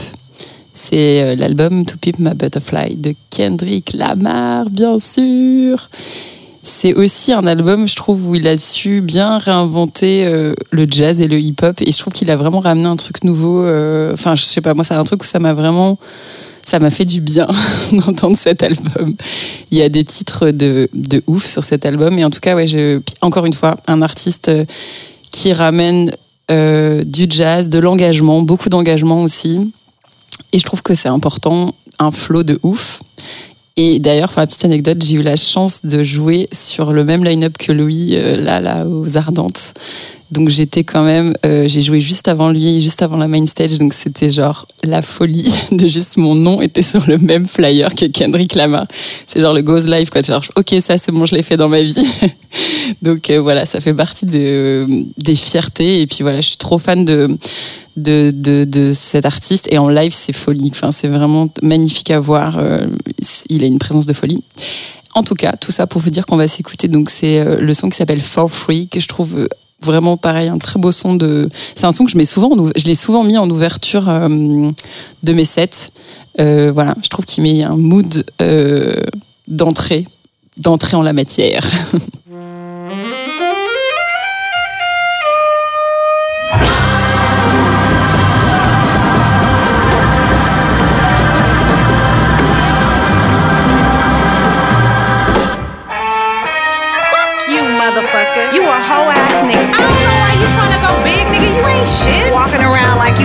C'est 0.73 1.21
euh, 1.21 1.35
l'album 1.35 1.85
To 1.85 1.95
Pimp 2.01 2.17
My 2.17 2.33
Butterfly 2.33 2.95
de 2.95 3.13
Kendrick 3.29 3.93
Lamar, 3.93 4.71
bien 4.71 4.97
sûr. 4.97 5.91
c'est 6.63 6.95
aussi 6.95 7.33
un 7.33 7.45
album, 7.45 7.87
je 7.87 7.95
trouve, 7.95 8.29
où 8.29 8.33
il 8.33 8.47
a 8.47 8.57
su 8.57 9.01
bien 9.01 9.37
réinventer 9.37 10.25
euh, 10.25 10.55
le 10.71 10.87
jazz 10.89 11.21
et 11.21 11.27
le 11.27 11.39
hip-hop. 11.39 11.79
Et 11.81 11.91
je 11.91 11.99
trouve 11.99 12.13
qu'il 12.13 12.31
a 12.31 12.35
vraiment 12.35 12.61
ramené 12.61 12.87
un 12.87 12.95
truc 12.95 13.23
nouveau. 13.23 13.59
Enfin, 14.11 14.35
je 14.35 14.41
sais 14.41 14.61
pas, 14.61 14.73
moi, 14.73 14.83
c'est 14.83 14.95
un 14.95 15.03
truc 15.03 15.21
où 15.21 15.27
ça 15.27 15.37
m'a 15.37 15.53
vraiment. 15.53 15.99
Ça 16.65 16.79
m'a 16.79 16.89
fait 16.89 17.05
du 17.05 17.21
bien 17.21 17.47
d'entendre 17.91 18.37
cet 18.37 18.63
album. 18.63 19.13
Il 19.69 19.77
y 19.77 19.83
a 19.83 19.89
des 19.89 20.03
titres 20.03 20.49
de, 20.49 20.89
de 20.93 21.21
ouf 21.27 21.45
sur 21.45 21.63
cet 21.63 21.85
album. 21.85 22.17
Et 22.17 22.25
en 22.25 22.31
tout 22.31 22.39
cas, 22.39 22.55
ouais, 22.55 22.65
je, 22.65 23.01
encore 23.21 23.45
une 23.45 23.53
fois, 23.53 23.75
un 23.87 24.01
artiste 24.01 24.49
qui 25.31 25.53
ramène 25.53 26.11
euh, 26.51 27.03
du 27.03 27.25
jazz, 27.29 27.69
de 27.69 27.79
l'engagement, 27.79 28.41
beaucoup 28.41 28.69
d'engagement 28.69 29.23
aussi. 29.23 29.73
Et 30.53 30.59
je 30.59 30.63
trouve 30.63 30.81
que 30.81 30.93
c'est 30.93 31.09
important, 31.09 31.73
un 31.99 32.11
flow 32.11 32.43
de 32.43 32.59
ouf. 32.61 33.01
Et 33.77 33.99
d'ailleurs, 33.99 34.29
pour 34.29 34.41
la 34.41 34.47
petite 34.47 34.65
anecdote, 34.65 35.01
j'ai 35.01 35.15
eu 35.15 35.21
la 35.21 35.37
chance 35.37 35.85
de 35.85 36.03
jouer 36.03 36.47
sur 36.51 36.91
le 36.91 37.05
même 37.05 37.23
line-up 37.23 37.57
que 37.57 37.71
Louis, 37.71 38.15
euh, 38.15 38.35
là, 38.35 38.59
là, 38.59 38.85
aux 38.85 39.17
Ardentes. 39.17 39.73
Donc 40.31 40.47
j'étais 40.47 40.85
quand 40.85 41.03
même, 41.03 41.33
euh, 41.45 41.67
j'ai 41.67 41.81
joué 41.81 41.99
juste 41.99 42.29
avant 42.29 42.49
lui, 42.49 42.79
juste 42.81 43.01
avant 43.01 43.17
la 43.17 43.27
main 43.27 43.45
stage, 43.45 43.77
donc 43.77 43.93
c'était 43.93 44.31
genre 44.31 44.65
la 44.83 45.01
folie 45.01 45.51
de 45.71 45.87
juste 45.87 46.15
mon 46.17 46.35
nom 46.35 46.61
était 46.61 46.81
sur 46.81 47.05
le 47.07 47.17
même 47.17 47.45
flyer 47.45 47.93
que 47.93 48.05
Kendrick 48.05 48.55
Lamar. 48.55 48.87
C'est 49.27 49.41
genre 49.41 49.53
le 49.53 49.61
Goes 49.61 49.85
Live, 49.85 50.09
quoi. 50.09 50.21
Genre, 50.21 50.43
ok, 50.55 50.75
ça 50.81 50.97
c'est 50.97 51.11
bon, 51.11 51.25
je 51.25 51.35
l'ai 51.35 51.43
fait 51.43 51.57
dans 51.57 51.67
ma 51.67 51.81
vie. 51.81 52.07
donc 53.01 53.29
euh, 53.29 53.41
voilà, 53.41 53.65
ça 53.65 53.81
fait 53.81 53.93
partie 53.93 54.25
de, 54.25 54.85
des 55.17 55.35
fiertés. 55.35 56.01
Et 56.01 56.07
puis 56.07 56.19
voilà, 56.21 56.39
je 56.39 56.47
suis 56.47 56.57
trop 56.57 56.77
fan 56.77 57.03
de, 57.03 57.37
de, 57.97 58.31
de, 58.33 58.63
de 58.63 58.93
cet 58.93 59.25
artiste. 59.25 59.67
Et 59.71 59.77
en 59.77 59.89
live, 59.89 60.13
c'est 60.15 60.33
folie. 60.33 60.71
Enfin, 60.71 60.91
c'est 60.91 61.07
vraiment 61.07 61.49
magnifique 61.61 62.11
à 62.11 62.19
voir. 62.19 62.57
Euh, 62.57 62.87
il 63.49 63.63
a 63.63 63.67
une 63.67 63.79
présence 63.79 64.05
de 64.05 64.13
folie. 64.13 64.41
En 65.13 65.23
tout 65.23 65.35
cas, 65.35 65.53
tout 65.59 65.73
ça 65.73 65.87
pour 65.87 66.01
vous 66.01 66.09
dire 66.09 66.25
qu'on 66.25 66.37
va 66.37 66.47
s'écouter. 66.47 66.87
Donc, 66.87 67.09
c'est 67.09 67.39
euh, 67.39 67.59
le 67.59 67.73
son 67.73 67.89
qui 67.89 67.97
s'appelle 67.97 68.21
For 68.21 68.49
Free, 68.49 68.87
que 68.87 69.01
je 69.01 69.07
trouve 69.07 69.45
vraiment 69.81 70.17
pareil, 70.17 70.47
un 70.49 70.57
très 70.57 70.79
beau 70.79 70.91
son 70.91 71.15
de. 71.15 71.49
C'est 71.75 71.85
un 71.85 71.91
son 71.91 72.05
que 72.05 72.11
je 72.11 72.17
mets 72.17 72.25
souvent, 72.25 72.51
en 72.51 72.57
ouv- 72.57 72.71
je 72.75 72.85
l'ai 72.85 72.95
souvent 72.95 73.23
mis 73.23 73.37
en 73.37 73.49
ouverture 73.49 74.07
euh, 74.09 74.27
de 75.23 75.33
mes 75.33 75.45
sets. 75.45 75.91
Euh, 76.39 76.71
voilà, 76.73 76.95
je 77.03 77.09
trouve 77.09 77.25
qu'il 77.25 77.43
met 77.43 77.63
un 77.63 77.75
mood 77.75 78.23
euh, 78.41 78.93
d'entrée, 79.47 80.05
d'entrée 80.57 80.95
en 80.97 81.01
la 81.01 81.13
matière. 81.13 81.63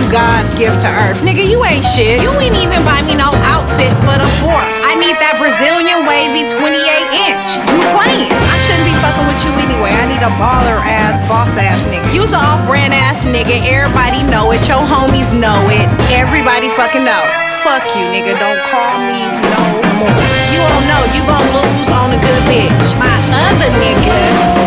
God's 0.07 0.55
gift 0.55 0.87
to 0.87 0.89
earth. 1.03 1.19
Nigga, 1.19 1.43
you 1.43 1.59
ain't 1.67 1.83
shit. 1.83 2.23
You 2.23 2.31
ain't 2.39 2.55
even 2.55 2.79
buy 2.87 3.03
me 3.03 3.19
no 3.19 3.27
outfit 3.43 3.91
for 4.07 4.15
the 4.15 4.29
fourth. 4.39 4.71
I 4.87 4.95
need 4.95 5.19
that 5.19 5.35
Brazilian 5.35 6.07
wavy 6.07 6.47
28 6.47 6.79
inch. 7.11 7.49
You 7.67 7.83
playing. 7.91 8.31
I 8.31 8.55
shouldn't 8.63 8.87
be 8.87 8.95
fucking 9.03 9.27
with 9.27 9.41
you 9.43 9.51
anyway. 9.59 9.91
I 9.91 10.07
need 10.07 10.23
a 10.23 10.31
baller 10.39 10.79
ass, 10.79 11.19
boss 11.27 11.51
ass 11.59 11.83
nigga. 11.91 12.07
You's 12.15 12.31
a 12.31 12.39
off 12.39 12.63
brand 12.63 12.95
ass 12.95 13.27
nigga. 13.27 13.59
Everybody 13.67 14.23
know 14.31 14.55
it. 14.55 14.63
Your 14.63 14.79
homies 14.79 15.35
know 15.35 15.59
it. 15.67 15.87
Everybody 16.15 16.71
fucking 16.71 17.03
know. 17.03 17.23
Fuck 17.67 17.83
you, 17.91 18.07
nigga. 18.07 18.31
Don't 18.39 18.63
call 18.71 18.95
me 19.11 19.27
no 19.51 19.63
more. 19.99 20.23
You 20.55 20.63
don't 20.63 20.85
know. 20.87 21.03
You 21.11 21.21
gon' 21.27 21.47
lose 21.51 21.89
on 21.91 22.15
a 22.15 22.19
good 22.23 22.43
bitch. 22.47 22.87
My 22.95 23.11
other 23.43 23.69
nigga 23.75 24.19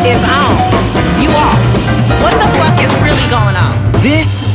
is 0.04 0.20
on. 0.20 0.52
You 1.16 1.32
off. 1.32 1.64
What 2.20 2.36
the 2.36 2.48
fuck 2.60 2.76
is 2.76 2.92
really 3.00 3.24
going 3.32 3.56
on? 3.56 3.72
This 4.04 4.49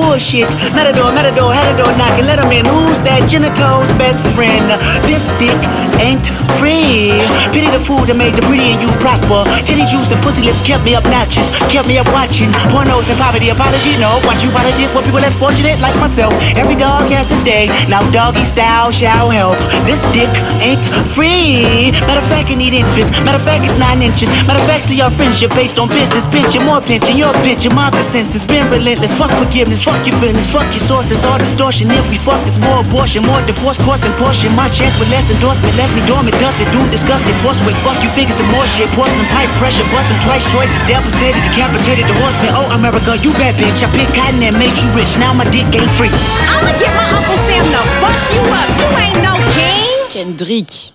Bullshit. 0.00 0.48
Matador, 0.72 1.12
matador, 1.12 1.52
door 1.76 1.92
knocking, 2.00 2.24
let 2.24 2.40
him 2.40 2.48
in. 2.48 2.64
Who's 2.64 2.96
that 3.04 3.28
genitals 3.28 3.84
best 4.00 4.24
friend? 4.32 4.72
This 5.04 5.28
dick 5.36 5.60
ain't 6.00 6.24
free. 6.56 7.20
Pity 7.52 7.68
the 7.68 7.80
food 7.84 8.08
that 8.08 8.16
made 8.16 8.32
the 8.32 8.40
pretty 8.48 8.72
and 8.72 8.80
you 8.80 8.88
prosper. 8.96 9.44
Titty 9.68 9.84
juice 9.92 10.08
and 10.08 10.20
pussy 10.24 10.40
lips 10.40 10.64
kept 10.64 10.88
me 10.88 10.96
obnoxious, 10.96 11.52
kept 11.68 11.84
me 11.84 12.00
up 12.00 12.08
watching. 12.16 12.48
Pornos 12.72 13.12
and 13.12 13.20
poverty, 13.20 13.52
apology, 13.52 13.92
no. 14.00 14.08
Watch 14.24 14.40
you 14.40 14.48
politic 14.48 14.88
with 14.96 15.04
people 15.04 15.20
less 15.20 15.36
fortunate 15.36 15.76
like 15.84 15.92
myself. 16.00 16.32
Every 16.56 16.80
dog 16.80 17.12
has 17.12 17.28
his 17.28 17.44
day. 17.44 17.68
Now 17.92 18.00
doggy 18.08 18.48
style 18.48 18.88
shall 18.88 19.28
help. 19.28 19.60
This 19.84 20.00
dick 20.16 20.32
ain't 20.64 20.84
free. 21.12 21.92
Matter 22.08 22.24
of 22.24 22.28
fact, 22.32 22.48
it 22.48 22.56
need 22.56 22.72
interest. 22.72 23.20
Matter 23.20 23.36
of 23.36 23.44
fact, 23.44 23.68
it's 23.68 23.76
nine 23.76 24.00
inches. 24.00 24.32
Matter 24.48 24.64
of 24.64 24.66
fact, 24.68 24.88
see 24.88 25.04
our 25.04 25.12
friendship 25.12 25.52
based 25.52 25.76
on 25.76 25.92
business. 25.92 26.24
Pension, 26.24 26.64
more 26.64 26.80
pension, 26.80 27.20
your 27.20 27.36
pension, 27.44 27.76
my 27.76 27.92
consensus. 27.92 28.48
Been 28.48 28.64
relentless. 28.72 29.12
Fuck 29.12 29.32
forgiveness, 29.36 29.84
fuck 29.90 30.06
your 30.06 30.14
feelings, 30.22 30.46
fuck 30.46 30.70
your 30.70 30.82
sources. 30.82 31.26
All 31.26 31.38
distortion. 31.38 31.90
If 31.90 32.06
we 32.10 32.16
fuck, 32.16 32.38
it's 32.46 32.62
more 32.62 32.80
abortion, 32.86 33.26
more 33.26 33.42
divorce, 33.42 33.78
course 33.82 34.06
and 34.06 34.14
portion. 34.14 34.54
My 34.54 34.70
check 34.70 34.94
with 35.02 35.10
less 35.10 35.30
endorsement 35.30 35.74
left 35.74 35.90
me 35.98 36.02
dormant, 36.06 36.38
dusted, 36.38 36.70
dude, 36.70 36.90
disgusted. 36.94 37.34
Force 37.42 37.60
weight, 37.66 37.76
fuck 37.82 37.98
you, 38.02 38.10
figures 38.14 38.38
and 38.38 38.48
more 38.54 38.66
shit. 38.66 38.86
Porcelain 38.94 39.26
pipes, 39.34 39.50
pressure, 39.58 39.84
bust 39.90 40.08
them 40.08 40.18
twice. 40.22 40.46
Choices, 40.46 40.82
devastated, 40.86 41.42
decapitated, 41.42 42.06
the 42.06 42.16
horseman. 42.22 42.54
Oh, 42.54 42.70
America, 42.78 43.18
you 43.18 43.34
bad 43.34 43.58
bitch. 43.58 43.82
I 43.82 43.90
picked 43.90 44.14
cotton 44.14 44.42
and 44.42 44.54
made 44.54 44.76
you 44.78 44.88
rich. 44.94 45.18
Now 45.18 45.34
my 45.34 45.44
dick 45.50 45.66
ain't 45.74 45.90
free. 45.98 46.14
I'ma 46.46 46.70
get 46.78 46.94
my 46.94 47.06
Uncle 47.10 47.38
Sam 47.44 47.66
to 47.74 47.82
fuck 47.98 48.20
you 48.30 48.42
up. 48.54 48.68
You 48.78 48.88
ain't 49.02 49.18
no 49.26 49.34
king. 49.58 50.06
Kendrick. 50.08 50.94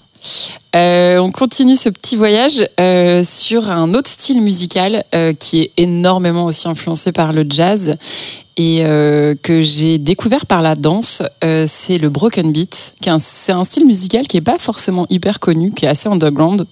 Euh, 0.75 1.19
on 1.19 1.31
continue 1.31 1.75
ce 1.75 1.87
petit 1.87 2.15
voyage 2.15 2.67
euh, 2.79 3.23
sur 3.23 3.69
un 3.69 3.93
autre 3.93 4.09
style 4.09 4.41
musical 4.41 5.03
euh, 5.13 5.33
qui 5.33 5.61
est 5.61 5.71
énormément 5.77 6.45
aussi 6.45 6.67
influencé 6.67 7.11
par 7.11 7.31
le 7.31 7.45
jazz 7.47 7.95
et 8.57 8.85
euh, 8.85 9.35
que 9.41 9.61
j'ai 9.61 9.97
découvert 9.97 10.45
par 10.45 10.61
la 10.61 10.75
danse. 10.75 11.21
Euh, 11.43 11.65
c'est 11.67 11.97
le 11.97 12.09
broken 12.09 12.51
beat. 12.51 12.95
qui 13.01 13.09
est 13.09 13.11
un- 13.11 13.19
C'est 13.19 13.51
un 13.51 13.63
style 13.63 13.85
musical 13.85 14.27
qui 14.27 14.37
est 14.37 14.41
pas 14.41 14.57
forcément 14.59 15.05
hyper 15.09 15.39
connu, 15.39 15.71
qui 15.71 15.85
est 15.85 15.89
assez 15.89 16.07
underground. 16.09 16.65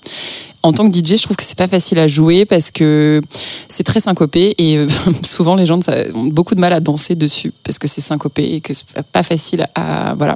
En 0.64 0.72
tant 0.72 0.90
que 0.90 0.98
DJ, 0.98 1.18
je 1.18 1.24
trouve 1.24 1.36
que 1.36 1.44
c'est 1.44 1.58
pas 1.58 1.68
facile 1.68 2.00
à 2.00 2.08
jouer 2.08 2.46
parce 2.46 2.72
que 2.72 3.22
c'est 3.68 3.84
très 3.84 4.00
syncopé 4.00 4.56
et 4.58 4.78
euh, 4.78 4.88
souvent 5.24 5.56
les 5.56 5.66
gens 5.66 5.80
ont 6.16 6.26
beaucoup 6.26 6.56
de 6.56 6.62
mal 6.62 6.74
à 6.74 6.80
danser 6.80 7.16
dessus 7.16 7.52
parce 7.64 7.78
que 7.78 7.88
c'est 7.88 8.02
syncopé 8.02 8.56
et 8.56 8.62
que 8.62 8.74
c'est 8.74 8.86
pas 9.12 9.24
facile 9.24 9.66
à 9.76 10.16
voilà. 10.18 10.36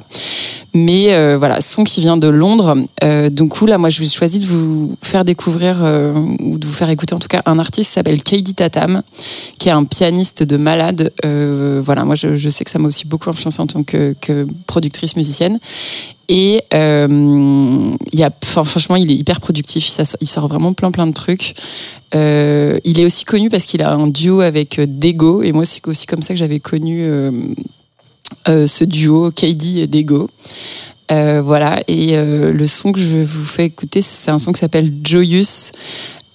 Mais 0.74 1.14
euh, 1.14 1.36
voilà, 1.38 1.60
son 1.60 1.82
qui 1.82 2.00
vient 2.00 2.16
de 2.16 2.28
Londres. 2.28 2.76
Euh, 3.02 3.30
donc 3.30 3.60
là, 3.62 3.78
moi, 3.78 3.88
je 3.88 4.00
vais 4.00 4.08
choisi 4.08 4.40
de 4.40 4.46
vous 4.46 4.96
faire 5.02 5.24
découvrir 5.24 5.82
euh, 5.82 6.12
ou 6.40 6.58
de 6.58 6.66
vous 6.66 6.72
faire 6.72 6.90
écouter 6.90 7.14
en 7.14 7.18
tout 7.18 7.28
cas 7.28 7.42
un 7.46 7.58
artiste 7.58 7.94
s'appelle 7.94 8.22
Kaidi 8.22 8.54
Tatam, 8.54 9.02
qui 9.58 9.68
est 9.68 9.72
un 9.72 9.84
pianiste 9.84 10.42
de 10.42 10.56
malade. 10.56 11.12
Voilà, 11.24 12.04
moi, 12.04 12.14
je, 12.14 12.48
sais 12.48 12.64
que 12.64 12.70
ça 12.70 12.78
m'a 12.78 12.88
aussi 12.88 13.06
beaucoup 13.06 13.30
influencé 13.30 13.60
en 13.60 13.66
tant 13.66 13.82
que 13.82 14.14
productrice 14.66 15.16
musicienne. 15.16 15.58
Et 16.28 16.62
euh, 16.74 17.94
il 18.12 18.22
a, 18.22 18.30
franchement, 18.44 18.96
il 18.96 19.10
est 19.10 19.14
hyper 19.14 19.40
productif. 19.40 19.90
Il 20.20 20.28
sort, 20.28 20.48
vraiment 20.48 20.74
plein 20.74 20.90
plein 20.90 21.06
de 21.06 21.14
trucs. 21.14 21.54
Euh, 22.14 22.78
il 22.84 23.00
est 23.00 23.04
aussi 23.04 23.24
connu 23.24 23.48
parce 23.48 23.64
qu'il 23.64 23.82
a 23.82 23.92
un 23.92 24.06
duo 24.06 24.40
avec 24.40 24.78
euh, 24.78 24.86
Dego. 24.86 25.42
Et 25.42 25.52
moi, 25.52 25.64
c'est 25.64 25.86
aussi 25.88 26.06
comme 26.06 26.22
ça 26.22 26.34
que 26.34 26.38
j'avais 26.38 26.60
connu 26.60 27.06
ce 28.46 28.84
duo, 28.84 29.30
KD 29.30 29.78
et 29.78 29.86
Dego. 29.86 30.28
Voilà. 31.08 31.82
Et 31.88 32.16
le 32.18 32.66
son 32.66 32.92
que 32.92 33.00
je 33.00 33.24
vous 33.24 33.46
fais 33.46 33.64
écouter, 33.64 34.02
c'est 34.02 34.30
un 34.30 34.38
son 34.38 34.52
qui 34.52 34.60
s'appelle 34.60 34.92
Joyous. 35.02 35.72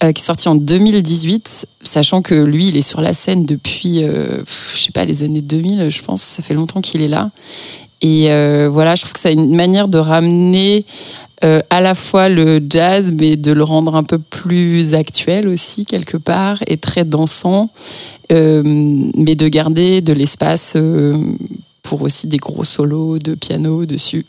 qui 0.00 0.06
est 0.08 0.18
sorti 0.18 0.48
en 0.48 0.56
2018, 0.56 1.68
sachant 1.82 2.22
que 2.22 2.34
lui, 2.34 2.68
il 2.68 2.76
est 2.76 2.82
sur 2.82 3.00
la 3.00 3.14
scène 3.14 3.46
depuis, 3.46 4.02
euh, 4.02 4.42
je 4.44 4.78
sais 4.78 4.92
pas, 4.92 5.04
les 5.04 5.22
années 5.22 5.40
2000, 5.40 5.88
je 5.88 6.02
pense. 6.02 6.22
Ça 6.22 6.42
fait 6.42 6.54
longtemps 6.54 6.80
qu'il 6.80 7.00
est 7.00 7.08
là. 7.08 7.30
Et 8.04 8.30
euh, 8.30 8.68
voilà, 8.70 8.94
je 8.96 9.00
trouve 9.00 9.14
que 9.14 9.28
a 9.28 9.30
une 9.30 9.56
manière 9.56 9.88
de 9.88 9.96
ramener 9.96 10.84
euh, 11.42 11.60
à 11.70 11.80
la 11.80 11.94
fois 11.94 12.28
le 12.28 12.60
jazz, 12.68 13.14
mais 13.18 13.36
de 13.36 13.50
le 13.50 13.64
rendre 13.64 13.94
un 13.96 14.02
peu 14.02 14.18
plus 14.18 14.92
actuel 14.92 15.48
aussi, 15.48 15.86
quelque 15.86 16.18
part, 16.18 16.58
et 16.66 16.76
très 16.76 17.04
dansant, 17.04 17.70
euh, 18.30 18.62
mais 19.16 19.36
de 19.36 19.48
garder 19.48 20.02
de 20.02 20.12
l'espace 20.12 20.76
pour 21.82 22.02
aussi 22.02 22.26
des 22.26 22.36
gros 22.36 22.62
solos 22.62 23.18
de 23.18 23.34
piano 23.34 23.86
dessus. 23.86 24.26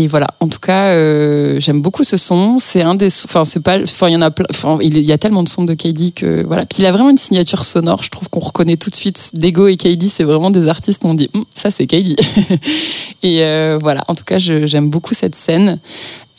Et 0.00 0.06
voilà, 0.06 0.28
en 0.38 0.48
tout 0.48 0.60
cas, 0.60 0.86
euh, 0.92 1.58
j'aime 1.58 1.82
beaucoup 1.82 2.04
ce 2.04 2.16
son. 2.16 2.58
C'est 2.60 2.82
un 2.82 2.94
des, 2.94 3.08
enfin 3.24 3.42
c'est 3.42 3.60
pas, 3.60 3.82
enfin 3.82 4.08
il 4.08 4.12
y 4.12 4.16
en 4.16 4.22
a 4.22 4.30
enfin 4.48 4.78
il 4.80 4.96
y 4.96 5.10
a 5.10 5.18
tellement 5.18 5.42
de 5.42 5.48
sons 5.48 5.64
de 5.64 5.74
KD 5.74 6.14
que 6.14 6.46
voilà. 6.46 6.64
Puis 6.66 6.78
il 6.82 6.86
a 6.86 6.92
vraiment 6.92 7.10
une 7.10 7.18
signature 7.18 7.64
sonore. 7.64 8.04
Je 8.04 8.10
trouve 8.10 8.30
qu'on 8.30 8.38
reconnaît 8.38 8.76
tout 8.76 8.90
de 8.90 8.94
suite. 8.94 9.32
Dego 9.34 9.66
et 9.66 9.76
KD, 9.76 10.04
c'est 10.04 10.22
vraiment 10.22 10.52
des 10.52 10.68
artistes. 10.68 11.02
où 11.04 11.08
On 11.08 11.14
dit, 11.14 11.28
Hum, 11.34 11.44
ça 11.52 11.72
c'est 11.72 11.86
KD. 11.88 12.16
et 13.24 13.42
euh, 13.42 13.76
voilà, 13.80 14.04
en 14.06 14.14
tout 14.14 14.24
cas, 14.24 14.38
j'aime 14.38 14.88
beaucoup 14.88 15.14
cette 15.14 15.34
scène. 15.34 15.80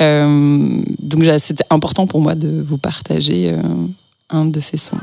Euh, 0.01 0.82
donc 0.99 1.26
c'était 1.39 1.66
important 1.70 2.07
pour 2.07 2.22
moi 2.22 2.36
de 2.36 2.62
vous 2.62 2.78
partager 2.78 3.51
euh, 3.51 3.57
un 4.30 4.45
de 4.45 4.60
ces 4.62 4.78
sons. 4.78 4.99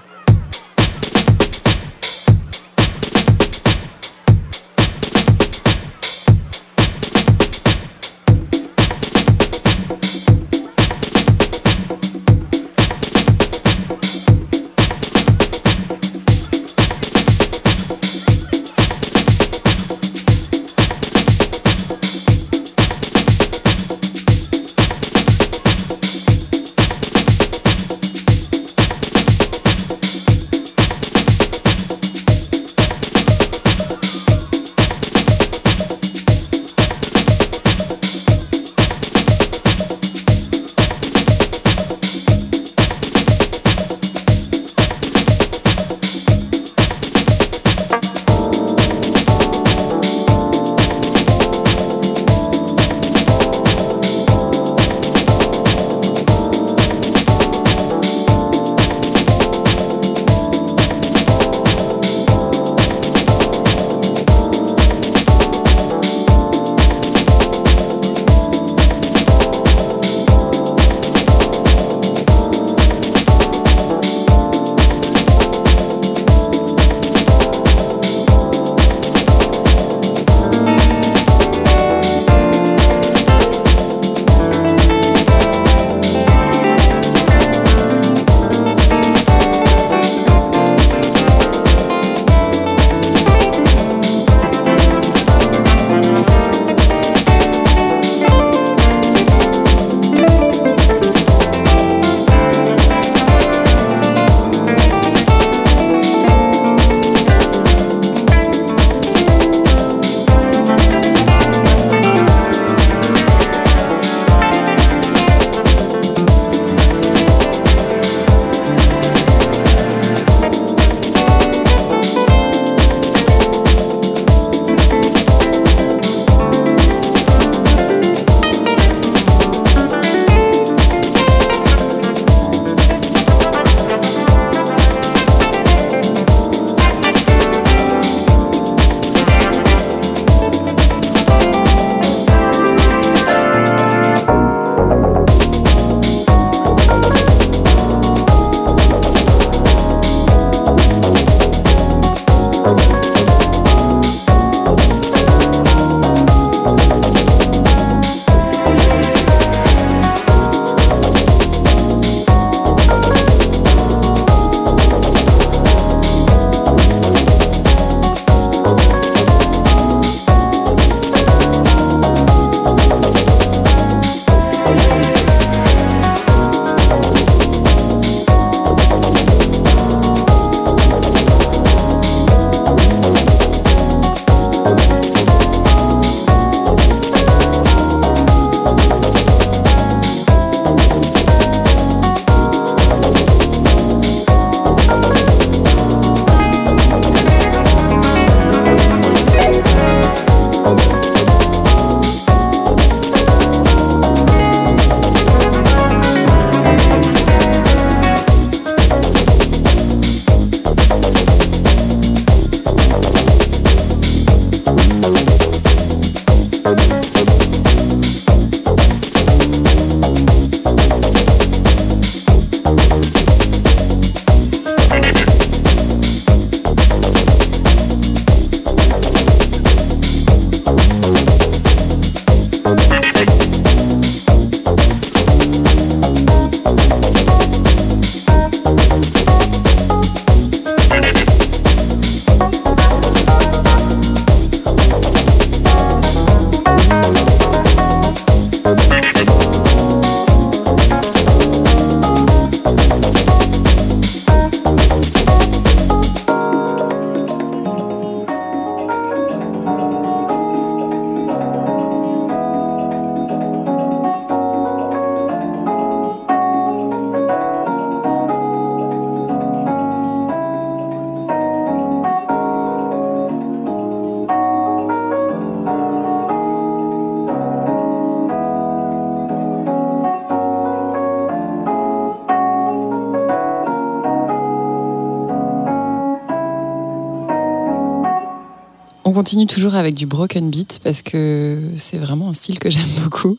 Continue 289.37 289.55
toujours 289.55 289.75
avec 289.75 289.95
du 289.95 290.07
broken 290.07 290.49
beat 290.49 290.81
parce 290.83 291.03
que 291.03 291.61
c'est 291.77 291.99
vraiment 291.99 292.31
un 292.31 292.33
style 292.33 292.59
que 292.59 292.71
j'aime 292.71 292.89
beaucoup. 293.03 293.37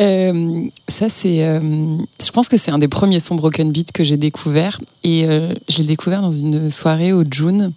Euh, 0.00 0.62
ça, 0.88 1.08
c'est, 1.08 1.44
euh, 1.44 1.60
je 2.20 2.30
pense 2.32 2.48
que 2.48 2.56
c'est 2.56 2.72
un 2.72 2.78
des 2.78 2.88
premiers 2.88 3.20
sons 3.20 3.36
broken 3.36 3.70
beat 3.70 3.92
que 3.92 4.02
j'ai 4.02 4.16
découvert 4.16 4.80
et 5.04 5.24
euh, 5.24 5.54
je 5.68 5.78
l'ai 5.78 5.84
découvert 5.84 6.20
dans 6.20 6.32
une 6.32 6.68
soirée 6.68 7.12
au 7.12 7.22
June 7.30 7.72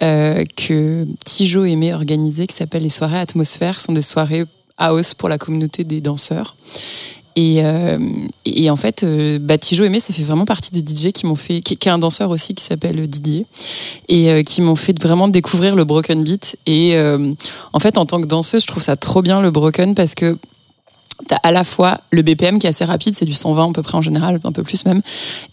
que 0.00 1.06
Tijo 1.24 1.64
aimait 1.64 1.94
organiser, 1.94 2.48
qui 2.48 2.56
s'appelle 2.56 2.82
les 2.82 2.88
soirées 2.88 3.18
atmosphère. 3.18 3.78
Sont 3.78 3.92
des 3.92 4.02
soirées 4.02 4.44
house 4.78 5.14
pour 5.14 5.28
la 5.28 5.38
communauté 5.38 5.84
des 5.84 6.00
danseurs. 6.00 6.56
Et, 7.36 7.62
en 7.62 8.76
fait, 8.76 9.04
bah, 9.40 9.58
Tijo 9.58 9.84
Aimé, 9.84 10.00
ça 10.00 10.12
fait 10.12 10.24
vraiment 10.24 10.44
partie 10.44 10.72
des 10.72 10.80
DJ 10.80 11.12
qui 11.12 11.26
m'ont 11.26 11.36
fait, 11.36 11.60
qui, 11.60 11.76
qui 11.76 11.88
est 11.88 11.92
un 11.92 11.98
danseur 11.98 12.30
aussi 12.30 12.56
qui 12.56 12.64
s'appelle 12.64 13.06
Didier, 13.06 13.46
et 14.08 14.30
euh, 14.30 14.42
qui 14.42 14.60
m'ont 14.62 14.76
fait 14.76 15.00
vraiment 15.00 15.28
découvrir 15.28 15.76
le 15.76 15.84
broken 15.84 16.22
beat. 16.24 16.56
Et 16.66 16.96
euh, 16.96 17.32
en 17.72 17.78
fait, 17.78 17.98
en 17.98 18.06
tant 18.06 18.20
que 18.20 18.26
danseuse, 18.26 18.62
je 18.62 18.66
trouve 18.66 18.82
ça 18.82 18.96
trop 18.96 19.22
bien 19.22 19.40
le 19.40 19.50
broken 19.50 19.94
parce 19.94 20.14
que 20.14 20.36
T'as 21.26 21.36
à 21.42 21.50
la 21.50 21.64
fois 21.64 22.00
le 22.12 22.22
BPM 22.22 22.60
qui 22.60 22.66
est 22.66 22.70
assez 22.70 22.84
rapide, 22.84 23.14
c'est 23.14 23.24
du 23.24 23.32
120 23.32 23.70
à 23.70 23.72
peu 23.72 23.82
près 23.82 23.96
en 23.96 24.02
général, 24.02 24.38
un 24.44 24.52
peu 24.52 24.62
plus 24.62 24.84
même. 24.84 25.02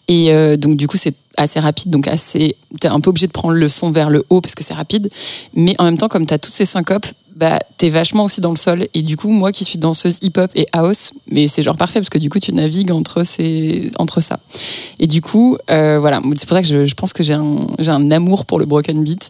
Et 0.08 0.32
euh, 0.32 0.58
donc 0.58 0.76
du 0.76 0.88
coup 0.88 0.98
c'est 0.98 1.16
assez 1.38 1.60
rapide, 1.60 1.90
donc 1.90 2.08
assez. 2.08 2.56
T'es 2.80 2.88
un 2.88 3.00
peu 3.00 3.10
obligé 3.10 3.26
de 3.26 3.32
prendre 3.32 3.56
le 3.56 3.68
son 3.68 3.90
vers 3.90 4.12
le 4.12 4.24
haut 4.30 4.42
parce 4.42 4.54
que 4.54 4.64
c'est 4.64 4.76
rapide. 4.76 5.10
Mais 5.56 5.76
en 5.80 5.86
même 5.86 5.98
temps, 5.98 6.08
comme 6.08 6.28
t'as 6.28 6.38
toutes 6.38 6.54
ces 6.54 6.66
syncopes, 6.66 7.08
bah 7.36 7.60
t'es 7.78 7.90
vachement 7.90 8.24
aussi 8.26 8.40
dans 8.42 8.52
le 8.52 8.56
sol. 8.58 8.88
Et 8.94 9.02
du 9.02 9.18
coup, 9.18 9.30
moi 9.30 9.52
qui 9.52 9.66
suis 9.66 9.78
danseuse 9.78 10.20
hip-hop 10.22 10.50
et 10.56 10.68
house, 10.72 11.12
mais 11.30 11.48
c'est 11.48 11.64
genre 11.64 11.76
parfait 11.78 12.00
parce 12.00 12.10
que 12.10 12.18
du 12.18 12.30
coup 12.30 12.40
tu 12.40 12.54
navigues 12.54 12.92
entre 12.92 13.24
ces 13.24 13.92
entre 14.00 14.22
ça. 14.22 14.40
Et 15.00 15.08
du 15.08 15.22
coup, 15.22 15.58
euh, 15.70 15.98
voilà, 16.00 16.22
c'est 16.36 16.48
pour 16.48 16.56
ça 16.58 16.62
que 16.62 16.68
je, 16.68 16.86
je 16.86 16.96
pense 16.96 17.12
que 17.14 17.24
j'ai 17.24 17.34
un 17.34 17.68
j'ai 17.80 17.92
un 17.92 18.10
amour 18.12 18.46
pour 18.46 18.60
le 18.60 18.66
broken 18.66 19.04
beat 19.04 19.30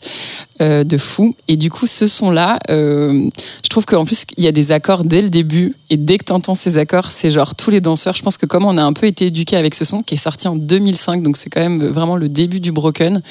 euh, 0.61 0.83
de 0.83 0.97
fou. 0.97 1.33
Et 1.47 1.57
du 1.57 1.69
coup, 1.71 1.87
ce 1.87 2.07
son-là, 2.07 2.59
euh, 2.69 3.27
je 3.63 3.69
trouve 3.69 3.85
qu'en 3.85 4.05
plus, 4.05 4.23
il 4.37 4.43
y 4.43 4.47
a 4.47 4.51
des 4.51 4.71
accords 4.71 5.03
dès 5.03 5.21
le 5.21 5.29
début. 5.29 5.75
Et 5.89 5.97
dès 5.97 6.17
que 6.17 6.25
tu 6.25 6.31
entends 6.33 6.55
ces 6.55 6.77
accords, 6.77 7.09
c'est 7.11 7.31
genre 7.31 7.55
tous 7.55 7.71
les 7.71 7.81
danseurs. 7.81 8.15
Je 8.15 8.21
pense 8.23 8.37
que 8.37 8.45
comme 8.45 8.65
on 8.65 8.77
a 8.77 8.83
un 8.83 8.93
peu 8.93 9.07
été 9.07 9.25
éduqués 9.27 9.57
avec 9.57 9.73
ce 9.75 9.83
son, 9.83 10.03
qui 10.03 10.13
est 10.15 10.17
sorti 10.17 10.47
en 10.47 10.55
2005, 10.55 11.23
donc 11.23 11.35
c'est 11.37 11.49
quand 11.49 11.59
même 11.61 11.83
vraiment 11.85 12.15
le 12.15 12.29
début 12.29 12.59
du 12.59 12.71
broken. 12.71 13.21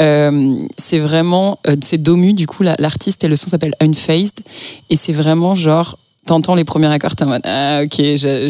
Euh, 0.00 0.56
c'est 0.78 0.98
vraiment, 0.98 1.58
euh, 1.66 1.76
c'est 1.82 1.98
Domu, 1.98 2.32
du 2.32 2.46
coup, 2.46 2.62
la- 2.62 2.76
l'artiste, 2.78 3.24
et 3.24 3.28
le 3.28 3.36
son 3.36 3.48
s'appelle 3.48 3.74
Et 4.10 4.96
c'est 4.96 5.12
vraiment 5.12 5.54
genre, 5.54 5.98
t'entends 6.26 6.54
les 6.54 6.64
premiers 6.64 6.88
accords, 6.88 7.16
t'es 7.16 7.24
en 7.24 7.28
mode, 7.28 7.42
ah 7.44 7.82
ok, 7.84 8.02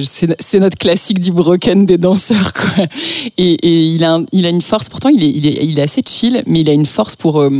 c'est 0.04 0.60
notre 0.60 0.78
classique 0.78 1.18
du 1.20 1.32
broken 1.32 1.86
des 1.86 1.98
danseurs, 1.98 2.52
quoi. 2.54 2.84
Et, 3.36 3.56
il, 3.62 4.04
a 4.04 4.20
il 4.32 4.46
a 4.46 4.48
une 4.48 4.60
force, 4.60 4.88
pourtant 4.88 5.08
il 5.08 5.22
est, 5.22 5.28
il, 5.64 5.78
est, 5.78 5.82
assez 5.82 6.02
chill, 6.06 6.42
mais 6.46 6.60
il 6.60 6.68
a 6.68 6.72
une 6.72 6.86
force 6.86 7.16
pour, 7.16 7.40
euh, 7.40 7.50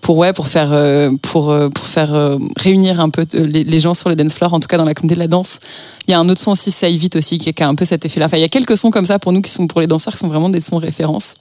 pour, 0.00 0.18
ouais, 0.18 0.32
pour 0.32 0.46
faire, 0.46 0.72
euh, 0.72 1.10
pour, 1.22 1.50
euh, 1.50 1.68
pour 1.68 1.84
faire 1.84 2.38
réunir 2.56 3.00
un 3.00 3.10
peu 3.10 3.24
les, 3.34 3.80
gens 3.80 3.94
sur 3.94 4.08
le 4.08 4.14
dance 4.14 4.34
floor, 4.34 4.54
en 4.54 4.60
tout 4.60 4.68
cas 4.68 4.76
dans 4.76 4.84
la 4.84 4.94
communauté 4.94 5.14
de 5.14 5.20
la 5.20 5.28
danse. 5.28 5.60
Il 6.06 6.12
y 6.12 6.14
a 6.14 6.18
un 6.18 6.28
autre 6.28 6.40
son 6.40 6.52
aussi, 6.52 6.70
Save 6.70 7.02
It 7.02 7.16
aussi, 7.16 7.38
qui, 7.38 7.52
qui 7.52 7.62
a 7.62 7.68
un 7.68 7.74
peu 7.74 7.84
cet 7.84 8.04
effet-là. 8.04 8.26
Enfin, 8.26 8.36
il 8.36 8.40
y 8.42 8.44
a 8.44 8.48
quelques 8.48 8.76
sons 8.76 8.90
comme 8.90 9.04
ça 9.04 9.18
pour 9.18 9.32
nous 9.32 9.42
qui 9.42 9.50
sont 9.50 9.66
pour 9.66 9.80
les 9.80 9.86
danseurs, 9.86 10.12
qui 10.12 10.20
sont 10.20 10.28
vraiment 10.28 10.48
des 10.48 10.60
sons 10.60 10.78
références. 10.78 11.36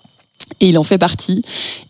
Et 0.62 0.70
il 0.70 0.78
en 0.78 0.84
fait 0.84 0.98
partie. 0.98 1.42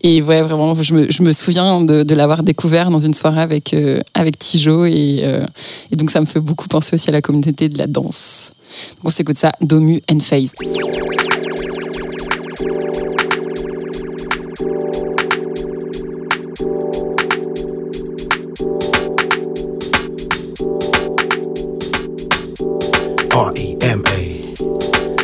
Et 0.02 0.22
ouais, 0.22 0.42
vraiment, 0.42 0.74
je 0.74 0.94
me, 0.94 1.10
je 1.10 1.22
me 1.22 1.32
souviens 1.32 1.80
de, 1.80 2.14
l'avoir 2.14 2.42
découvert 2.42 2.90
dans 2.90 3.00
une 3.00 3.14
soirée 3.14 3.40
avec, 3.40 3.74
euh, 3.74 4.00
avec 4.14 4.38
Tijo. 4.38 4.84
Et, 4.84 5.20
euh, 5.22 5.44
et 5.90 5.96
donc, 5.96 6.10
ça 6.10 6.20
me 6.20 6.26
fait 6.26 6.40
beaucoup 6.40 6.68
penser 6.68 6.94
aussi 6.94 7.08
à 7.08 7.12
la 7.12 7.22
communauté 7.22 7.68
de 7.68 7.78
la 7.78 7.86
danse. 7.86 8.52
Donc, 8.96 9.06
on 9.06 9.10
s'écoute 9.10 9.38
ça, 9.38 9.52
Domu 9.60 10.00
and 10.10 10.20
Phased. 10.20 10.54
R 23.32 23.52
E 23.56 23.76
M 23.80 24.02
A. 24.06 24.20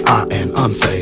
I 0.06 0.26
N 0.30 0.52
unfazed. 0.56 0.95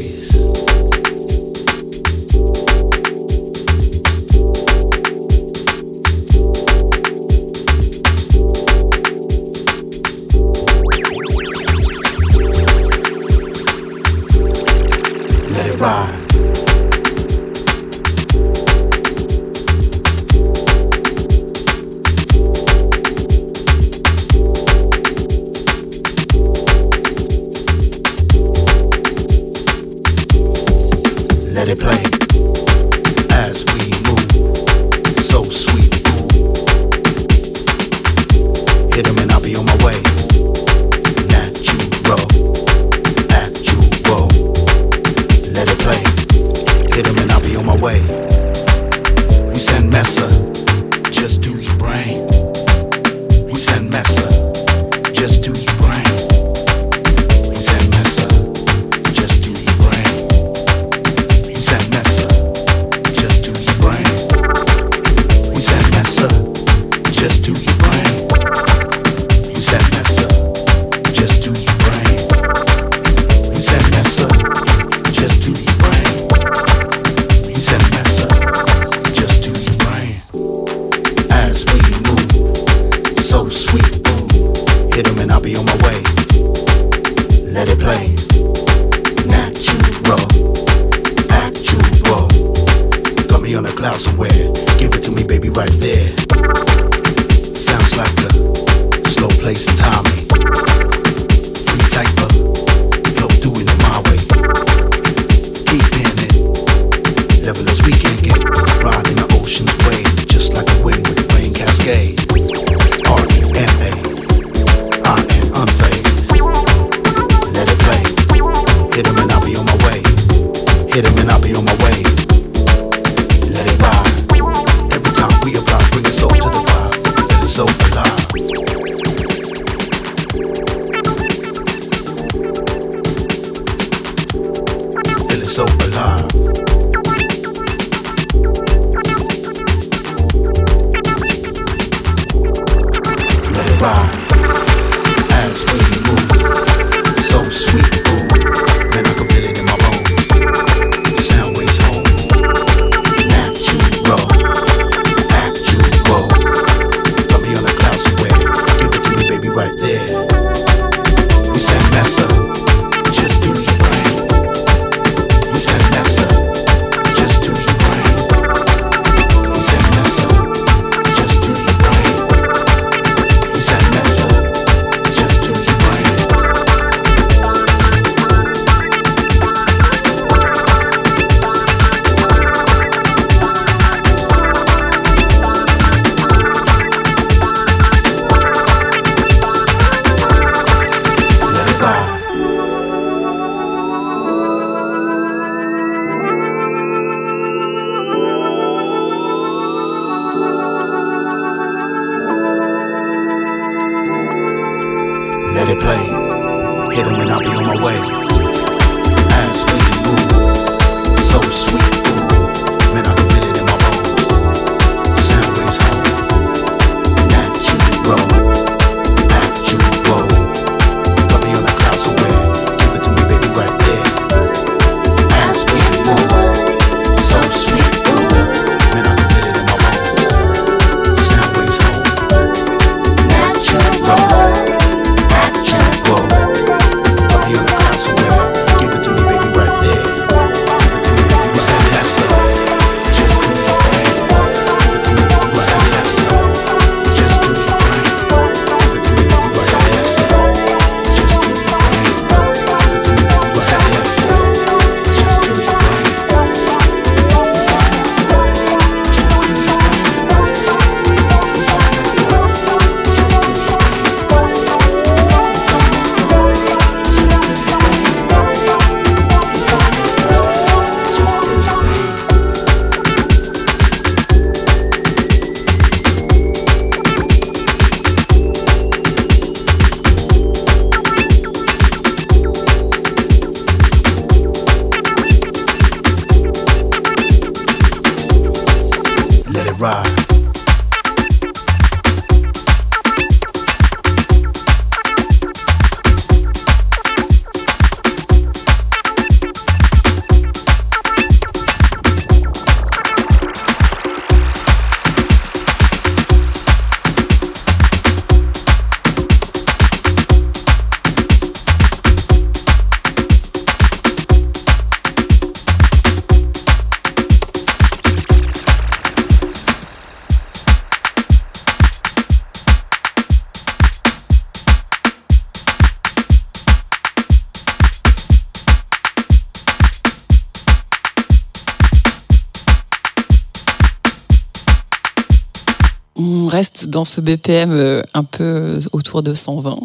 Dans 336.95 337.05
ce 337.05 337.21
BPM 337.21 337.73
euh, 337.73 338.03
un 338.15 338.23
peu 338.23 338.45
euh, 338.45 338.81
autour 338.93 339.25
de 339.25 339.35
120 339.35 339.77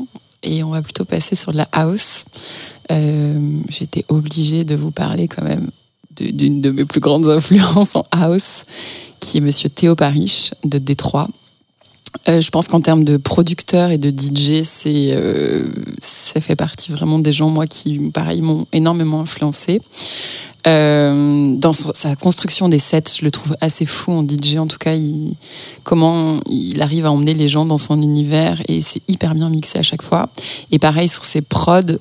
et 0.44 0.64
on 0.64 0.70
va 0.70 0.84
plutôt 0.84 1.06
passer 1.06 1.36
sur 1.36 1.52
la 1.52 1.68
house. 1.72 2.26
Euh, 2.92 3.58
J'étais 3.68 4.06
obligée 4.10 4.64
de 4.64 4.76
vous 4.76 4.92
parler 4.92 5.28
quand 5.28 5.44
même 5.44 5.72
d'une 6.12 6.62
de 6.62 6.70
mes 6.70 6.86
plus 6.86 7.00
grandes 7.00 7.28
influences 7.30 7.96
en 7.96 8.06
house, 8.12 8.64
qui 9.20 9.40
est 9.40 9.42
Monsieur 9.42 9.70
Théo 9.70 9.96
Parish 9.96 10.52
de 10.64 10.78
Détroit. 10.78 11.28
Euh, 12.28 12.42
je 12.42 12.50
pense 12.50 12.68
qu'en 12.68 12.82
termes 12.82 13.04
de 13.04 13.18
producteur 13.18 13.92
et 13.92 13.98
de 13.98 14.10
DJ, 14.10 14.64
c'est, 14.64 15.12
euh, 15.12 15.64
ça 16.02 16.42
fait 16.42 16.56
partie 16.56 16.92
vraiment 16.92 17.20
des 17.20 17.32
gens, 17.32 17.50
moi, 17.50 17.68
qui, 17.68 18.00
pareil, 18.14 18.42
m'ont 18.42 18.66
énormément 18.74 19.22
influencé. 19.22 19.82
Euh, 20.68 21.56
dans 21.56 21.72
sa 21.72 22.16
construction 22.16 22.68
des 22.68 22.80
sets, 22.80 23.04
je 23.20 23.24
le 23.24 23.32
trouve 23.32 23.56
assez 23.62 23.86
fou 23.86 24.12
en 24.12 24.24
DJ. 24.24 24.58
En 24.58 24.68
tout 24.68 24.78
cas, 24.78 24.94
il, 24.94 25.36
comment 25.84 26.42
il 26.50 26.82
arrive 26.82 27.06
à 27.06 27.12
emmener 27.12 27.34
les 27.34 27.48
gens 27.48 27.66
dans 27.66 27.78
son 27.78 28.02
univers 28.02 28.62
et 28.68 28.82
c'est 28.82 29.02
hyper 29.08 29.36
bien 29.36 29.50
mixé 29.50 29.80
à 29.80 29.84
chaque 29.84 30.02
fois. 30.02 30.30
Et 30.72 30.80
pareil 30.80 31.08
sur 31.08 31.24
ses 31.24 31.42
prods, 31.42 31.98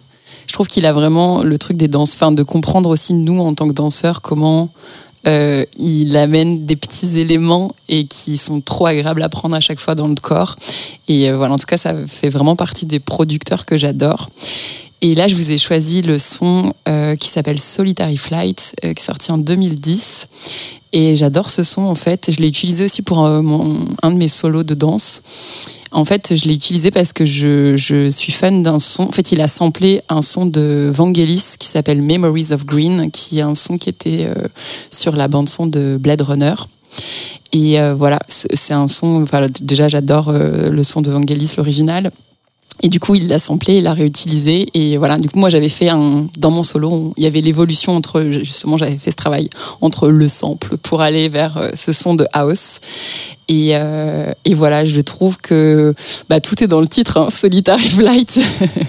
je 0.48 0.52
trouve 0.52 0.66
qu'il 0.66 0.86
a 0.86 0.92
vraiment 0.92 1.42
le 1.42 1.56
truc 1.56 1.76
des 1.76 1.88
danses, 1.88 2.14
enfin 2.14 2.32
de 2.32 2.42
comprendre 2.42 2.90
aussi 2.90 3.14
nous 3.14 3.40
en 3.40 3.54
tant 3.54 3.68
que 3.68 3.74
danseurs 3.74 4.22
comment 4.22 4.70
euh, 5.26 5.64
il 5.78 6.16
amène 6.16 6.64
des 6.64 6.76
petits 6.76 7.18
éléments 7.18 7.72
et 7.88 8.04
qui 8.06 8.36
sont 8.36 8.60
trop 8.60 8.86
agréables 8.86 9.22
à 9.22 9.28
prendre 9.28 9.56
à 9.56 9.60
chaque 9.60 9.80
fois 9.80 9.94
dans 9.94 10.08
le 10.08 10.14
corps. 10.14 10.56
Et 11.08 11.28
euh, 11.28 11.36
voilà, 11.36 11.54
en 11.54 11.58
tout 11.58 11.66
cas, 11.66 11.76
ça 11.76 11.94
fait 12.06 12.28
vraiment 12.28 12.56
partie 12.56 12.86
des 12.86 13.00
producteurs 13.00 13.66
que 13.66 13.76
j'adore. 13.76 14.30
Et 15.00 15.14
là, 15.14 15.28
je 15.28 15.36
vous 15.36 15.50
ai 15.52 15.58
choisi 15.58 16.02
le 16.02 16.18
son 16.18 16.74
euh, 16.88 17.14
qui 17.14 17.28
s'appelle 17.28 17.60
Solitary 17.60 18.16
Flight, 18.16 18.74
qui 18.80 18.88
est 18.88 18.98
sorti 19.00 19.30
en 19.30 19.38
2010. 19.38 20.28
Et 20.92 21.16
j'adore 21.16 21.50
ce 21.50 21.62
son, 21.62 21.82
en 21.82 21.94
fait. 21.94 22.30
Je 22.30 22.40
l'ai 22.40 22.48
utilisé 22.48 22.84
aussi 22.84 23.02
pour 23.02 23.26
euh, 23.26 23.42
un 24.02 24.10
de 24.10 24.16
mes 24.16 24.28
solos 24.28 24.62
de 24.62 24.74
danse. 24.74 25.22
En 25.90 26.04
fait, 26.04 26.34
je 26.34 26.48
l'ai 26.48 26.54
utilisé 26.54 26.90
parce 26.90 27.12
que 27.12 27.24
je, 27.24 28.08
suis 28.10 28.32
fan 28.32 28.62
d'un 28.62 28.78
son. 28.78 29.04
En 29.04 29.10
fait, 29.10 29.32
il 29.32 29.40
a 29.40 29.48
samplé 29.48 30.02
un 30.08 30.22
son 30.22 30.46
de 30.46 30.90
Vangelis 30.92 31.56
qui 31.58 31.68
s'appelle 31.68 32.02
Memories 32.02 32.52
of 32.52 32.64
Green, 32.64 33.10
qui 33.10 33.38
est 33.38 33.42
un 33.42 33.54
son 33.54 33.78
qui 33.78 33.88
était 33.88 34.26
euh, 34.26 34.48
sur 34.90 35.16
la 35.16 35.28
bande-son 35.28 35.66
de 35.66 35.98
Blade 36.00 36.22
Runner. 36.22 36.54
Et 37.52 37.80
euh, 37.80 37.94
voilà, 37.94 38.18
c'est 38.28 38.74
un 38.74 38.88
son. 38.88 39.22
Enfin, 39.22 39.46
déjà, 39.60 39.88
j'adore 39.88 40.32
le 40.32 40.82
son 40.82 41.00
de 41.00 41.10
Vangelis, 41.10 41.54
l'original. 41.56 42.10
Et 42.82 42.88
du 42.88 43.00
coup, 43.00 43.14
il 43.14 43.26
l'a 43.26 43.38
samplé, 43.38 43.78
il 43.78 43.84
l'a 43.84 43.92
réutilisé. 43.92 44.68
Et 44.74 44.96
voilà, 44.96 45.18
du 45.18 45.28
coup, 45.28 45.38
moi, 45.38 45.50
j'avais 45.50 45.68
fait 45.68 45.88
un. 45.88 46.26
Dans 46.38 46.50
mon 46.50 46.62
solo, 46.62 47.12
il 47.16 47.24
y 47.24 47.26
avait 47.26 47.40
l'évolution 47.40 47.96
entre. 47.96 48.22
Justement, 48.22 48.76
j'avais 48.76 48.98
fait 48.98 49.10
ce 49.10 49.16
travail 49.16 49.48
entre 49.80 50.08
le 50.08 50.28
sample 50.28 50.76
pour 50.78 51.00
aller 51.00 51.28
vers 51.28 51.56
euh, 51.56 51.70
ce 51.74 51.92
son 51.92 52.14
de 52.14 52.26
house. 52.32 52.80
Et, 53.48 53.70
euh, 53.72 54.30
et 54.44 54.54
voilà, 54.54 54.84
je 54.84 55.00
trouve 55.00 55.38
que 55.38 55.94
bah, 56.28 56.38
tout 56.40 56.62
est 56.62 56.66
dans 56.66 56.80
le 56.80 56.86
titre, 56.86 57.16
hein, 57.16 57.30
Solitary 57.30 57.88
Flight. 57.88 58.38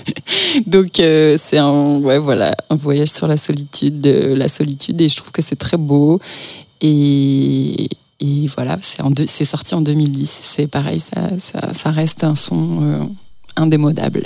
Donc, 0.67 0.99
euh, 0.99 1.37
c'est 1.41 1.57
un, 1.57 1.95
ouais, 1.99 2.19
voilà, 2.19 2.55
un 2.69 2.75
voyage 2.75 3.09
sur 3.09 3.27
la 3.27 3.37
solitude, 3.37 4.01
de 4.01 4.33
la 4.35 4.49
solitude. 4.49 4.99
Et 5.01 5.07
je 5.07 5.15
trouve 5.15 5.31
que 5.31 5.41
c'est 5.41 5.55
très 5.55 5.77
beau. 5.77 6.19
Et, 6.81 7.89
et 8.19 8.47
voilà, 8.53 8.77
c'est 8.81 9.45
sorti 9.45 9.75
en 9.75 9.81
2010. 9.81 10.29
C'est 10.29 10.67
pareil, 10.67 10.99
ça, 10.99 11.29
ça, 11.39 11.73
ça 11.73 11.91
reste 11.91 12.25
un 12.25 12.35
son 12.35 12.83
euh, 12.83 13.05
indémodable. 13.59 14.23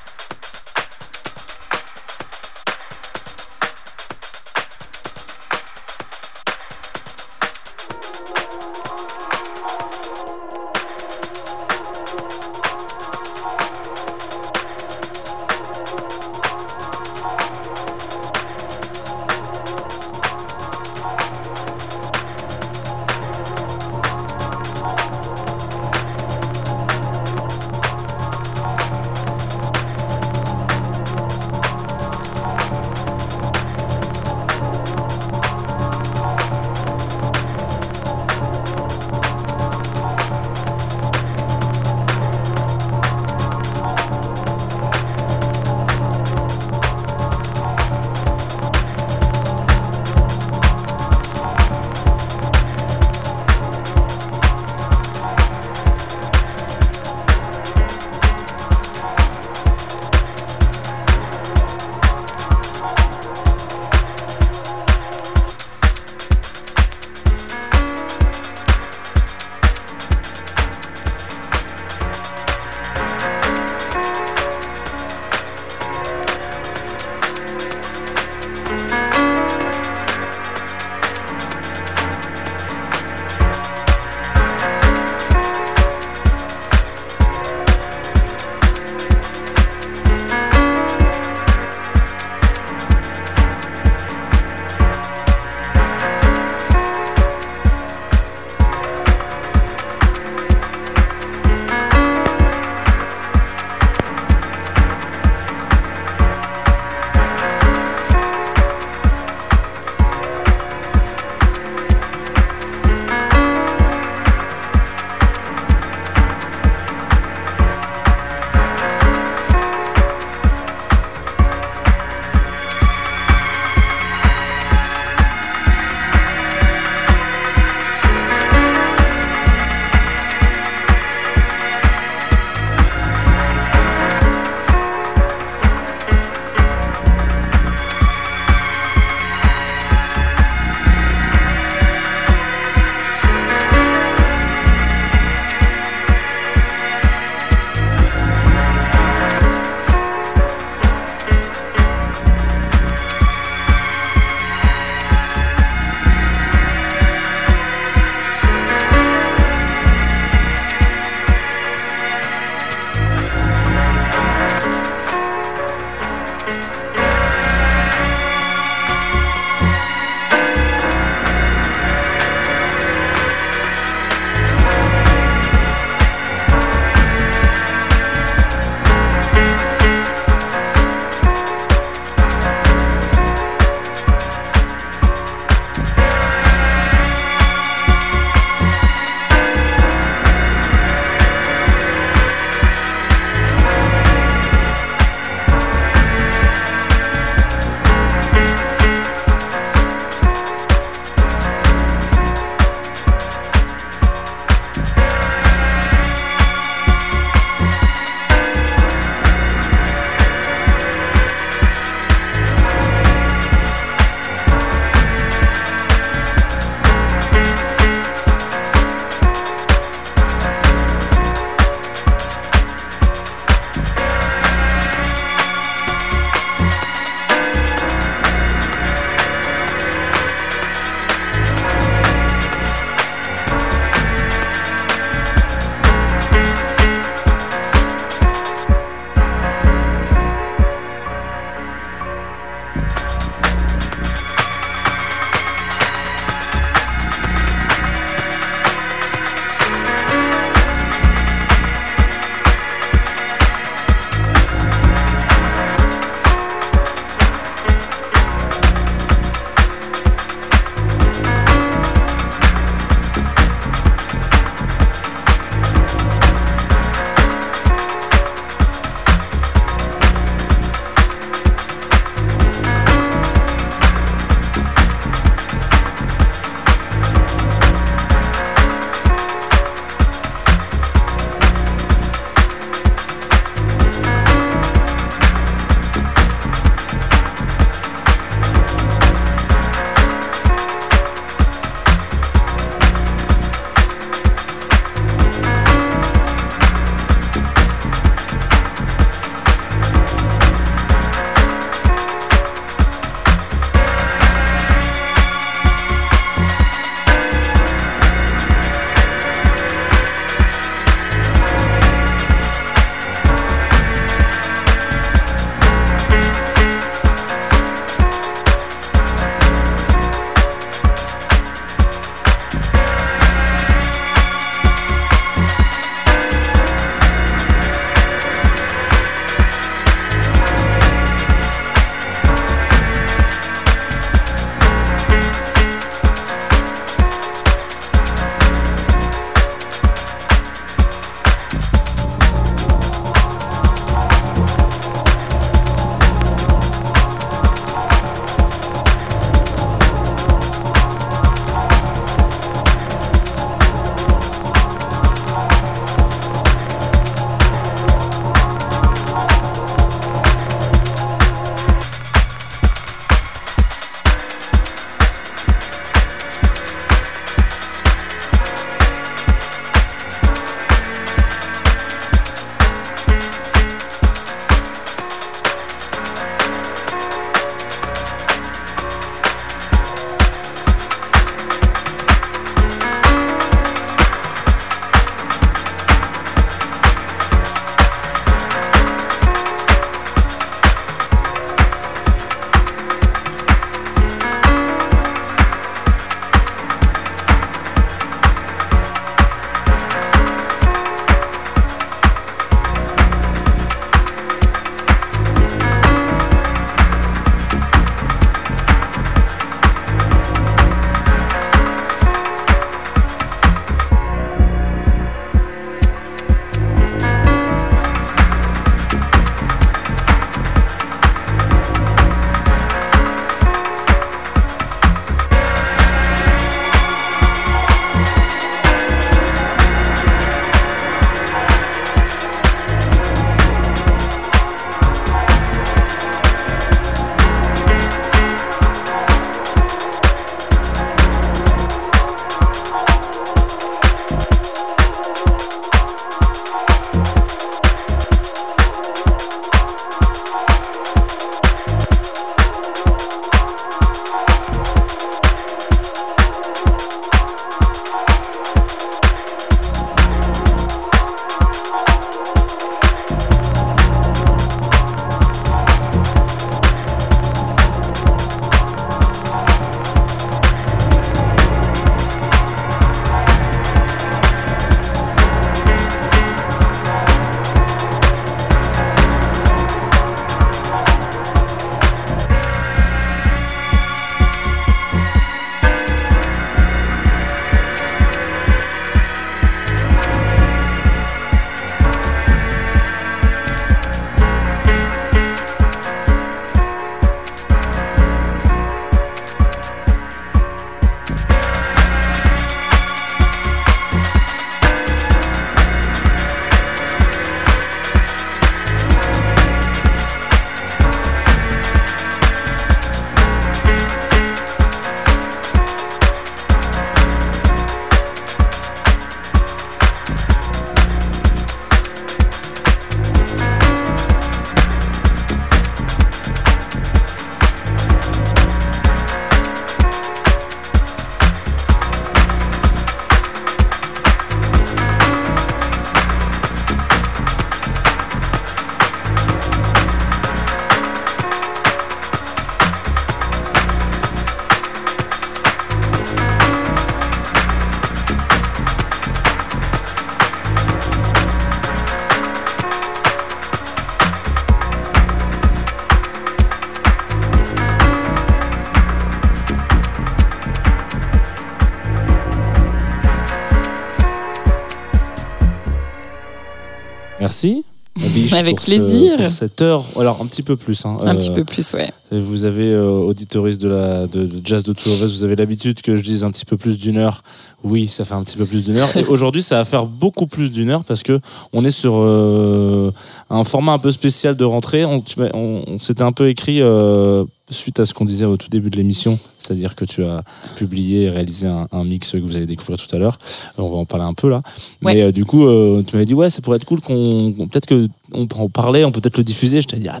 Merci. 567.30 567.64
Avec 568.32 568.56
pour 568.56 568.64
ce- 568.64 568.70
plaisir. 568.70 569.16
pour 569.16 569.30
cette 569.32 569.60
heure, 569.62 569.84
alors 569.98 570.20
un 570.22 570.26
petit 570.26 570.42
peu 570.42 570.56
plus. 570.56 570.86
hein. 570.86 570.96
Un 571.02 571.14
Euh, 571.14 571.18
petit 571.18 571.30
peu 571.30 571.44
plus, 571.44 571.72
ouais. 571.74 571.90
Et 572.12 572.20
Vous 572.20 572.44
avez, 572.44 572.72
euh, 572.72 572.88
auditeuriste 572.88 573.60
de, 573.60 573.68
la, 573.68 574.06
de, 574.06 574.22
de 574.26 574.40
Jazz 574.44 574.62
de 574.62 574.70
Us, 574.72 575.02
vous 575.18 575.24
avez 575.24 575.34
l'habitude 575.34 575.82
que 575.82 575.96
je 575.96 576.02
dise 576.02 576.22
un 576.22 576.30
petit 576.30 576.44
peu 576.44 576.56
plus 576.56 576.78
d'une 576.78 576.98
heure. 576.98 577.22
Oui, 577.64 577.88
ça 577.88 578.04
fait 578.04 578.14
un 578.14 578.22
petit 578.22 578.36
peu 578.36 578.46
plus 578.46 578.62
d'une 578.64 578.76
heure. 578.76 578.96
Et 578.96 579.04
aujourd'hui, 579.08 579.42
ça 579.42 579.56
va 579.56 579.64
faire 579.64 579.86
beaucoup 579.86 580.28
plus 580.28 580.50
d'une 580.52 580.70
heure 580.70 580.84
parce 580.84 581.02
que 581.02 581.20
on 581.52 581.64
est 581.64 581.70
sur 581.72 581.94
euh, 581.96 582.92
un 583.28 583.42
format 583.44 583.72
un 583.72 583.78
peu 583.78 583.90
spécial 583.90 584.36
de 584.36 584.44
rentrée. 584.44 584.84
On, 584.84 585.78
s'était 585.78 586.02
un 586.02 586.12
peu 586.12 586.28
écrit 586.28 586.62
euh, 586.62 587.24
suite 587.50 587.80
à 587.80 587.84
ce 587.84 587.92
qu'on 587.92 588.04
disait 588.04 588.24
au 588.24 588.36
tout 588.36 588.48
début 588.48 588.70
de 588.70 588.76
l'émission, 588.76 589.18
c'est-à-dire 589.40 589.74
que 589.74 589.84
tu 589.84 590.04
as 590.04 590.22
publié 590.56 591.04
et 591.04 591.10
réalisé 591.10 591.46
un, 591.46 591.66
un 591.72 591.84
mix 591.84 592.12
que 592.12 592.18
vous 592.18 592.36
allez 592.36 592.46
découvrir 592.46 592.76
tout 592.78 592.94
à 592.94 592.98
l'heure. 592.98 593.18
On 593.58 593.68
va 593.70 593.76
en 593.78 593.84
parler 593.86 594.04
un 594.04 594.12
peu 594.14 594.28
là. 594.28 594.42
Ouais. 594.82 594.94
Mais 594.94 595.02
euh, 595.02 595.12
du 595.12 595.24
coup, 595.24 595.46
euh, 595.46 595.82
tu 595.86 595.94
m'avais 595.96 596.04
dit, 596.04 596.14
ouais, 596.14 596.28
ça 596.30 596.40
pourrait 596.42 596.56
être 596.56 596.64
cool 596.66 596.80
qu'on. 596.80 597.32
qu'on- 597.36 597.48
Peut-être 597.48 597.66
que 597.66 597.86
on 598.12 598.26
parler, 598.48 598.84
on 598.84 598.90
peut 598.90 599.00
peut-être 599.00 599.18
le 599.18 599.24
diffuser. 599.24 599.60
Je 599.62 599.68
t'ai 599.68 599.76
dit, 599.78 599.88
ah, 599.88 600.00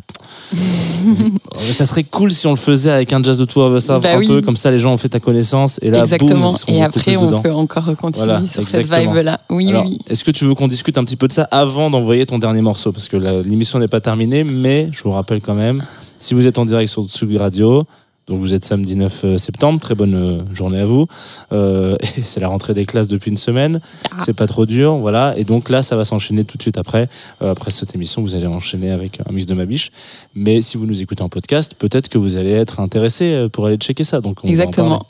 ça 1.72 1.86
serait 1.86 2.04
cool 2.04 2.32
si 2.32 2.46
on 2.46 2.50
le 2.50 2.56
faisait 2.56 2.90
avec 2.90 3.12
un 3.12 3.22
jazz 3.22 3.38
de 3.38 3.44
Two 3.44 3.62
of 3.62 3.76
Us 3.76 3.86
Bah 3.88 4.00
un 4.14 4.18
oui. 4.18 4.26
peu, 4.26 4.42
comme 4.42 4.56
ça 4.56 4.70
les 4.70 4.78
gens 4.78 4.92
ont 4.92 4.96
fait 4.96 5.08
ta 5.08 5.20
connaissance 5.20 5.78
et 5.82 5.90
là, 5.90 6.00
exactement. 6.00 6.52
boum, 6.52 6.56
ils 6.68 6.74
et 6.74 6.82
après, 6.82 7.16
on 7.16 7.26
dedans. 7.26 7.40
peut 7.42 7.52
encore 7.52 7.84
continuer 7.96 8.26
Voilà, 8.26 8.46
sur 8.46 8.66
cette 8.66 8.92
vibe-là. 8.92 9.40
Oui, 9.50 9.68
Alors, 9.68 9.84
oui. 9.84 9.98
est-ce 10.08 10.24
que 10.24 10.30
tu 10.30 10.44
veux 10.44 10.54
qu'on 10.54 10.68
discute 10.68 10.98
un 10.98 11.04
petit 11.04 11.16
peu 11.16 11.28
de 11.28 11.32
ça 11.32 11.44
avant 11.50 11.90
d'envoyer 11.90 12.26
ton 12.26 12.38
dernier 12.38 12.60
morceau? 12.60 12.92
Parce 12.92 13.08
que 13.08 13.16
l'émission 13.16 13.78
n'est 13.78 13.88
pas 13.88 14.00
terminée, 14.00 14.44
mais 14.44 14.88
je 14.92 15.02
vous 15.02 15.12
rappelle 15.12 15.40
quand 15.40 15.54
même, 15.54 15.80
si 16.18 16.34
vous 16.34 16.46
êtes 16.46 16.58
en 16.58 16.64
direct 16.64 16.90
sur 16.90 17.06
Tsugi 17.08 17.38
Radio, 17.38 17.84
donc 18.30 18.38
vous 18.38 18.54
êtes 18.54 18.64
samedi 18.64 18.94
9 18.94 19.36
septembre, 19.36 19.80
très 19.80 19.96
bonne 19.96 20.14
euh, 20.14 20.54
journée 20.54 20.78
à 20.78 20.84
vous. 20.84 21.06
Euh, 21.52 21.96
c'est 22.24 22.38
la 22.38 22.46
rentrée 22.46 22.74
des 22.74 22.86
classes 22.86 23.08
depuis 23.08 23.32
une 23.32 23.36
semaine, 23.36 23.80
c'est 24.20 24.34
pas 24.34 24.46
trop 24.46 24.66
dur, 24.66 24.98
voilà. 24.98 25.34
Et 25.36 25.42
donc 25.42 25.68
là, 25.68 25.82
ça 25.82 25.96
va 25.96 26.04
s'enchaîner 26.04 26.44
tout 26.44 26.56
de 26.56 26.62
suite 26.62 26.78
après. 26.78 27.08
Euh, 27.42 27.50
après 27.50 27.72
cette 27.72 27.92
émission, 27.96 28.22
vous 28.22 28.36
allez 28.36 28.46
enchaîner 28.46 28.92
avec 28.92 29.18
un 29.28 29.32
mix 29.32 29.46
de 29.46 29.54
ma 29.54 29.66
biche. 29.66 29.90
Mais 30.36 30.62
si 30.62 30.76
vous 30.76 30.86
nous 30.86 31.02
écoutez 31.02 31.24
en 31.24 31.28
podcast, 31.28 31.74
peut-être 31.76 32.08
que 32.08 32.18
vous 32.18 32.36
allez 32.36 32.52
être 32.52 32.78
intéressé 32.78 33.24
euh, 33.32 33.48
pour 33.48 33.66
aller 33.66 33.76
checker 33.78 34.04
ça. 34.04 34.20
Donc 34.20 34.38
on 34.44 34.48
Exactement. 34.48 35.02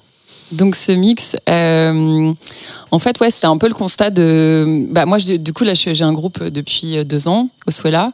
Donc 0.53 0.75
ce 0.75 0.91
mix, 0.91 1.37
euh, 1.49 2.33
en 2.91 2.99
fait, 2.99 3.21
ouais, 3.21 3.31
c'était 3.31 3.47
un 3.47 3.57
peu 3.57 3.69
le 3.69 3.75
constat 3.75 4.11
de. 4.11 4.87
Bah, 4.91 5.07
moi, 5.07 5.19
je- 5.19 5.37
du 5.37 5.53
coup, 5.53 5.63
là, 5.63 5.75
j'ai 5.75 6.03
un 6.03 6.13
groupe 6.13 6.43
depuis 6.43 6.97
euh, 6.97 7.05
deux 7.05 7.29
ans, 7.29 7.51
au 7.69 7.71
Suela, 7.71 8.13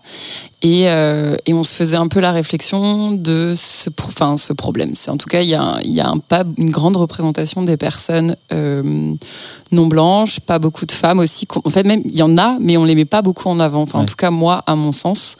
et, 0.67 0.89
euh, 0.91 1.37
et 1.47 1.55
on 1.55 1.63
se 1.63 1.77
faisait 1.77 1.97
un 1.97 2.09
peu 2.09 2.19
la 2.19 2.33
réflexion 2.33 3.13
de 3.13 3.55
ce, 3.57 3.89
pro- 3.89 4.09
enfin, 4.09 4.37
ce 4.37 4.53
problème. 4.53 4.91
C'est 4.95 5.13
en 5.13 5.17
tout 5.17 5.29
cas, 5.29 5.43
il 5.43 5.49
y 5.49 5.55
a, 5.55 5.63
un- 5.63 5.81
il 5.85 5.93
y 5.93 6.01
a 6.01 6.09
un, 6.09 6.19
pas 6.19 6.43
une 6.59 6.71
grande 6.71 6.97
représentation 6.97 7.63
des 7.63 7.77
personnes 7.77 8.35
euh, 8.53 9.15
non 9.71 9.87
blanches, 9.87 10.41
pas 10.41 10.59
beaucoup 10.59 10.85
de 10.85 10.91
femmes 10.93 11.21
aussi. 11.21 11.47
En 11.65 11.71
fait, 11.71 11.85
même 11.85 12.03
il 12.05 12.17
y 12.17 12.23
en 12.23 12.37
a, 12.37 12.57
mais 12.61 12.77
on 12.77 12.85
les 12.85 12.97
met 12.97 13.05
pas 13.05 13.23
beaucoup 13.23 13.49
en 13.49 13.61
avant. 13.61 13.83
Enfin, 13.83 14.01
en 14.01 14.07
tout 14.07 14.17
cas, 14.17 14.33
moi, 14.33 14.65
à 14.67 14.75
mon 14.75 14.91
sens. 14.91 15.37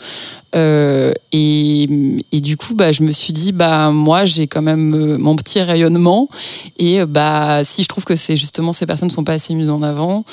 Euh, 0.55 1.13
et, 1.33 1.89
et 2.33 2.41
du 2.41 2.57
coup, 2.57 2.75
bah, 2.77 2.93
je 2.93 3.03
me 3.03 3.11
suis 3.13 3.33
dit, 3.33 3.51
bah, 3.53 3.91
moi, 3.91 4.25
j'ai 4.25 4.47
quand 4.47 4.63
même 4.63 5.17
mon 5.19 5.35
petit 5.35 5.61
rayonnement. 5.61 6.29
Et 6.79 7.05
bah, 7.05 7.65
si 7.65 7.83
je 7.83 7.89
trouve 7.89 8.05
que 8.05 8.15
c'est 8.17 8.37
justement 8.37 8.73
ces 8.73 8.87
personnes 8.87 9.09
ne 9.09 9.13
sont 9.13 9.25
pas 9.25 9.35
assez 9.35 9.55
mises 9.55 9.71
en 9.71 9.83
avant, 9.83 10.25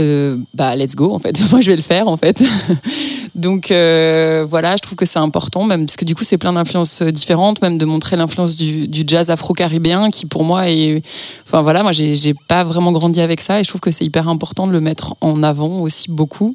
euh, 0.00 0.36
bah, 0.54 0.74
let's 0.76 0.94
go, 0.94 1.12
en 1.14 1.18
fait. 1.18 1.38
Moi, 1.50 1.60
je 1.60 1.70
vais 1.70 1.76
le 1.76 1.82
faire, 1.82 2.08
en 2.08 2.16
fait. 2.16 2.42
Donc, 3.34 3.70
euh, 3.70 4.44
voilà, 4.48 4.76
je 4.76 4.82
trouve 4.82 4.96
que 4.96 5.06
c'est 5.06 5.18
important, 5.18 5.64
même 5.64 5.86
parce 5.86 5.96
que 5.96 6.04
du 6.04 6.14
coup, 6.14 6.24
c'est 6.24 6.38
plein 6.38 6.52
d'influences 6.52 7.02
euh, 7.02 7.10
différentes, 7.10 7.62
même 7.62 7.78
de 7.78 7.84
montrer 7.84 8.16
l'influence 8.16 8.56
du, 8.56 8.88
jazz 9.06 9.30
afro-caribéen 9.30 10.10
qui, 10.10 10.26
pour 10.26 10.44
moi, 10.44 10.68
est. 10.68 11.02
Enfin, 11.46 11.62
voilà, 11.62 11.82
moi, 11.82 11.92
j'ai 11.92 12.34
pas 12.48 12.64
vraiment 12.64 12.92
grandi 12.92 13.20
avec 13.20 13.40
ça 13.40 13.60
et 13.60 13.64
je 13.64 13.68
trouve 13.68 13.80
que 13.80 13.90
c'est 13.90 14.04
hyper 14.04 14.28
important 14.28 14.66
de 14.66 14.72
le 14.72 14.80
mettre 14.80 15.14
en 15.20 15.42
avant 15.42 15.80
aussi 15.80 16.10
beaucoup. 16.10 16.54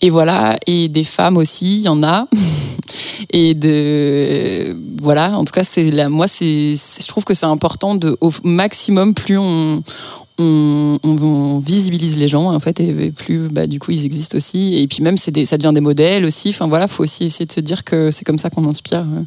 Et 0.00 0.10
voilà, 0.10 0.56
et 0.66 0.88
des 0.88 1.04
femmes 1.04 1.36
aussi, 1.36 1.78
il 1.78 1.82
y 1.82 1.88
en 1.88 2.02
a. 2.02 2.26
Et 3.30 3.54
de 3.54 4.76
voilà, 5.00 5.38
en 5.38 5.44
tout 5.44 5.52
cas, 5.52 5.64
c'est 5.64 5.90
moi, 6.08 6.26
c'est- 6.28 6.74
je 6.76 7.08
trouve 7.08 7.24
que 7.24 7.34
c'est 7.34 7.46
important 7.46 7.94
de 7.94 8.16
au 8.20 8.30
maximum 8.42 9.14
plus 9.14 9.38
on 9.38 9.82
on, 10.38 10.98
on- 11.02 11.16
on 11.22 11.58
visibilise 11.58 12.16
les 12.18 12.28
gens 12.28 12.52
en 12.52 12.58
fait 12.60 12.80
et 12.80 13.10
plus 13.12 13.48
bah, 13.48 13.66
du 13.66 13.78
coup 13.78 13.90
ils 13.90 14.04
existent 14.04 14.36
aussi 14.36 14.78
et 14.78 14.86
puis 14.88 15.02
même 15.02 15.16
c'est 15.16 15.30
des, 15.30 15.44
ça 15.44 15.58
devient 15.58 15.74
des 15.74 15.80
modèles 15.80 16.24
aussi. 16.24 16.48
Enfin 16.50 16.66
voilà, 16.68 16.88
faut 16.88 17.02
aussi 17.04 17.24
essayer 17.24 17.46
de 17.46 17.52
se 17.52 17.60
dire 17.60 17.84
que 17.84 18.10
c'est 18.10 18.24
comme 18.24 18.38
ça 18.38 18.50
qu'on 18.50 18.66
inspire 18.68 19.00
euh, 19.00 19.22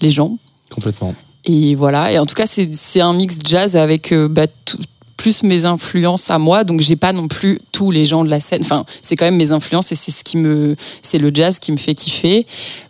les 0.00 0.10
gens. 0.10 0.38
Complètement. 0.70 1.14
Et 1.44 1.74
voilà, 1.74 2.12
et 2.12 2.18
en 2.18 2.24
tout 2.26 2.34
cas, 2.36 2.46
c'est 2.46 3.00
un 3.00 3.12
mix 3.14 3.38
jazz 3.44 3.74
avec 3.76 4.12
euh, 4.12 4.28
bah, 4.28 4.46
tout- 4.46 4.78
plus 5.22 5.44
mes 5.44 5.66
influences 5.66 6.32
à 6.32 6.38
moi, 6.40 6.64
donc 6.64 6.80
j'ai 6.80 6.96
pas 6.96 7.12
non 7.12 7.28
plus 7.28 7.56
tous 7.70 7.92
les 7.92 8.04
gens 8.04 8.24
de 8.24 8.30
la 8.30 8.40
scène. 8.40 8.62
Enfin, 8.62 8.84
c'est 9.02 9.14
quand 9.14 9.24
même 9.24 9.36
mes 9.36 9.52
influences 9.52 9.92
et 9.92 9.94
c'est 9.94 10.10
ce 10.10 10.24
qui 10.24 10.36
me, 10.36 10.74
c'est 11.00 11.18
le 11.18 11.30
jazz 11.32 11.60
qui 11.60 11.70
me 11.70 11.76
fait 11.76 11.94
kiffer. 11.94 12.44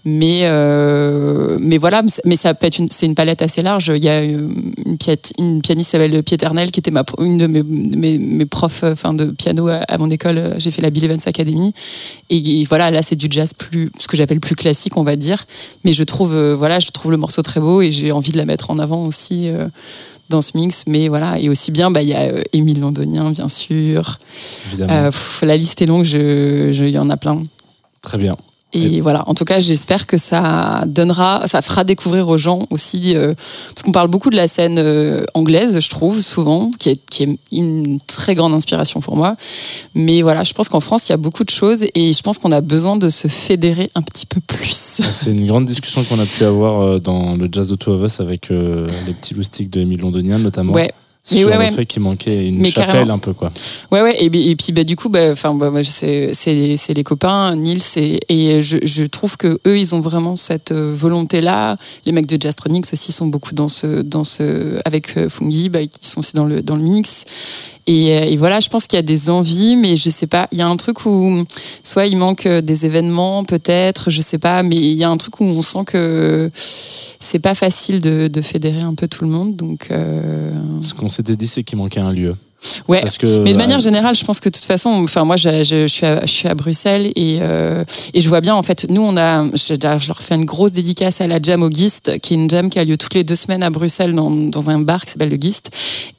Mais 0.06 0.40
euh, 0.44 1.58
mais 1.60 1.76
voilà, 1.76 2.02
mais 2.24 2.36
ça 2.36 2.54
peut 2.54 2.66
être 2.66 2.78
une, 2.78 2.88
c'est 2.88 3.04
une 3.04 3.14
palette 3.14 3.42
assez 3.42 3.60
large. 3.60 3.92
Il 3.94 4.02
y 4.02 4.08
a 4.08 4.22
euh, 4.22 4.48
une, 4.86 4.96
une 5.38 5.60
pianiste 5.60 5.90
qui 5.90 5.92
s'appelle 5.92 6.22
Pieternel 6.22 6.70
qui 6.70 6.80
était 6.80 6.90
ma, 6.90 7.04
une 7.18 7.36
de 7.36 7.46
mes, 7.46 7.62
mes, 7.62 8.16
mes 8.16 8.46
profs, 8.46 8.82
euh, 8.82 8.94
enfin 8.94 9.12
de 9.12 9.26
piano 9.26 9.68
à, 9.68 9.98
mon 9.98 10.08
école. 10.08 10.54
J'ai 10.56 10.70
fait 10.70 10.80
la 10.80 10.88
Bill 10.88 11.04
Evans 11.04 11.20
Academy 11.26 11.74
et, 12.30 12.64
voilà, 12.64 12.90
là 12.90 13.02
c'est 13.02 13.16
du 13.16 13.26
jazz 13.28 13.52
plus, 13.52 13.90
ce 13.98 14.08
que 14.08 14.16
j'appelle 14.16 14.40
plus 14.40 14.56
classique, 14.56 14.96
on 14.96 15.04
va 15.04 15.16
dire. 15.16 15.44
Mais 15.84 15.92
je 15.92 16.02
trouve, 16.02 16.34
euh, 16.34 16.56
voilà, 16.56 16.78
je 16.78 16.90
trouve 16.92 17.10
le 17.10 17.18
morceau 17.18 17.42
très 17.42 17.60
beau 17.60 17.82
et 17.82 17.92
j'ai 17.92 18.10
envie 18.10 18.32
de 18.32 18.38
la 18.38 18.46
mettre 18.46 18.70
en 18.70 18.78
avant 18.78 19.04
aussi 19.04 19.50
dans 20.32 20.40
ce 20.42 20.56
mix. 20.56 20.84
Mais 20.86 21.08
voilà, 21.08 21.38
et 21.38 21.48
aussi 21.48 21.70
bien, 21.70 21.90
bah, 21.90 22.02
il 22.02 22.08
y 22.08 22.14
a 22.14 22.22
euh, 22.22 22.42
Émile 22.52 22.80
Londonien, 22.80 23.30
bien 23.30 23.48
sûr. 23.48 24.18
Évidemment. 24.66 24.92
Euh, 24.92 25.10
pff, 25.10 25.42
la 25.46 25.56
liste 25.56 25.80
est 25.80 25.86
longue, 25.86 26.04
je- 26.04 26.70
je- 26.72 26.84
il 26.84 26.90
y 26.90 26.98
en 26.98 27.08
a 27.10 27.16
plein. 27.16 27.42
Très 28.02 28.18
bien. 28.18 28.36
Et 28.74 29.00
voilà, 29.00 29.28
en 29.28 29.34
tout 29.34 29.44
cas, 29.44 29.60
j'espère 29.60 30.06
que 30.06 30.16
ça 30.16 30.84
donnera, 30.86 31.46
ça 31.46 31.60
fera 31.60 31.84
découvrir 31.84 32.28
aux 32.28 32.38
gens 32.38 32.66
aussi, 32.70 33.14
euh, 33.14 33.34
parce 33.68 33.82
qu'on 33.82 33.92
parle 33.92 34.08
beaucoup 34.08 34.30
de 34.30 34.36
la 34.36 34.48
scène 34.48 34.78
euh, 34.78 35.24
anglaise, 35.34 35.78
je 35.78 35.90
trouve, 35.90 36.20
souvent, 36.20 36.70
qui 36.78 36.88
est, 36.88 37.00
qui 37.10 37.24
est 37.24 37.38
une 37.52 37.98
très 38.06 38.34
grande 38.34 38.54
inspiration 38.54 39.00
pour 39.00 39.16
moi. 39.16 39.36
Mais 39.94 40.22
voilà, 40.22 40.42
je 40.44 40.54
pense 40.54 40.68
qu'en 40.68 40.80
France, 40.80 41.08
il 41.08 41.12
y 41.12 41.14
a 41.14 41.18
beaucoup 41.18 41.44
de 41.44 41.50
choses 41.50 41.84
et 41.94 42.12
je 42.12 42.22
pense 42.22 42.38
qu'on 42.38 42.52
a 42.52 42.62
besoin 42.62 42.96
de 42.96 43.10
se 43.10 43.28
fédérer 43.28 43.90
un 43.94 44.02
petit 44.02 44.26
peu 44.26 44.40
plus. 44.40 45.00
C'est 45.10 45.30
une 45.30 45.46
grande 45.46 45.66
discussion 45.66 46.02
qu'on 46.04 46.18
a 46.18 46.26
pu 46.26 46.44
avoir 46.44 46.80
euh, 46.80 46.98
dans 46.98 47.36
le 47.36 47.48
Jazz 47.50 47.68
de 47.68 47.74
Two 47.74 47.92
of 47.92 48.02
Us 48.02 48.20
avec 48.20 48.50
euh, 48.50 48.88
les 49.06 49.12
petits 49.12 49.34
loustiques 49.34 49.70
de 49.70 49.80
Émile 49.80 50.00
Londonien 50.00 50.38
notamment. 50.38 50.72
Ouais. 50.72 50.90
Sur 51.24 51.46
ouais, 51.46 51.52
le 51.52 51.58
ouais. 51.60 51.70
fait 51.70 51.86
qu'il 51.86 52.02
manquait 52.02 52.48
une 52.48 52.58
Mais 52.58 52.70
chapelle 52.70 52.92
carrément. 52.94 53.14
un 53.14 53.18
peu 53.18 53.32
quoi. 53.32 53.52
Ouais, 53.92 54.02
ouais, 54.02 54.16
et, 54.24 54.28
puis 54.56 54.72
bah, 54.72 54.82
du 54.82 54.96
coup, 54.96 55.08
bah, 55.08 55.30
enfin, 55.30 55.54
bah, 55.54 55.70
moi, 55.70 55.84
c'est 55.84 56.34
c'est 56.34 56.52
les, 56.52 56.76
les 56.96 57.04
copains, 57.04 57.54
Nils, 57.54 57.80
et, 57.96 58.18
et 58.28 58.60
je, 58.60 58.78
je 58.82 59.04
trouve 59.04 59.36
que 59.36 59.60
eux, 59.64 59.78
ils 59.78 59.94
ont 59.94 60.00
vraiment 60.00 60.34
cette 60.34 60.72
euh, 60.72 60.92
volonté-là. 60.96 61.76
Les 62.06 62.12
mecs 62.12 62.26
de 62.26 62.42
Jastronics 62.42 62.86
aussi 62.92 63.12
sont 63.12 63.26
beaucoup 63.28 63.54
dans 63.54 63.68
ce, 63.68 64.02
dans 64.02 64.24
ce, 64.24 64.80
avec 64.84 65.16
euh, 65.16 65.28
Fungi, 65.28 65.68
bah, 65.68 65.86
qui 65.86 66.08
sont 66.08 66.20
aussi 66.20 66.34
dans 66.34 66.44
le, 66.44 66.60
dans 66.60 66.74
le 66.74 66.82
mix. 66.82 67.24
Et, 67.86 68.16
euh, 68.16 68.24
et 68.24 68.36
voilà, 68.36 68.60
je 68.60 68.68
pense 68.68 68.86
qu'il 68.86 68.96
y 68.96 69.00
a 69.00 69.02
des 69.02 69.30
envies, 69.30 69.76
mais 69.76 69.96
je 69.96 70.08
sais 70.08 70.26
pas. 70.26 70.48
Il 70.52 70.58
y 70.58 70.62
a 70.62 70.68
un 70.68 70.76
truc 70.76 71.04
où 71.04 71.44
soit 71.82 72.06
il 72.06 72.16
manque 72.16 72.46
euh, 72.46 72.60
des 72.60 72.86
événements, 72.86 73.44
peut-être, 73.44 74.10
je 74.10 74.20
sais 74.20 74.38
pas, 74.38 74.62
mais 74.62 74.76
il 74.76 74.94
y 74.94 75.04
a 75.04 75.08
un 75.08 75.16
truc 75.16 75.40
où 75.40 75.44
on 75.44 75.62
sent 75.62 75.84
que 75.86 76.50
c'est 76.54 77.40
pas 77.40 77.54
facile 77.54 78.00
de, 78.00 78.28
de 78.28 78.40
fédérer 78.40 78.82
un 78.82 78.94
peu 78.94 79.08
tout 79.08 79.24
le 79.24 79.30
monde. 79.30 79.56
Donc, 79.56 79.88
euh, 79.90 80.52
Ce 80.80 80.94
qu'on 80.94 81.08
s'était 81.08 81.36
dit, 81.36 81.46
c'est 81.46 81.64
qu'il 81.64 81.78
manquait 81.78 82.00
un 82.00 82.12
lieu. 82.12 82.34
Ouais. 82.88 83.00
Parce 83.00 83.18
que, 83.18 83.26
Mais 83.42 83.52
de 83.52 83.58
manière 83.58 83.78
euh, 83.78 83.80
générale, 83.80 84.14
je 84.14 84.24
pense 84.24 84.40
que 84.40 84.48
de 84.48 84.54
toute 84.54 84.64
façon, 84.64 84.90
enfin 84.90 85.24
moi, 85.24 85.36
je, 85.36 85.64
je, 85.64 85.82
je 85.82 85.86
suis, 85.86 86.06
à, 86.06 86.20
je 86.24 86.30
suis 86.30 86.48
à 86.48 86.54
Bruxelles 86.54 87.12
et, 87.16 87.38
euh, 87.40 87.84
et 88.14 88.20
je 88.20 88.28
vois 88.28 88.40
bien 88.40 88.54
en 88.54 88.62
fait, 88.62 88.86
nous 88.88 89.02
on 89.02 89.16
a, 89.16 89.44
je, 89.54 89.74
je 89.74 90.08
leur 90.08 90.22
fais 90.22 90.34
une 90.34 90.44
grosse 90.44 90.72
dédicace 90.72 91.20
à 91.20 91.26
la 91.26 91.40
Jam 91.40 91.62
au 91.62 91.70
Gist, 91.70 92.18
qui 92.20 92.34
est 92.34 92.36
une 92.36 92.50
jam 92.50 92.70
qui 92.70 92.78
a 92.78 92.84
lieu 92.84 92.96
toutes 92.96 93.14
les 93.14 93.24
deux 93.24 93.34
semaines 93.34 93.62
à 93.62 93.70
Bruxelles 93.70 94.14
dans, 94.14 94.30
dans 94.30 94.70
un 94.70 94.78
bar 94.78 95.04
qui 95.04 95.12
s'appelle 95.12 95.30
le 95.30 95.36
Gist. 95.36 95.70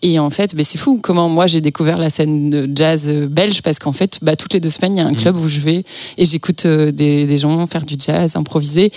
Et 0.02 0.20
en 0.20 0.30
fait, 0.30 0.56
ben, 0.56 0.64
c'est 0.64 0.78
fou 0.78 1.00
comment 1.02 1.30
moi 1.30 1.48
j'ai 1.48 1.62
découvert 1.62 1.98
la 1.98 2.10
scène 2.10 2.50
de 2.50 2.70
jazz 2.74 3.06
euh, 3.08 3.28
belge 3.28 3.62
parce 3.62 3.80
qu'en 3.80 3.94
fait, 3.94 4.20
bah, 4.22 4.36
toutes 4.36 4.54
les 4.54 4.60
deux 4.60 4.70
semaines, 4.70 4.96
il 4.96 5.00
y 5.00 5.02
a 5.02 5.08
un 5.08 5.14
club 5.14 5.38
où 5.38 5.48
je 5.48 5.60
vais 5.60 5.84
et 6.18 6.26
j'écoute 6.26 6.68
des, 6.68 7.26
des 7.26 7.38
gens 7.38 7.66
faire 7.68 7.86
du 7.86 7.96
jazz, 7.98 8.36
improviser. 8.36 8.92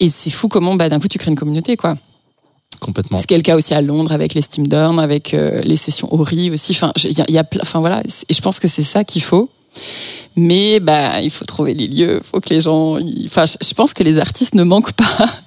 Et 0.00 0.08
c'est 0.08 0.30
fou 0.30 0.48
comment 0.48 0.74
bah, 0.74 0.88
d'un 0.88 1.00
coup 1.00 1.08
tu 1.08 1.18
crées 1.18 1.30
une 1.30 1.36
communauté 1.36 1.76
quoi. 1.76 1.96
Complètement. 2.78 3.16
Ce 3.16 3.26
qui 3.26 3.34
est 3.34 3.38
le 3.38 3.42
cas 3.42 3.56
aussi 3.56 3.74
à 3.74 3.80
Londres 3.80 4.12
avec 4.12 4.34
les 4.34 4.42
Steam 4.42 4.66
Down, 4.66 4.98
avec 4.98 5.34
euh, 5.34 5.60
les 5.62 5.76
sessions 5.76 6.12
Ori 6.12 6.50
aussi. 6.50 6.72
Enfin, 6.72 6.92
il 7.02 7.10
y 7.10 7.32
y 7.32 7.38
a 7.38 7.44
enfin 7.60 7.80
voilà. 7.80 8.02
Et 8.28 8.34
je 8.34 8.40
pense 8.40 8.58
que 8.60 8.68
c'est 8.68 8.82
ça 8.82 9.04
qu'il 9.04 9.22
faut. 9.22 9.48
Mais 10.36 10.80
bah, 10.80 11.20
il 11.20 11.30
faut 11.30 11.44
trouver 11.44 11.74
les 11.74 11.88
lieux. 11.88 12.18
Il 12.20 12.24
faut 12.24 12.40
que 12.40 12.50
les 12.50 12.60
gens. 12.60 12.98
Enfin, 13.24 13.44
je, 13.46 13.56
je 13.60 13.74
pense 13.74 13.92
que 13.92 14.02
les 14.02 14.18
artistes 14.18 14.54
ne 14.54 14.64
manquent 14.64 14.92
pas. 14.92 15.04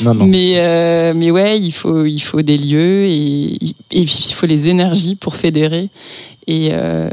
Non, 0.00 0.14
non. 0.14 0.24
Mais 0.24 0.54
euh, 0.56 1.12
mais 1.14 1.30
ouais, 1.30 1.58
il 1.60 1.72
faut 1.72 2.06
il 2.06 2.20
faut 2.20 2.40
des 2.40 2.56
lieux 2.56 3.04
et, 3.04 3.52
et 3.52 4.00
il 4.00 4.08
faut 4.08 4.46
les 4.46 4.68
énergies 4.68 5.14
pour 5.14 5.36
fédérer 5.36 5.90
et 6.46 6.70
euh, 6.72 7.10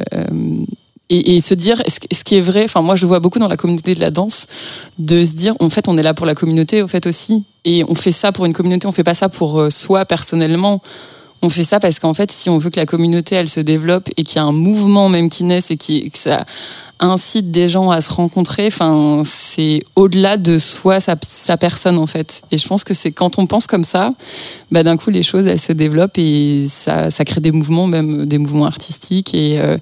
et, 1.09 1.35
et 1.35 1.41
se 1.41 1.53
dire 1.53 1.81
ce, 1.87 2.23
qui 2.23 2.35
est 2.35 2.41
vrai. 2.41 2.63
Enfin, 2.65 2.81
moi, 2.81 2.95
je 2.95 3.05
vois 3.05 3.19
beaucoup 3.19 3.39
dans 3.39 3.47
la 3.47 3.57
communauté 3.57 3.95
de 3.95 3.99
la 3.99 4.11
danse 4.11 4.47
de 4.97 5.23
se 5.23 5.33
dire 5.33 5.55
en 5.59 5.69
fait, 5.69 5.87
on 5.87 5.97
est 5.97 6.03
là 6.03 6.13
pour 6.13 6.25
la 6.25 6.35
communauté, 6.35 6.81
au 6.81 6.87
fait 6.87 7.05
aussi, 7.07 7.45
et 7.63 7.83
on 7.87 7.95
fait 7.95 8.11
ça 8.11 8.31
pour 8.31 8.45
une 8.45 8.53
communauté. 8.53 8.87
On 8.87 8.91
fait 8.91 9.03
pas 9.03 9.13
ça 9.13 9.29
pour 9.29 9.59
euh, 9.59 9.69
soi 9.69 10.05
personnellement. 10.05 10.81
On 11.41 11.49
fait 11.49 11.63
ça 11.63 11.79
parce 11.79 11.99
qu'en 11.99 12.13
fait, 12.13 12.31
si 12.31 12.49
on 12.49 12.57
veut 12.57 12.69
que 12.69 12.79
la 12.79 12.85
communauté 12.85 13.35
elle 13.35 13.49
se 13.49 13.59
développe 13.59 14.09
et 14.17 14.23
qu'il 14.23 14.37
y 14.37 14.39
a 14.39 14.43
un 14.43 14.51
mouvement 14.51 15.09
même 15.09 15.29
qui 15.29 15.43
naisse 15.43 15.71
et 15.71 15.77
qui, 15.77 16.09
que 16.09 16.17
ça 16.17 16.45
incite 16.99 17.51
des 17.51 17.69
gens 17.69 17.91
à 17.91 18.01
se 18.01 18.11
rencontrer, 18.13 18.67
enfin, 18.67 19.21
c'est 19.25 19.83
au-delà 19.95 20.37
de 20.37 20.57
soi, 20.57 20.99
sa, 20.99 21.15
sa 21.21 21.57
personne 21.57 21.97
en 21.97 22.07
fait. 22.07 22.41
Et 22.51 22.57
je 22.57 22.67
pense 22.67 22.83
que 22.83 22.93
c'est 22.93 23.11
quand 23.11 23.37
on 23.37 23.45
pense 23.45 23.67
comme 23.67 23.83
ça, 23.83 24.13
bah, 24.71 24.83
d'un 24.83 24.97
coup 24.97 25.09
les 25.09 25.23
choses 25.23 25.45
elles 25.45 25.59
se 25.59 25.73
développent 25.73 26.17
et 26.17 26.65
ça, 26.69 27.11
ça 27.11 27.25
crée 27.25 27.41
des 27.41 27.51
mouvements, 27.51 27.87
même 27.87 28.25
des 28.25 28.37
mouvements 28.37 28.65
artistiques. 28.65 29.33
Et, 29.33 29.59
euh, 29.59 29.77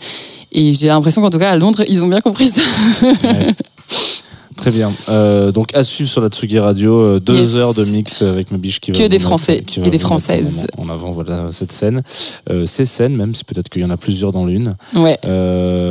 et 0.51 0.73
j'ai 0.73 0.87
l'impression 0.87 1.21
qu'en 1.21 1.29
tout 1.29 1.39
cas 1.39 1.51
à 1.51 1.55
Londres, 1.55 1.83
ils 1.87 2.03
ont 2.03 2.07
bien 2.07 2.21
compris 2.21 2.49
ça. 2.49 2.61
Ouais. 3.03 3.47
Très 4.55 4.71
bien. 4.71 4.91
Euh, 5.09 5.51
donc 5.51 5.75
à 5.75 5.83
suivre 5.83 6.09
sur 6.09 6.21
la 6.21 6.29
Tsugi 6.29 6.59
Radio, 6.59 6.99
euh, 6.99 7.19
deux 7.19 7.37
Yes. 7.39 7.55
heures 7.55 7.73
de 7.73 7.83
mix 7.85 8.21
avec 8.21 8.51
ma 8.51 8.57
biche 8.57 8.79
qui 8.79 8.91
va 8.91 8.97
Que 8.97 9.03
des 9.03 9.09
mettre- 9.17 9.23
Français 9.25 9.63
qui 9.65 9.79
et 9.81 9.89
des 9.89 9.99
Françaises. 9.99 10.67
En 10.77 10.89
avant, 10.89 11.09
en 11.09 11.11
voilà 11.11 11.47
cette 11.51 11.71
scène, 11.71 12.03
euh, 12.49 12.65
ces 12.65 12.85
scènes 12.85 13.15
même, 13.15 13.33
si 13.33 13.43
peut-être 13.43 13.69
qu'il 13.69 13.81
y 13.81 13.85
en 13.85 13.89
a 13.89 13.97
plusieurs 13.97 14.31
dans 14.31 14.45
l'une. 14.45 14.75
Ouais. 14.95 15.17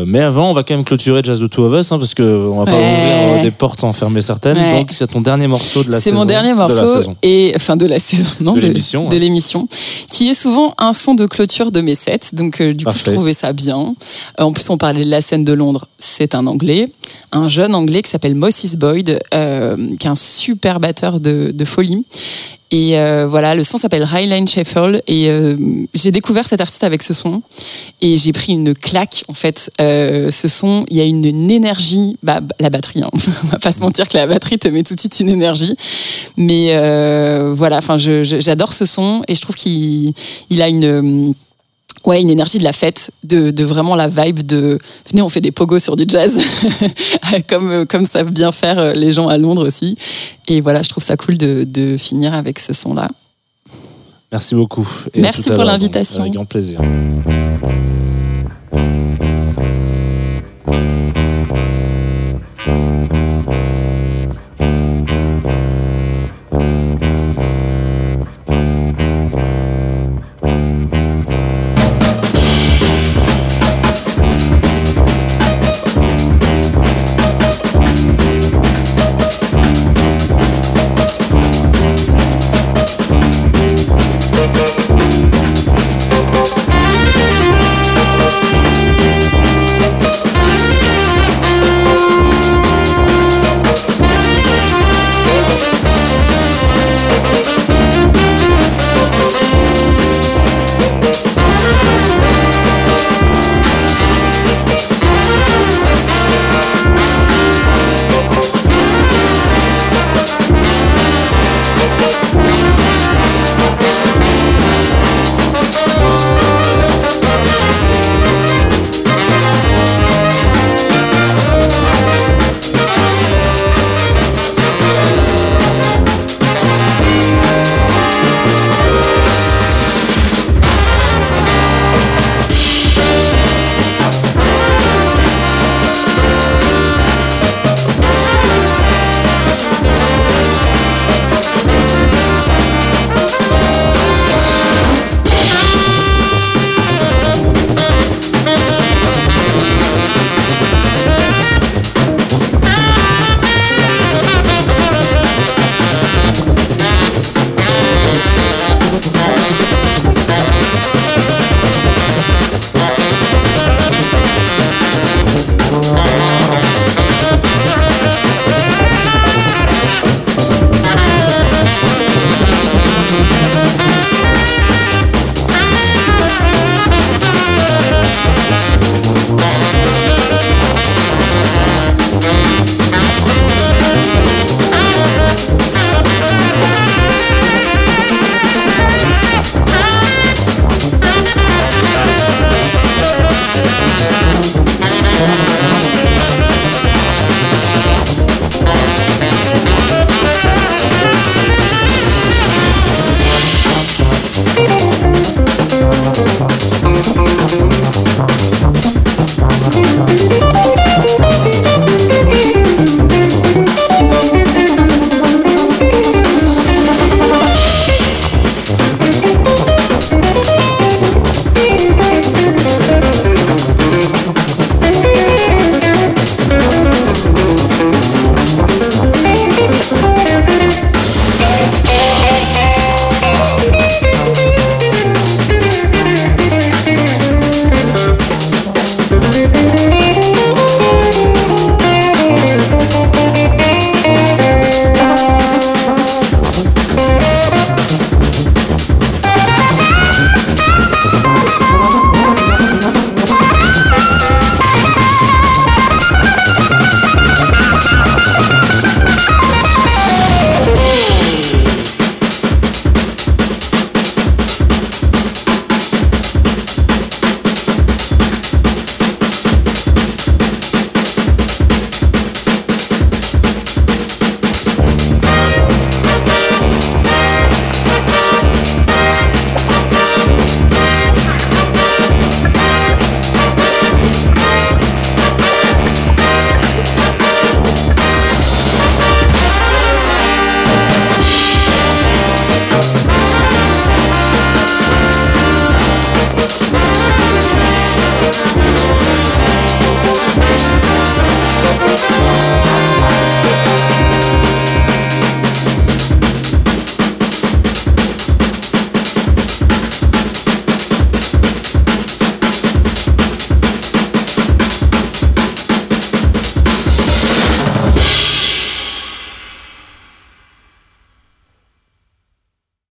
Mais 0.06 0.20
avant, 0.20 0.51
on 0.51 0.55
va 0.55 0.62
quand 0.62 0.74
même 0.74 0.84
clôturer 0.84 1.20
Jazz 1.22 1.40
de 1.40 1.47
Two 1.47 1.64
of 1.64 1.80
Us, 1.80 1.93
hein, 1.93 1.98
parce 1.98 2.14
que 2.14 2.22
on 2.22 2.59
va 2.59 2.64
pas 2.66 2.72
Ouais. 2.78 3.26
ouvrir 3.28 3.43
des 3.43 3.51
portes 3.51 3.80
sans 3.80 3.93
fermer 3.93 4.20
certaines. 4.22 4.56
Ouais. 4.59 4.78
Donc 4.80 4.90
c'est 4.93 5.06
ton 5.06 5.20
dernier 5.20 5.47
morceau 5.47 5.82
de 5.84 5.90
la 5.90 5.98
C'est 5.98 6.05
saison. 6.10 6.16
mon 6.16 6.24
dernier 6.24 6.52
de 6.52 6.59
la 6.59 6.66
morceau 6.68 6.86
saison. 6.98 7.16
et 7.22 7.52
enfin 7.56 7.76
de 7.76 7.86
la 7.86 7.98
saison, 7.98 8.24
non, 8.40 8.55
De 8.55 8.60
de, 8.60 8.66
l'émission, 8.68 9.09
de 9.09 9.16
l'émission, 9.16 9.68
qui 10.10 10.28
est 10.30 10.34
souvent 10.34 10.74
un 10.78 10.93
son 10.93 11.14
de 11.14 11.26
clôture 11.26 11.70
de 11.72 11.80
mes 11.80 11.94
sets. 11.94 12.32
Donc 12.34 12.60
du 12.62 12.84
coup, 12.84 12.93
je 12.97 13.10
trouvais 13.10 13.34
ça 13.34 13.52
bien. 13.52 13.94
En 14.39 14.52
plus, 14.52 14.68
on 14.70 14.76
parlait 14.78 15.05
de 15.05 15.10
la 15.10 15.20
scène 15.20 15.44
de 15.44 15.52
Londres. 15.52 15.86
C'est 15.98 16.34
un 16.34 16.47
Anglais, 16.47 16.89
un 17.32 17.48
jeune 17.48 17.74
Anglais 17.74 18.02
qui 18.02 18.10
s'appelle 18.10 18.34
Moses 18.52 18.76
Boyd, 18.76 19.18
euh, 19.34 19.76
qui 19.98 20.06
est 20.06 20.10
un 20.10 20.14
super 20.14 20.80
batteur 20.80 21.20
de, 21.20 21.64
folie. 21.64 22.04
Et 22.70 22.98
euh, 22.98 23.26
voilà, 23.28 23.54
le 23.54 23.64
son 23.64 23.76
s'appelle 23.76 24.06
Highline 24.10 24.48
Shuffle 24.48 25.02
et 25.06 25.28
euh, 25.28 25.56
j'ai 25.92 26.10
découvert 26.10 26.48
cet 26.48 26.62
artiste 26.62 26.84
avec 26.84 27.02
ce 27.02 27.12
son 27.12 27.42
et 28.00 28.16
j'ai 28.16 28.32
pris 28.32 28.52
une 28.52 28.72
claque 28.72 29.24
en 29.28 29.34
fait. 29.34 29.70
Ce 29.78 30.48
son, 30.48 30.86
il 30.88 30.96
y 30.96 31.00
a 31.00 31.04
une, 31.04 31.50
énergie, 31.50 32.16
bah, 32.22 32.40
la 32.60 32.70
batterie, 32.70 33.02
hein. 33.02 33.10
on 33.44 33.48
va 33.48 33.58
pas 33.58 33.72
se 33.72 33.80
mentir 33.80 34.08
que 34.08 34.16
la 34.16 34.26
batterie 34.26 34.58
te 34.58 34.68
met 34.68 34.82
tout 34.84 34.94
de 34.94 35.00
suite 35.00 35.20
une 35.20 35.28
énergie, 35.28 35.76
mais 36.38 36.74
voilà, 37.52 37.76
enfin 37.76 37.98
j'adore 37.98 38.72
ce 38.72 38.86
son 38.86 39.22
et 39.28 39.34
je 39.34 39.40
trouve 39.42 39.56
qu'il 39.56 40.14
il 40.48 40.62
a 40.62 40.68
une 40.68 41.34
Ouais, 42.04 42.20
une 42.20 42.30
énergie 42.30 42.58
de 42.58 42.64
la 42.64 42.72
fête, 42.72 43.12
de, 43.22 43.50
de 43.50 43.64
vraiment 43.64 43.94
la 43.94 44.08
vibe 44.08 44.42
de 44.42 44.78
venez, 45.08 45.22
on 45.22 45.28
fait 45.28 45.40
des 45.40 45.52
pogos 45.52 45.78
sur 45.78 45.94
du 45.94 46.04
jazz, 46.08 46.40
comme, 47.48 47.70
euh, 47.70 47.84
comme 47.84 48.06
savent 48.06 48.30
bien 48.30 48.50
faire 48.50 48.78
euh, 48.78 48.92
les 48.92 49.12
gens 49.12 49.28
à 49.28 49.38
Londres 49.38 49.66
aussi. 49.66 49.96
Et 50.48 50.60
voilà, 50.60 50.82
je 50.82 50.88
trouve 50.88 51.04
ça 51.04 51.16
cool 51.16 51.38
de, 51.38 51.64
de 51.64 51.96
finir 51.96 52.34
avec 52.34 52.58
ce 52.58 52.72
son-là. 52.72 53.08
Merci 54.32 54.54
beaucoup. 54.54 54.88
Et 55.14 55.20
Merci 55.20 55.50
pour 55.50 55.64
l'invitation. 55.64 56.22
Avec 56.22 56.32
grand 56.32 56.46
plaisir. 56.46 56.80